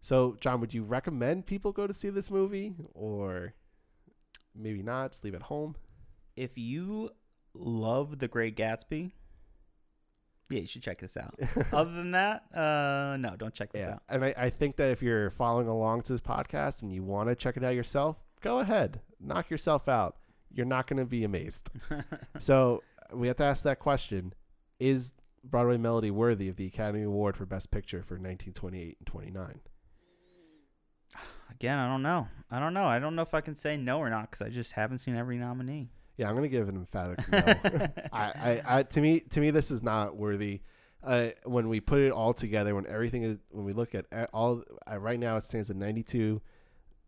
So, 0.01 0.37
John, 0.39 0.61
would 0.61 0.73
you 0.73 0.83
recommend 0.83 1.47
people 1.47 1.71
go 1.71 1.87
to 1.87 1.93
see 1.93 2.09
this 2.11 2.29
movie 2.31 2.75
or 2.93 3.55
maybe 4.55 4.81
not, 4.83 5.11
just 5.11 5.23
leave 5.23 5.33
it 5.33 5.43
home? 5.43 5.75
if 6.37 6.57
you 6.57 7.09
love 7.53 8.19
the 8.19 8.27
great 8.27 8.57
gatsby 8.57 9.09
yeah 10.49 10.59
you 10.59 10.67
should 10.67 10.83
check 10.83 10.99
this 10.99 11.15
out 11.15 11.33
other 11.71 11.93
than 11.93 12.11
that 12.11 12.43
uh 12.53 13.15
no 13.17 13.35
don't 13.37 13.53
check 13.53 13.71
this 13.71 13.79
Yeah. 13.87 13.93
out 13.93 14.01
And 14.09 14.25
I, 14.25 14.33
I 14.37 14.49
think 14.49 14.75
that 14.75 14.89
if 14.89 15.01
you're 15.01 15.29
following 15.31 15.67
along 15.69 16.01
to 16.03 16.11
this 16.11 16.19
podcast 16.19 16.81
and 16.81 16.91
you 16.91 17.03
want 17.03 17.29
to 17.29 17.35
check 17.35 17.55
it 17.55 17.63
out 17.63 17.73
yourself, 17.73 18.21
go 18.41 18.59
ahead. 18.59 18.99
Knock 19.19 19.49
yourself 19.49 19.87
out. 19.87 20.17
You're 20.53 20.65
not 20.65 20.87
going 20.87 20.99
to 20.99 21.05
be 21.05 21.23
amazed. 21.23 21.69
so 22.39 22.83
we 23.13 23.27
have 23.27 23.37
to 23.37 23.43
ask 23.43 23.63
that 23.63 23.79
question: 23.79 24.33
Is 24.79 25.13
Broadway 25.43 25.77
melody 25.77 26.11
worthy 26.11 26.49
of 26.49 26.55
the 26.55 26.67
Academy 26.67 27.03
Award 27.03 27.37
for 27.37 27.45
Best 27.45 27.71
Picture 27.71 28.03
for 28.03 28.15
1928 28.15 28.97
and 28.99 29.07
29? 29.07 29.59
Again, 31.51 31.77
I 31.77 31.87
don't 31.87 32.01
know. 32.01 32.27
I 32.49 32.59
don't 32.59 32.73
know. 32.73 32.85
I 32.85 32.99
don't 32.99 33.15
know 33.15 33.21
if 33.21 33.33
I 33.33 33.41
can 33.41 33.55
say 33.55 33.77
no 33.77 33.99
or 33.99 34.09
not 34.09 34.31
because 34.31 34.45
I 34.45 34.49
just 34.49 34.73
haven't 34.73 34.99
seen 34.99 35.15
every 35.15 35.37
nominee. 35.37 35.89
Yeah, 36.17 36.29
I'm 36.29 36.35
gonna 36.35 36.47
give 36.47 36.69
an 36.69 36.75
emphatic 36.75 37.19
no. 37.31 37.87
I, 38.13 38.23
I, 38.23 38.61
I, 38.65 38.83
to 38.83 39.01
me, 39.01 39.19
to 39.19 39.39
me, 39.39 39.51
this 39.51 39.69
is 39.71 39.83
not 39.83 40.15
worthy. 40.15 40.61
Uh, 41.03 41.29
when 41.43 41.69
we 41.69 41.79
put 41.79 41.99
it 41.99 42.11
all 42.11 42.33
together, 42.33 42.73
when 42.73 42.87
everything 42.87 43.23
is, 43.23 43.37
when 43.49 43.65
we 43.65 43.73
look 43.73 43.93
at 43.93 44.07
all, 44.33 44.63
uh, 44.91 44.97
right 44.97 45.19
now 45.19 45.37
it 45.37 45.43
stands 45.43 45.69
at 45.69 45.75
92 45.75 46.41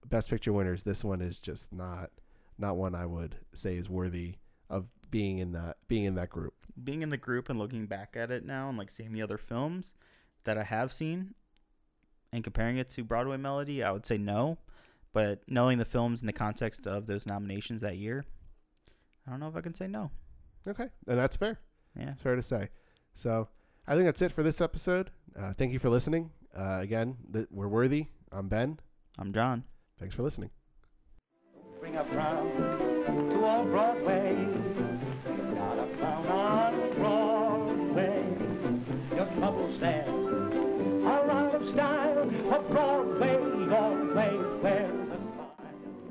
Best 0.05 0.29
Picture 0.29 0.53
winners. 0.53 0.83
This 0.83 1.03
one 1.03 1.21
is 1.21 1.39
just 1.39 1.73
not, 1.73 2.11
not 2.59 2.77
one 2.77 2.93
I 2.93 3.05
would 3.05 3.37
say 3.53 3.75
is 3.75 3.89
worthy 3.89 4.35
of 4.69 4.87
being 5.11 5.39
in 5.39 5.51
that, 5.53 5.77
being 5.87 6.05
in 6.05 6.15
that 6.15 6.29
group. 6.29 6.53
Being 6.81 7.01
in 7.01 7.09
the 7.09 7.17
group 7.17 7.49
and 7.49 7.57
looking 7.57 7.87
back 7.87 8.15
at 8.15 8.31
it 8.31 8.45
now 8.45 8.69
and 8.69 8.77
like 8.77 8.91
seeing 8.91 9.11
the 9.11 9.21
other 9.21 9.37
films 9.37 9.93
that 10.43 10.57
I 10.57 10.63
have 10.63 10.93
seen 10.93 11.33
and 12.31 12.43
comparing 12.43 12.77
it 12.77 12.89
to 12.89 13.03
Broadway 13.03 13.37
Melody, 13.37 13.83
I 13.83 13.91
would 13.91 14.05
say 14.05 14.17
no. 14.17 14.57
But 15.13 15.41
knowing 15.47 15.77
the 15.77 15.85
films 15.85 16.21
in 16.21 16.27
the 16.27 16.33
context 16.33 16.85
of 16.85 17.07
those 17.07 17.25
nominations 17.25 17.81
that 17.81 17.97
year, 17.97 18.25
I 19.25 19.31
don't 19.31 19.39
know 19.39 19.47
if 19.47 19.55
I 19.55 19.61
can 19.61 19.73
say 19.73 19.87
no. 19.87 20.11
Okay, 20.67 20.87
and 21.07 21.17
that's 21.17 21.35
fair. 21.35 21.59
Yeah. 21.97 22.11
It's 22.11 22.21
fair 22.21 22.35
to 22.35 22.41
say. 22.41 22.69
So 23.15 23.47
I 23.87 23.95
think 23.95 24.05
that's 24.05 24.21
it 24.21 24.31
for 24.31 24.43
this 24.43 24.61
episode. 24.61 25.09
Uh, 25.37 25.53
thank 25.53 25.73
you 25.73 25.79
for 25.79 25.89
listening. 25.89 26.31
Uh, 26.55 26.79
again, 26.81 27.17
th- 27.31 27.47
we're 27.51 27.67
worthy. 27.67 28.07
I'm 28.31 28.47
Ben. 28.47 28.79
I'm 29.17 29.33
John. 29.33 29.63
Thanks 29.99 30.13
for 30.15 30.23
listening. 30.23 30.51
Bring 31.79 31.95
a 31.95 32.05
frown 32.05 32.45
to 33.31 33.45
old 33.45 33.67
Broadway. 33.67 34.56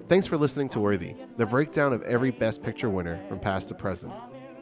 Thanks 0.09 0.29
for 0.29 0.37
listening 0.37 0.69
to 0.69 0.79
Worthy, 0.79 1.17
the 1.37 1.47
breakdown 1.47 1.93
of 1.93 2.01
every 2.03 2.31
Best 2.31 2.63
Picture 2.63 2.89
winner 2.89 3.21
from 3.29 3.41
past 3.41 3.67
to 3.69 3.75
present. 3.75 4.13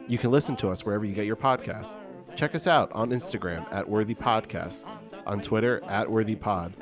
You 0.07 0.17
can 0.17 0.31
listen 0.31 0.55
to 0.57 0.69
us 0.69 0.83
wherever 0.83 1.05
you 1.05 1.13
get 1.13 1.27
your 1.27 1.35
podcasts. 1.35 1.97
Check 2.35 2.55
us 2.55 2.65
out 2.65 2.91
on 2.93 3.11
Instagram 3.11 3.71
at 3.71 3.87
Worthy 3.87 4.15
Podcast, 4.15 4.85
on 5.27 5.41
Twitter 5.41 5.83
at 5.85 6.09
Worthy 6.09 6.35
Pod, 6.35 6.73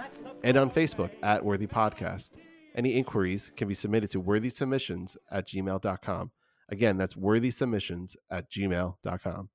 and 0.45 0.55
on 0.55 0.71
Facebook 0.71 1.11
at 1.21 1.43
Worthy 1.43 1.67
Podcast. 1.67 2.37
Any 2.73 2.95
inquiries 2.95 3.51
can 3.57 3.67
be 3.67 3.73
submitted 3.73 4.09
to 4.11 4.21
worthysubmissions 4.21 5.17
at 5.29 5.45
gmail.com. 5.45 6.31
Again, 6.69 6.97
that's 6.97 7.15
worthysubmissions 7.15 8.15
at 8.31 8.49
gmail.com. 8.49 9.49